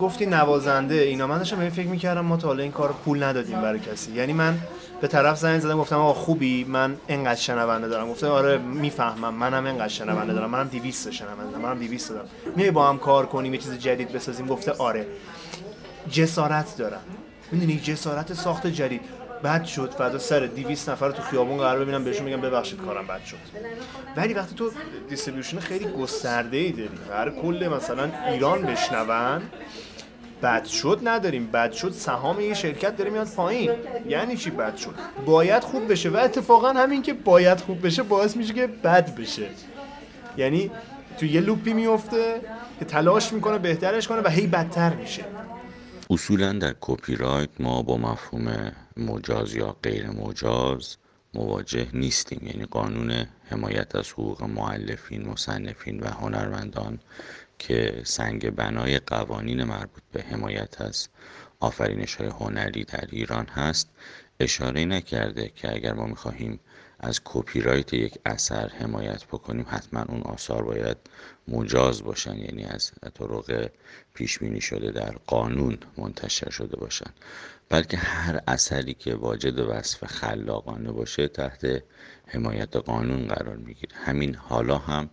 گفتی 0.00 0.26
نوازنده 0.26 0.94
اینا. 0.94 1.26
من 1.26 1.38
داشتم 1.38 1.68
فکر 1.68 1.86
می‌کردم 1.86 2.20
ما 2.20 2.36
تا 2.36 2.48
حالا 2.48 2.62
این 2.62 2.72
کار 2.72 2.94
پول 3.04 3.22
ندادیم 3.22 3.62
برای 3.62 3.80
کسی. 3.80 4.12
یعنی 4.12 4.32
من 4.32 4.58
به 5.00 5.08
طرف 5.08 5.38
زنگ 5.38 5.60
زدم 5.60 5.78
گفتم 5.78 5.96
آقا 5.96 6.14
خوبی؟ 6.14 6.64
من 6.64 6.96
انقدر 7.08 7.40
شنونده 7.40 7.88
دارم. 7.88 8.10
گفته 8.10 8.26
آره 8.26 8.58
می‌فهمم. 8.58 9.34
منم 9.34 9.66
انقدر 9.66 9.88
شنونده 9.88 10.32
دارم. 10.32 10.50
منم 10.50 10.68
200 10.68 11.10
شنونده 11.10 11.50
دارم. 11.50 11.60
منم 11.60 11.78
200 11.78 12.10
دارم. 12.10 12.28
میای 12.56 12.70
با 12.70 12.88
هم 12.88 12.98
کار 12.98 13.26
کنیم 13.26 13.54
یه 13.54 13.60
چیز 13.60 13.78
جدید 13.78 14.12
بسازیم؟ 14.12 14.46
گفته 14.46 14.72
آره. 14.72 15.06
جسارت 16.10 16.76
دارم. 16.76 17.00
می‌دونی 17.52 17.80
جسارت 17.80 18.32
ساخت 18.32 18.66
جدید. 18.66 19.00
بد 19.44 19.64
شد. 19.64 19.90
فدا 19.90 20.18
سر 20.18 20.46
200 20.46 20.88
نفر 20.88 21.10
تو 21.10 21.22
خیابون 21.22 21.58
قرار 21.58 21.84
ببینم 21.84 22.04
بهشون 22.04 22.24
میگم 22.24 22.40
ببخشید 22.40 22.80
کارم 22.80 23.06
بد 23.06 23.24
شد. 23.24 23.36
ولی 24.16 24.34
وقتی 24.34 24.54
تو 24.54 24.70
دیستریبیوشن 25.08 25.60
خیلی 25.60 25.84
گسترده 25.84 26.56
ای 26.56 26.72
داری 26.72 26.90
هر 27.12 27.30
کل 27.30 27.68
مثلا 27.76 28.10
ایران 28.28 28.62
بشنون 28.62 29.42
بد 30.42 30.64
شد 30.64 31.00
نداریم. 31.04 31.46
بد 31.46 31.72
شد 31.72 31.92
سهام 31.92 32.40
یه 32.40 32.54
شرکت 32.54 32.96
داره 32.96 33.10
میاد 33.10 33.28
پایین. 33.28 33.70
یعنی 34.08 34.36
چی 34.36 34.50
بد 34.50 34.76
شد؟ 34.76 34.94
باید 35.26 35.62
خوب 35.62 35.92
بشه 35.92 36.08
و 36.10 36.16
اتفاقا 36.16 36.72
همین 36.72 37.02
که 37.02 37.12
باید 37.12 37.60
خوب 37.60 37.86
بشه 37.86 38.02
باعث 38.02 38.36
میشه 38.36 38.54
که 38.54 38.66
بد 38.66 39.14
بشه. 39.14 39.46
یعنی 40.36 40.70
تو 41.18 41.26
یه 41.26 41.40
لوپی 41.40 41.72
میفته 41.72 42.40
که 42.78 42.84
تلاش 42.84 43.32
می‌کنه 43.32 43.58
بهترش 43.58 44.08
کنه 44.08 44.20
و 44.20 44.28
هی 44.28 44.46
بدتر 44.46 44.94
میشه. 44.94 45.24
اصولا 46.10 46.52
در 46.52 46.74
کپی 46.80 47.16
رایت 47.16 47.48
ما 47.60 47.82
با 47.82 47.96
مفهوم 47.96 48.72
مجاز 48.96 49.54
یا 49.54 49.76
غیر 49.82 50.10
مجاز 50.10 50.96
مواجه 51.34 51.86
نیستیم. 51.92 52.40
یعنی 52.46 52.64
قانون 52.64 53.12
حمایت 53.50 53.96
از 53.96 54.10
حقوق 54.12 54.42
معلفین، 54.42 55.28
مصنفین 55.28 56.00
و 56.00 56.06
هنرمندان 56.06 56.98
که 57.60 58.02
سنگ 58.04 58.50
بنای 58.50 58.98
قوانین 58.98 59.64
مربوط 59.64 60.02
به 60.12 60.22
حمایت 60.22 60.80
از 60.80 61.08
آفرینش 61.60 62.14
های 62.14 62.26
هنری 62.26 62.84
در 62.84 63.04
ایران 63.10 63.46
هست 63.46 63.88
اشاره 64.40 64.84
نکرده 64.84 65.48
که 65.48 65.74
اگر 65.74 65.92
ما 65.92 66.06
می‌خواهیم 66.06 66.60
از 67.00 67.20
کپی 67.24 67.60
رایت 67.60 67.92
یک 67.92 68.18
اثر 68.26 68.68
حمایت 68.68 69.24
بکنیم 69.24 69.66
حتما 69.68 70.02
اون 70.08 70.22
آثار 70.22 70.62
باید 70.62 70.96
مجاز 71.48 72.02
باشن 72.02 72.38
یعنی 72.38 72.64
از 72.64 72.92
طرق 73.14 73.70
پیش 74.14 74.38
بینی 74.38 74.60
شده 74.60 74.90
در 74.90 75.14
قانون 75.26 75.78
منتشر 75.96 76.50
شده 76.50 76.76
باشن. 76.76 77.10
بلکه 77.68 77.96
هر 77.96 78.40
اثری 78.48 78.94
که 78.94 79.14
واجد 79.14 79.58
وصف 79.58 80.04
خلاقانه 80.04 80.92
باشه 80.92 81.28
تحت 81.28 81.82
حمایت 82.26 82.76
قانون 82.76 83.28
قرار 83.28 83.56
می‌گیره. 83.56 83.96
همین 83.96 84.34
حالا 84.34 84.78
هم 84.78 85.10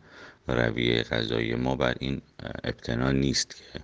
رویه 0.48 1.04
غذایی 1.04 1.56
ما 1.56 1.76
بر 1.76 1.96
این 2.00 2.22
ابتنا 2.64 3.12
نیست 3.12 3.56
که 3.56 3.80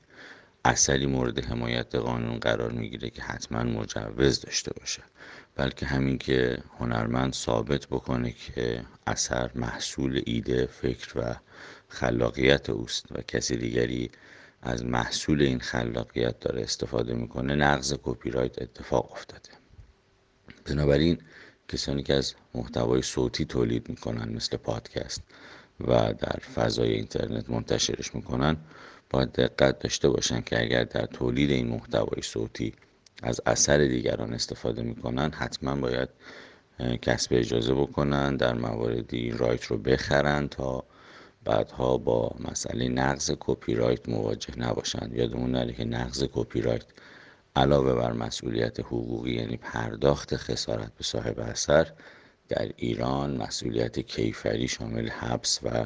اثری 0.65 1.05
مورد 1.05 1.45
حمایت 1.45 1.95
قانون 1.95 2.39
قرار 2.39 2.71
می‌گیره 2.71 3.09
که 3.09 3.21
حتما 3.21 3.63
مجوز 3.63 4.41
داشته 4.41 4.73
باشه. 4.79 5.03
بلکه 5.55 5.85
همین 5.85 6.17
که 6.17 6.63
هنرمند 6.79 7.33
ثابت 7.33 7.85
بکنه 7.87 8.31
که 8.31 8.85
اثر 9.07 9.51
محصول 9.55 10.21
ایده 10.25 10.65
فکر 10.65 11.11
و 11.15 11.35
خلاقیت 11.87 12.69
اوست 12.69 13.05
و 13.11 13.21
کسی 13.21 13.57
دیگری 13.57 14.11
از 14.61 14.85
محصول 14.85 15.41
این 15.41 15.59
خلاقیت 15.59 16.39
داره 16.39 16.61
استفاده 16.61 17.13
می‌کنه 17.13 17.55
نقض 17.55 17.93
کپی 18.03 18.31
رایت 18.31 18.61
اتفاق 18.61 19.11
افتاده. 19.11 19.49
بنابراین 20.65 21.17
کسانی 21.67 22.03
که 22.03 22.13
از 22.13 22.33
محتوای 22.53 23.01
صوتی 23.01 23.45
تولید 23.45 23.89
می‌کنن 23.89 24.33
مثل 24.33 24.57
پادکست 24.57 25.21
و 25.79 26.13
در 26.13 26.39
فضای 26.55 26.93
اینترنت 26.93 27.49
منتشرش 27.49 28.15
می‌کنن 28.15 28.57
باید 29.09 29.31
دقت 29.31 29.79
داشته 29.79 30.09
باشن 30.09 30.41
که 30.41 30.61
اگر 30.61 30.83
در 30.83 31.05
تولید 31.05 31.51
این 31.51 31.67
محتوای 31.67 32.21
صوتی 32.21 32.73
از 33.23 33.41
اثر 33.45 33.77
دیگران 33.77 34.33
استفاده 34.33 34.81
می‌کنن 34.83 35.31
حتما 35.31 35.75
باید 35.75 36.09
کسب 37.01 37.33
اجازه 37.33 37.73
بکنن 37.73 38.35
در 38.35 38.53
مواردی 38.53 39.17
این 39.17 39.37
right 39.37 39.65
رو 39.65 39.77
بخرن 39.77 40.47
تا 40.47 40.83
بعدها 41.45 41.97
با 41.97 42.35
مسئله 42.51 42.89
نقض 42.89 43.31
کپی 43.39 43.75
رایت 43.75 44.09
مواجه 44.09 44.59
نباشند 44.59 45.13
یادمون 45.13 45.51
نره 45.51 45.73
که 45.73 45.85
نقض 45.85 46.23
کپی 46.33 46.61
رایت 46.61 46.85
علاوه 47.55 47.93
بر 47.93 48.11
مسئولیت 48.11 48.79
حقوقی 48.79 49.31
یعنی 49.33 49.57
پرداخت 49.57 50.35
خسارت 50.35 50.91
به 50.97 51.03
صاحب 51.03 51.39
اثر 51.39 51.91
در 52.49 52.71
ایران 52.77 53.37
مسئولیت 53.37 53.99
کیفری 53.99 54.67
شامل 54.67 55.09
حبس 55.09 55.59
و 55.63 55.85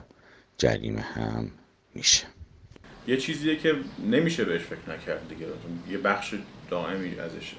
جریمه 0.57 1.01
هم 1.01 1.51
میشه. 1.95 2.27
یه 3.07 3.17
چیزیه 3.17 3.55
که 3.55 3.75
نمیشه 4.05 4.45
بهش 4.45 4.61
فکر 4.61 4.95
نکرد 4.95 5.29
دیگه. 5.29 5.45
یه 5.89 5.97
بخش 5.97 6.33
دائمی 6.69 7.19
ازشه 7.19 7.55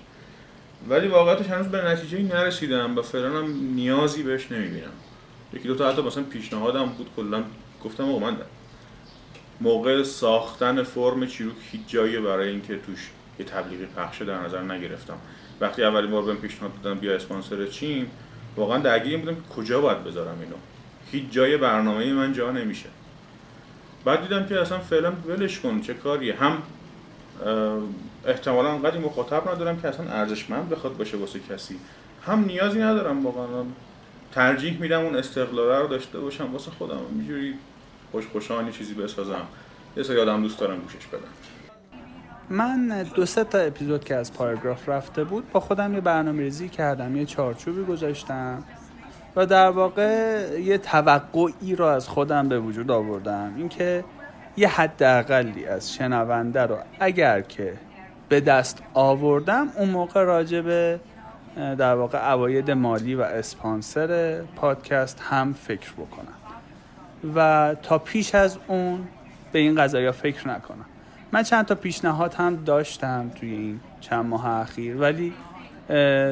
ولی 0.88 1.08
واقعتش 1.08 1.46
هنوز 1.46 1.66
به 1.66 1.84
نتیجه 1.84 2.22
نرسیدم 2.22 2.98
و 2.98 3.02
فعلا 3.02 3.38
هم 3.38 3.74
نیازی 3.74 4.22
بهش 4.22 4.52
نمی‌بینم. 4.52 4.92
یکی 5.52 5.68
دو 5.68 5.74
تا 5.74 5.92
حتی 5.92 6.02
مثلا 6.02 6.22
پیشنهادم 6.22 6.86
بود 6.86 7.10
کلا 7.16 7.44
گفتم 7.84 8.04
آقا 8.04 8.18
من 8.18 8.36
موقع 9.60 10.02
ساختن 10.02 10.82
فرم 10.82 11.26
چیروک 11.26 11.56
هیچ 11.70 11.80
جایی 11.86 12.18
برای 12.18 12.48
اینکه 12.48 12.78
توش 12.78 13.10
یه 13.38 13.44
تبلیغی 13.44 13.86
پخشه 13.86 14.24
در 14.24 14.40
نظر 14.40 14.62
نگرفتم. 14.62 15.18
وقتی 15.60 15.82
اولین 15.82 16.10
بار 16.10 16.22
بهم 16.22 16.36
پیشنهاد 16.36 16.82
دادن 16.82 17.00
بیا 17.00 17.14
اسپانسر 17.14 17.66
چیم 17.66 18.10
واقعا 18.58 18.78
درگیر 18.78 19.18
بودم 19.18 19.34
که 19.34 19.40
کجا 19.56 19.80
باید 19.80 20.04
بذارم 20.04 20.36
اینو. 20.40 20.54
هیچ 21.12 21.24
جای 21.30 21.56
برنامه 21.56 22.12
من 22.12 22.32
جا 22.32 22.50
نمیشه. 22.50 22.88
بعد 24.04 24.22
دیدم 24.22 24.46
که 24.46 24.60
اصلا 24.60 24.78
فعلا 24.78 25.12
ولش 25.26 25.60
کن 25.60 25.80
چه 25.80 25.94
کاریه. 25.94 26.36
هم 26.36 26.62
احتمالا 28.26 28.68
انقدر 28.68 28.98
مخاطب 28.98 29.50
ندارم 29.50 29.80
که 29.80 29.88
اصلا 29.88 30.06
ارزشمند 30.10 30.68
بخواد 30.68 30.96
باشه 30.96 31.16
واسه 31.16 31.40
کسی. 31.50 31.78
هم 32.26 32.44
نیازی 32.44 32.80
ندارم 32.80 33.26
واقعا. 33.26 33.64
ترجیح 34.32 34.80
میدم 34.80 35.00
اون 35.00 35.16
استقلال 35.16 35.82
رو 35.82 35.88
داشته 35.88 36.18
باشم 36.18 36.52
واسه 36.52 36.70
خودم. 36.70 37.00
اینجوری 37.12 37.54
خوش 38.12 38.26
خوشانی 38.32 38.72
چیزی 38.72 38.94
بسازم. 38.94 39.46
یه 39.96 40.02
سری 40.02 40.20
آدم 40.20 40.42
دوست 40.42 40.58
دارم 40.58 40.80
گوشش 40.80 41.06
بدم. 41.06 41.57
من 42.50 43.06
دو 43.14 43.26
سه 43.26 43.44
تا 43.44 43.58
اپیزود 43.58 44.04
که 44.04 44.14
از 44.14 44.32
پاراگراف 44.32 44.88
رفته 44.88 45.24
بود 45.24 45.52
با 45.52 45.60
خودم 45.60 45.94
یه 45.94 46.00
برنامه 46.00 46.42
ریزی 46.42 46.68
کردم 46.68 47.16
یه 47.16 47.24
چارچوبی 47.24 47.84
گذاشتم 47.84 48.64
و 49.36 49.46
در 49.46 49.70
واقع 49.70 50.60
یه 50.60 50.78
توقعی 50.78 51.76
رو 51.76 51.84
از 51.84 52.08
خودم 52.08 52.48
به 52.48 52.60
وجود 52.60 52.90
آوردم. 52.90 53.54
اینکه 53.56 54.04
یه 54.56 54.68
حداقلی 54.68 55.66
از 55.66 55.94
شنونده 55.94 56.62
رو 56.62 56.76
اگر 57.00 57.40
که 57.40 57.72
به 58.28 58.40
دست 58.40 58.82
آوردم 58.94 59.68
اون 59.76 59.88
موقع 59.88 60.22
راجع 60.22 60.60
به 60.60 61.00
در 61.56 61.94
واقع 61.94 62.18
عواید 62.18 62.70
مالی 62.70 63.14
و 63.14 63.20
اسپانسر 63.20 64.40
پادکست 64.56 65.20
هم 65.20 65.52
فکر 65.52 65.92
بکنم. 65.92 66.34
و 67.34 67.74
تا 67.82 67.98
پیش 67.98 68.34
از 68.34 68.58
اون 68.66 69.08
به 69.52 69.58
این 69.58 69.82
قضايا 69.82 70.12
فکر 70.12 70.48
نکنم. 70.48 70.86
من 71.32 71.42
چند 71.42 71.64
تا 71.64 71.74
پیشنهاد 71.74 72.34
هم 72.34 72.56
داشتم 72.56 73.30
توی 73.34 73.50
این 73.50 73.80
چند 74.00 74.26
ماه 74.26 74.46
اخیر 74.46 74.96
ولی 74.96 75.32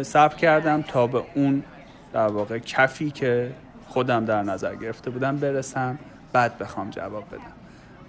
صبر 0.02 0.36
کردم 0.36 0.82
تا 0.82 1.06
به 1.06 1.22
اون 1.34 1.62
در 2.12 2.26
واقع 2.26 2.58
کفی 2.58 3.10
که 3.10 3.52
خودم 3.88 4.24
در 4.24 4.42
نظر 4.42 4.74
گرفته 4.74 5.10
بودم 5.10 5.36
برسم 5.36 5.98
بعد 6.32 6.58
بخوام 6.58 6.90
جواب 6.90 7.24
بدم. 7.28 7.40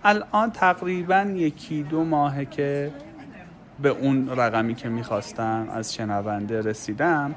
الان 0.03 0.51
تقریبا 0.51 1.21
یکی 1.35 1.83
دو 1.83 2.03
ماهه 2.03 2.45
که 2.45 2.91
به 3.81 3.89
اون 3.89 4.29
رقمی 4.29 4.75
که 4.75 4.89
می‌خواستم 4.89 5.67
از 5.73 5.93
شنونده 5.93 6.61
رسیدم 6.61 7.35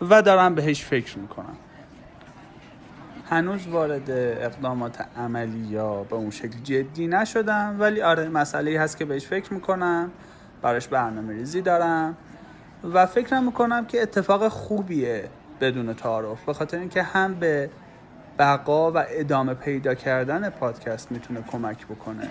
و 0.00 0.22
دارم 0.22 0.54
بهش 0.54 0.84
فکر 0.84 1.18
می‌کنم. 1.18 1.56
هنوز 3.30 3.66
وارد 3.66 4.10
اقدامات 4.10 5.04
عملی 5.18 5.66
یا 5.66 6.02
به 6.02 6.16
اون 6.16 6.30
شکل 6.30 6.58
جدی 6.64 7.06
نشدم 7.06 7.76
ولی 7.78 8.02
آره 8.02 8.28
مسئله 8.28 8.80
هست 8.80 8.96
که 8.96 9.04
بهش 9.04 9.26
فکر 9.26 9.54
می‌کنم 9.54 10.10
براش 10.62 10.88
برنامه 10.88 11.32
ریزی 11.32 11.62
دارم 11.62 12.16
و 12.92 13.06
فکر 13.06 13.40
می‌کنم 13.40 13.84
که 13.84 14.02
اتفاق 14.02 14.48
خوبیه 14.48 15.28
بدون 15.60 15.94
تعارف 15.94 16.44
به 16.44 16.52
خاطر 16.52 16.78
اینکه 16.78 17.02
هم 17.02 17.34
به 17.34 17.70
بقا 18.38 18.92
و 18.92 19.04
ادامه 19.08 19.54
پیدا 19.54 19.94
کردن 19.94 20.50
پادکست 20.50 21.12
می‌تونه 21.12 21.42
کمک 21.42 21.86
بکنه 21.86 22.28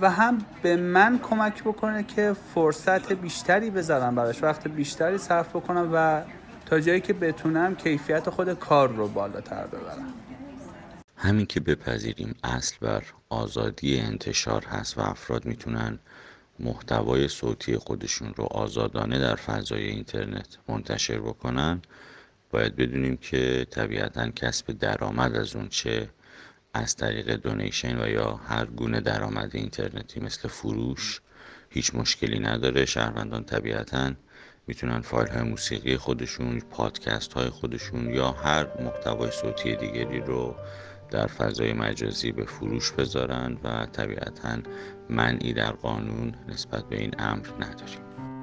و 0.00 0.10
هم 0.10 0.38
به 0.62 0.76
من 0.76 1.18
کمک 1.18 1.62
بکنه 1.62 2.02
که 2.02 2.32
فرصت 2.54 3.12
بیشتری 3.12 3.70
بذارم 3.70 4.14
براش 4.14 4.42
وقت 4.42 4.68
بیشتری 4.68 5.18
صرف 5.18 5.56
بکنم 5.56 5.90
و 5.92 6.22
تا 6.66 6.80
جایی 6.80 7.00
که 7.00 7.12
بتونم 7.12 7.76
کیفیت 7.76 8.30
خود 8.30 8.52
کار 8.52 8.88
رو 8.88 9.08
بالاتر 9.08 9.66
ببرم. 9.66 10.14
همین 11.16 11.46
که 11.46 11.60
بپذیریم 11.60 12.34
اصل 12.44 12.76
بر 12.80 13.02
آزادی 13.28 14.00
انتشار 14.00 14.64
هست 14.64 14.98
و 14.98 15.00
افراد 15.00 15.44
می‌تونن 15.44 15.98
محتوای 16.60 17.28
صوتی 17.28 17.76
خودشون 17.76 18.34
رو 18.36 18.44
آزادانه 18.44 19.18
در 19.18 19.34
فضای 19.34 19.84
اینترنت 19.84 20.58
منتشر 20.68 21.18
بکنن 21.18 21.82
باید 22.50 22.76
بدونیم 22.76 23.16
که 23.16 23.66
طبیعتا 23.70 24.30
کسب 24.30 24.72
درآمد 24.72 25.36
از 25.36 25.56
اون 25.56 25.68
چه 25.68 26.08
از 26.74 26.96
طریق 26.96 27.36
دونیشن 27.36 28.02
و 28.02 28.08
یا 28.08 28.34
هر 28.34 28.66
گونه 28.66 29.00
درآمد 29.00 29.50
اینترنتی 29.56 30.20
مثل 30.20 30.48
فروش 30.48 31.20
هیچ 31.70 31.94
مشکلی 31.94 32.38
نداره. 32.38 32.84
شهروندان 32.84 33.44
طبیعتا 33.44 34.12
می‌تونن 34.68 35.00
فایل 35.00 35.28
های 35.28 35.42
موسیقی 35.42 35.96
خودشون 35.96 36.60
پادکست 36.70 37.32
های 37.32 37.50
خودشون 37.50 38.14
یا 38.14 38.32
هر 38.32 38.82
محتوای 38.82 39.30
صوتی 39.30 39.76
دیگری 39.76 40.20
رو 40.20 40.54
در 41.10 41.26
فضای 41.26 41.72
مجازی 41.72 42.32
به 42.32 42.44
فروش 42.44 42.92
بذارن 42.92 43.58
و 43.64 43.86
طبیعتا 43.86 44.58
منعی 45.10 45.52
در 45.52 45.72
قانون 45.72 46.34
نسبت 46.48 46.84
به 46.84 47.00
این 47.00 47.14
امر 47.18 47.46
نداریم. 47.60 48.35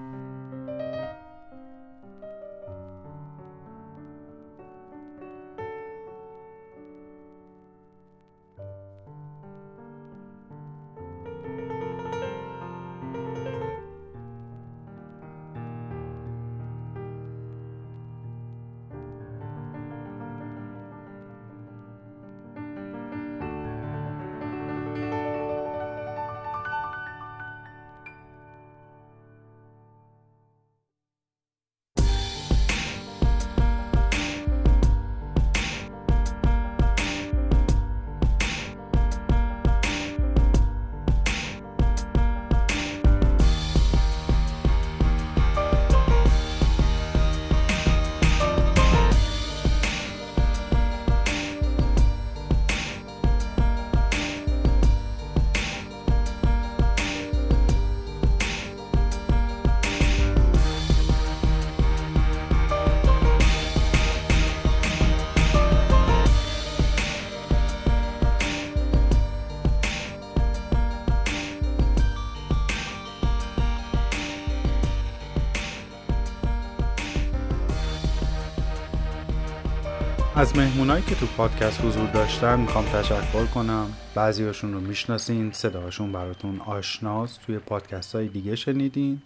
از 80.43 80.57
مهمونایی 80.57 81.03
که 81.03 81.15
تو 81.15 81.25
پادکست 81.25 81.81
حضور 81.85 82.09
داشتن 82.09 82.59
می‌خوام 82.59 82.85
تشکر 82.85 83.45
کنم. 83.45 83.93
بعضیاشون 84.15 84.73
رو 84.73 84.79
می‌شناسین 84.79 85.51
صداشون 85.51 86.11
براتون 86.11 86.59
آشناست 86.59 87.41
توی 87.45 87.57
پادکست 87.57 88.15
های 88.15 88.27
دیگه 88.27 88.55
شنیدین. 88.55 89.21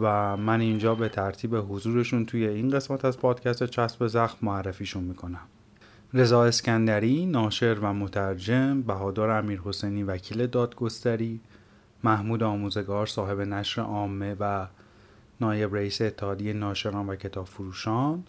و 0.00 0.36
من 0.36 0.60
اینجا 0.60 0.94
به 0.94 1.08
ترتیب 1.08 1.54
حضورشون 1.54 2.26
توی 2.26 2.46
این 2.46 2.70
قسمت 2.70 3.04
از 3.04 3.18
پادکست 3.18 3.64
چسب 3.64 4.06
زخم 4.06 4.38
معرفیشون 4.42 5.04
می‌کنم. 5.04 5.46
رضا 6.14 6.44
اسکندری 6.44 7.26
ناشر 7.26 7.74
و 7.74 7.92
مترجم 7.92 8.82
بهادر 8.82 9.30
امیر 9.30 9.60
حسینی 9.64 10.02
وکیل 10.02 10.46
دادگستری 10.46 11.40
محمود 12.04 12.42
آموزگار 12.42 13.06
صاحب 13.06 13.40
نشر 13.40 13.82
عامه 13.82 14.36
و 14.40 14.66
نایب 15.40 15.74
رئیس 15.74 16.00
اتحادیه 16.00 16.52
ناشران 16.52 17.08
و 17.08 17.16
کتاب 17.16 17.46
فروشان 17.46 18.24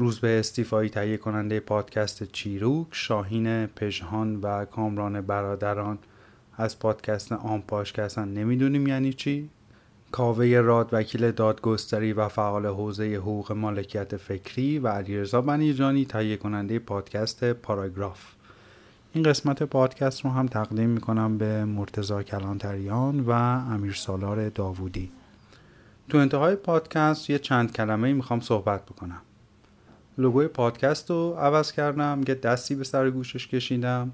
روز 0.00 0.20
به 0.20 0.38
استیفایی 0.38 0.90
تهیه 0.90 1.16
کننده 1.16 1.60
پادکست 1.60 2.32
چیروک 2.32 2.86
شاهین 2.90 3.66
پژهان 3.66 4.36
و 4.36 4.64
کامران 4.64 5.20
برادران. 5.20 5.98
از 6.56 6.78
پادکست 6.78 7.32
آن 7.32 7.60
پاشکستن 7.60 8.28
نمی‌دونیم 8.28 8.86
یعنی 8.86 9.12
چی؟ 9.12 9.50
کاوه 10.12 10.60
راد 10.60 10.88
وکیل 10.92 11.30
دادگستری 11.30 12.12
و 12.12 12.28
فعال 12.28 12.66
حوزه 12.66 13.14
حقوق 13.14 13.52
مالکیت 13.52 14.16
فکری 14.16 14.78
و 14.78 14.88
علیرضا 14.88 15.40
بنیجانی 15.40 16.04
تهیه 16.04 16.36
کننده 16.36 16.78
پادکست 16.78 17.52
پاراگراف. 17.52 18.20
این 19.12 19.24
قسمت 19.24 19.62
پادکست 19.62 20.24
رو 20.24 20.30
هم 20.30 20.46
تقدیم 20.46 20.90
می‌کنم 20.90 21.38
به 21.38 21.64
مرتزا 21.64 22.22
کلانتریان 22.22 23.20
و 23.20 23.30
امیر 23.30 23.92
سالار 23.92 24.48
داوودی. 24.48 25.10
تو 26.08 26.18
انتهای 26.18 26.56
پادکست 26.56 27.30
یه 27.30 27.38
چند 27.38 27.72
کلمه 27.72 28.12
می‌خوام 28.12 28.40
صحبت 28.40 28.86
بکنم. 28.86 29.20
لوگوی 30.18 30.48
پادکست 30.48 31.10
رو 31.10 31.36
عوض 31.38 31.72
کردم 31.72 32.20
یه 32.28 32.34
دستی 32.34 32.74
به 32.74 32.84
سر 32.84 33.10
گوشش 33.10 33.48
کشیدم. 33.48 34.12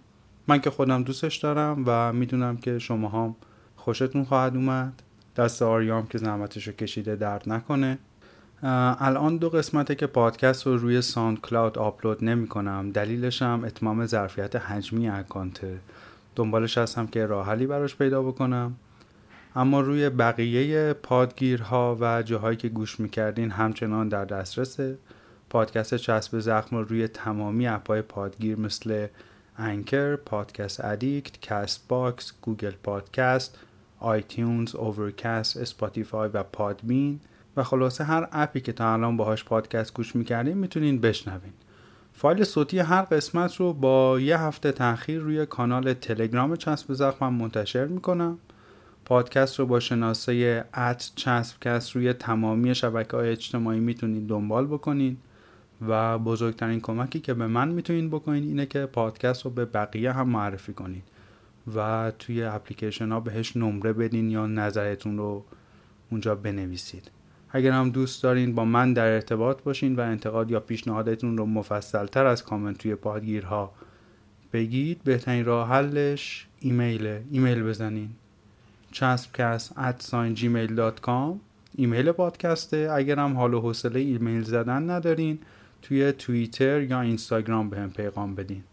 من 0.49 0.61
که 0.61 0.71
خودم 0.71 1.03
دوستش 1.03 1.37
دارم 1.37 1.85
و 1.87 2.13
می‌دونم 2.13 2.57
که 2.57 2.79
شما 2.79 3.09
هم 3.09 3.37
خوشتون 3.77 4.25
خواهد 4.25 4.57
اومد. 4.57 5.03
دست 5.37 5.63
آریام 5.63 6.07
که 6.07 6.19
زحمتش 6.19 6.67
رو 6.67 6.73
کشیده 6.73 7.17
درد 7.17 7.49
نکنه. 7.49 7.99
الان 8.63 9.37
دو 9.37 9.51
قسمته 9.51 9.95
که 9.95 10.07
پادکست 10.07 10.67
رو 10.67 10.77
روی 10.77 11.03
ساند 11.03 11.41
کلاود 11.41 11.79
آپلود 11.79 12.25
نمی 12.25 12.49
کنم 12.49 12.91
دلیلش 12.91 13.43
هم 13.43 13.65
اتمام 13.65 14.07
ظرفیت 14.07 14.57
حجمی 14.57 15.09
اکانته 15.09 15.79
دنبالش 16.37 16.79
هستم 16.79 17.07
که 17.07 17.27
راه 17.27 17.47
حلی 17.47 17.67
براش 17.67 17.97
پیدا 17.97 18.23
بکنم. 18.23 18.77
اما 19.57 19.81
روی 19.81 20.11
بقیه 20.11 20.93
پادگیرها 20.93 21.97
و 22.01 22.23
جاهایی 22.23 22.57
که 22.57 22.69
گوش 22.69 23.01
می‌کردین 23.01 23.51
همچنان 23.51 24.09
در 24.09 24.25
دسترسه. 24.25 24.99
پادکست 25.51 25.95
چسب 25.95 26.39
زخم 26.39 26.77
رو 26.77 26.85
روی 26.85 27.09
تمامی 27.09 27.67
اپهای 27.67 28.03
پادگیر 28.03 28.59
مثل 28.59 29.07
Anchor، 29.59 30.17
Podcast 30.17 30.85
Addict، 30.85 31.41
Castbox، 31.41 32.33
Google 32.43 32.73
Podcast، 32.83 33.59
iTunes، 34.01 34.75
Overcast، 34.75 35.57
Spotify 35.57 36.31
و 36.35 36.43
Podbean. 36.43 37.21
و 37.57 37.63
خلاصه 37.63 38.05
هر 38.05 38.29
اپی 38.33 38.61
که 38.61 38.73
تا 38.73 38.93
الان 38.93 39.17
باهاش 39.17 39.45
پادکست 39.45 39.95
گوش 39.95 40.17
می‌کردین 40.17 40.59
می‌تونین 40.59 41.01
بشنوین. 41.01 41.53
فایل 42.13 42.45
صوتی 42.45 42.79
هر 42.79 43.03
قسمت 43.03 43.57
رو 43.57 43.73
با 43.73 44.21
یه 44.21 44.41
هفته 44.41 44.73
تاخیر 44.73 45.21
روی 45.21 45.47
کانال 45.47 45.93
تلگرام 45.93 46.57
چسب 46.57 46.93
زخمم 46.93 47.35
منتشر 47.35 47.87
می‌کنم. 47.87 48.39
پادکست 49.05 49.59
رو 49.59 49.67
با 49.67 49.81
شناسه 49.81 50.65
ات 50.75 51.13
چسبکست 51.15 51.91
روی 51.97 52.13
تمامی 52.13 52.75
شبکه 52.75 53.17
های 53.17 53.29
اجتماعی 53.29 53.81
می‌تونید 53.81 54.27
دنبال 54.27 54.67
بکنین. 54.67 55.17
و 55.89 56.19
بزرگترین 56.19 56.81
کمکی 56.81 57.21
که 57.21 57.35
به 57.35 57.47
من 57.47 57.69
می‌تونین 57.69 58.11
بکنین 58.11 58.43
اینه 58.45 58.67
که 58.67 58.87
پادکست 58.87 59.45
رو 59.45 59.51
به 59.51 59.65
بقیه 59.65 60.13
هم 60.13 60.29
معرفی 60.29 60.73
کنین 60.73 61.03
و 61.77 62.13
توی 62.19 62.43
اپلیکیشن 62.43 63.13
ها 63.13 63.21
بهش 63.21 63.57
نمره 63.57 63.93
بدین 63.93 64.31
یا 64.31 64.47
نظرتون 64.47 65.19
رو 65.19 65.45
اونجا 66.11 66.35
بنویسید. 66.35 67.11
اگر 67.51 67.71
هم 67.71 67.91
دوست 67.91 68.23
دارین 68.23 68.55
با 68.55 68.65
من 68.65 68.93
در 68.93 69.07
ارتباط 69.07 69.63
باشین 69.63 69.97
و 69.97 70.01
انتقاد 70.01 70.51
یا 70.51 70.61
پیشنهادتون 70.61 71.39
رو 71.39 71.47
مفصل 71.47 72.07
تر 72.07 72.27
از 72.27 72.45
کامنت 72.45 72.79
توی 72.79 72.95
پادگیرها 72.95 73.73
بگید 74.53 75.05
بهترین 75.05 75.45
راه 75.45 75.69
حلش 75.69 76.47
ایمیل 76.61 77.19
ایمیل 77.31 77.63
بزنین. 77.63 78.09
چسبکست 78.93 79.73
at 79.73 80.03
gmail.com 80.37 81.41
ایمیل 81.75 82.13
پادکسته. 82.13 82.89
اگر 82.93 83.19
هم 83.19 83.37
حال 83.37 83.55
و 83.55 83.61
حوصله 83.61 84.01
ایمیل 84.01 84.43
زدن 84.43 84.91
ندارین 84.91 85.39
توی 85.89 86.13
توییتر 86.13 86.83
یا 86.83 87.01
اینستاگرام 87.01 87.71
به 87.71 87.79
هم 87.79 87.91
پیغام 87.91 88.35
بدین. 88.35 88.65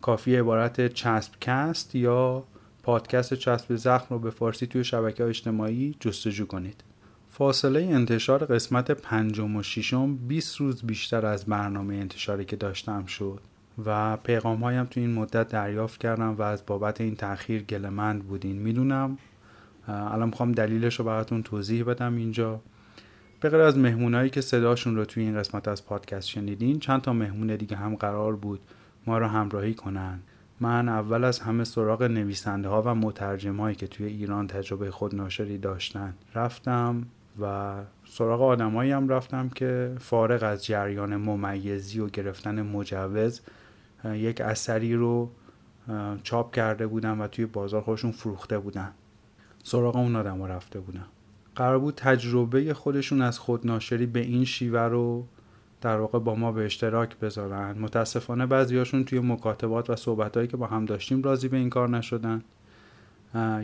کافی 0.00 0.36
عبارت 0.36 0.94
چسبکست 0.94 1.94
یا 1.94 2.44
پادکست 2.82 3.34
چسب 3.34 3.76
زخم 3.76 4.06
رو 4.10 4.18
به 4.18 4.30
فارسی 4.30 4.66
توی 4.66 4.84
شبکه 4.84 5.24
اجتماعی 5.24 5.96
جستجو 6.00 6.46
کنید. 6.46 6.84
فاصله 7.28 7.80
انتشار 7.80 8.44
قسمت 8.44 8.90
پنجم 8.90 9.56
و 9.56 9.62
ششم 9.62 10.16
20 10.16 10.56
روز 10.56 10.82
بیشتر 10.82 11.26
از 11.26 11.44
برنامه 11.44 11.94
انتشاری 11.94 12.44
که 12.44 12.56
داشتم 12.56 13.04
شد 13.04 13.40
و 13.86 14.16
پیغام 14.16 14.64
هایم 14.64 14.84
تو 14.84 15.00
این 15.00 15.14
مدت 15.14 15.48
دریافت 15.48 16.00
کردم 16.00 16.34
و 16.34 16.42
از 16.42 16.66
بابت 16.66 17.00
این 17.00 17.16
تاخیر 17.16 17.62
گلمند 17.62 18.22
بودین. 18.22 18.56
می‌دونم 18.58 19.18
الان 19.88 20.28
می‌خوام 20.28 20.52
دلیلش 20.52 20.98
رو 20.98 21.04
براتون 21.04 21.42
توضیح 21.42 21.84
بدم 21.84 22.16
اینجا. 22.16 22.60
به 23.50 23.62
از 23.62 23.78
مهمونایی 23.78 24.30
که 24.30 24.40
صداشون 24.40 24.96
رو 24.96 25.04
توی 25.04 25.22
این 25.22 25.38
قسمت 25.38 25.68
از 25.68 25.86
پادکست 25.86 26.28
شنیدین 26.28 26.78
چند 26.78 27.00
تا 27.00 27.12
مهمون 27.12 27.56
دیگه 27.56 27.76
هم 27.76 27.96
قرار 27.96 28.36
بود 28.36 28.60
ما 29.06 29.18
رو 29.18 29.26
همراهی 29.26 29.74
کنن. 29.74 30.20
من 30.60 30.88
اول 30.88 31.24
از 31.24 31.38
همه 31.38 31.64
سراغ 31.64 32.02
نویسنده 32.02 32.68
ها 32.68 32.82
و 32.82 32.94
مترجم 32.94 33.56
هایی 33.56 33.76
که 33.76 33.86
توی 33.86 34.06
ایران 34.06 34.46
تجربه 34.46 34.90
خودناشری 34.90 35.58
داشتن 35.58 36.14
رفتم 36.34 37.06
و 37.40 37.74
سراغ 38.04 38.42
آدمایی 38.42 38.90
هم 38.90 39.08
رفتم 39.08 39.48
که 39.48 39.94
فارغ 39.98 40.42
از 40.42 40.64
جریان 40.64 41.16
ممیزی 41.16 42.00
و 42.00 42.06
گرفتن 42.06 42.62
مجوز 42.62 43.40
یک 44.04 44.40
اثری 44.40 44.94
رو 44.94 45.30
چاپ 46.22 46.54
کرده 46.54 46.86
بودن 46.86 47.18
و 47.18 47.26
توی 47.28 47.46
بازار 47.46 47.82
خودشون 47.82 48.10
فروخته 48.10 48.58
بودن. 48.58 48.90
سراغ 49.62 49.96
اون 49.96 50.16
آدم 50.16 50.42
رفته 50.42 50.80
بودم. 50.80 51.06
قرار 51.56 51.78
بود 51.78 51.94
تجربه 51.94 52.74
خودشون 52.74 53.22
از 53.22 53.38
خودناشری 53.38 54.06
به 54.06 54.20
این 54.20 54.44
شیوه 54.44 54.80
رو 54.80 55.26
در 55.80 55.96
واقع 55.96 56.18
با 56.18 56.34
ما 56.34 56.52
به 56.52 56.64
اشتراک 56.64 57.18
بذارن. 57.18 57.78
متاسفانه 57.78 58.46
بعضیاشون 58.46 59.04
توی 59.04 59.20
مکاتبات 59.20 59.90
و 59.90 59.96
صحبتهایی 59.96 60.48
که 60.48 60.56
با 60.56 60.66
هم 60.66 60.84
داشتیم 60.84 61.22
راضی 61.22 61.48
به 61.48 61.56
این 61.56 61.70
کار 61.70 61.88
نشدن. 61.88 62.42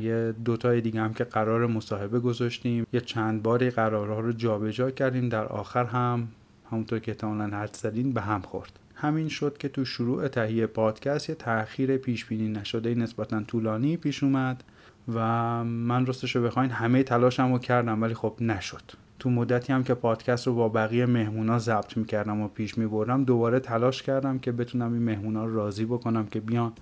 یه 0.01 0.35
دوتای 0.45 0.81
دیگه 0.81 1.01
هم 1.01 1.15
که 1.15 1.25
قرار 1.25 1.67
مصاحبه 1.67 2.21
گذاشتیم. 2.21 2.87
یه 2.93 3.01
چند 3.01 3.43
باری 3.43 3.71
قرارها 3.71 4.21
رو 4.21 4.33
جابجا 4.33 4.91
کردیم. 4.91 5.29
در 5.29 5.45
آخر 5.45 5.85
هم 5.85 6.29
همونطور 6.71 6.99
که 6.99 7.11
احتمالا 7.11 7.57
حد 7.57 7.77
زدین 7.77 8.13
به 8.13 8.21
هم 8.21 8.41
خورد. 8.41 8.79
همین 8.95 9.29
شد 9.29 9.59
که 9.59 9.69
تو 9.69 9.85
شروع 9.85 10.29
تهیه 10.29 10.67
پادکست 10.67 11.29
یه 11.29 11.35
تاخیر 11.35 11.97
پیش 11.97 12.25
بینی 12.25 12.49
نشده 12.49 12.95
نسبتا 12.95 13.43
طولانی 13.43 13.97
پیش 13.97 14.23
اومد. 14.23 14.65
و 15.09 15.19
من 15.65 16.07
راستش 16.07 16.37
رو 16.37 16.43
بخواین 16.43 16.71
همه 16.71 17.03
تلاشم 17.03 17.53
رو 17.53 17.59
کردم 17.59 18.03
ولی 18.03 18.15
خب 18.15 18.35
نشد. 18.41 18.83
تو 19.19 19.31
مدتی 19.31 19.73
هم 19.73 19.85
که 19.85 19.95
پادکست 19.95 20.47
رو 20.47 20.55
با 20.55 20.69
بقیه 20.69 21.07
مهمونا 21.07 21.59
ضبط 21.59 21.97
می‌کردم 21.97 22.41
و 22.41 22.49
پیش 22.49 22.79
میبردم 22.79 23.25
دوباره 23.25 23.61
تلاش 23.61 24.03
کردم 24.03 24.39
که 24.39 24.53
بتونم 24.53 24.93
این 24.93 25.03
مهمونا 25.03 25.45
رو 25.45 25.55
راضی 25.55 25.85
بکنم 25.85 26.27
که 26.27 26.41
بیان 26.41 26.73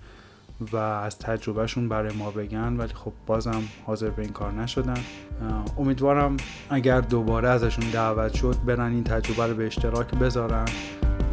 و 0.71 0.77
از 0.77 1.19
تجربهشون 1.19 1.89
برای 1.89 2.15
ما 2.17 2.31
بگن. 2.31 2.77
ولی 2.77 2.93
خب 2.93 3.13
بازم 3.27 3.63
حاضر 3.85 4.09
به 4.09 4.21
این 4.21 4.31
کار 4.31 4.51
نشدن. 4.51 4.97
امیدوارم 5.77 6.37
اگر 6.69 7.01
دوباره 7.01 7.49
ازشون 7.49 7.89
دعوت 7.89 8.33
شد 8.33 8.55
برن 8.65 8.91
این 8.91 9.03
تجربه 9.03 9.47
رو 9.47 9.53
به 9.53 9.65
اشتراک 9.65 10.15
بذارن 10.15 10.65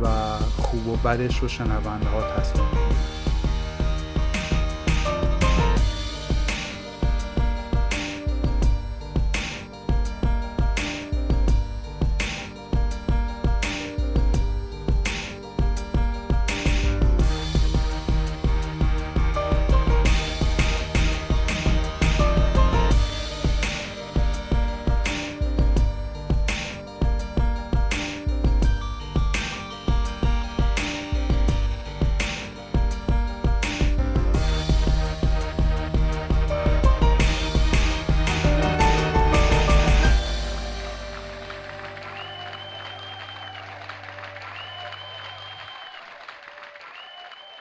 و 0.03 0.07
خوب 0.39 0.89
و 0.89 0.97
بدش 0.97 1.39
رو 1.39 1.49
شنونده 1.49 2.07
ها 2.07 2.37
تصمیم 2.37 2.76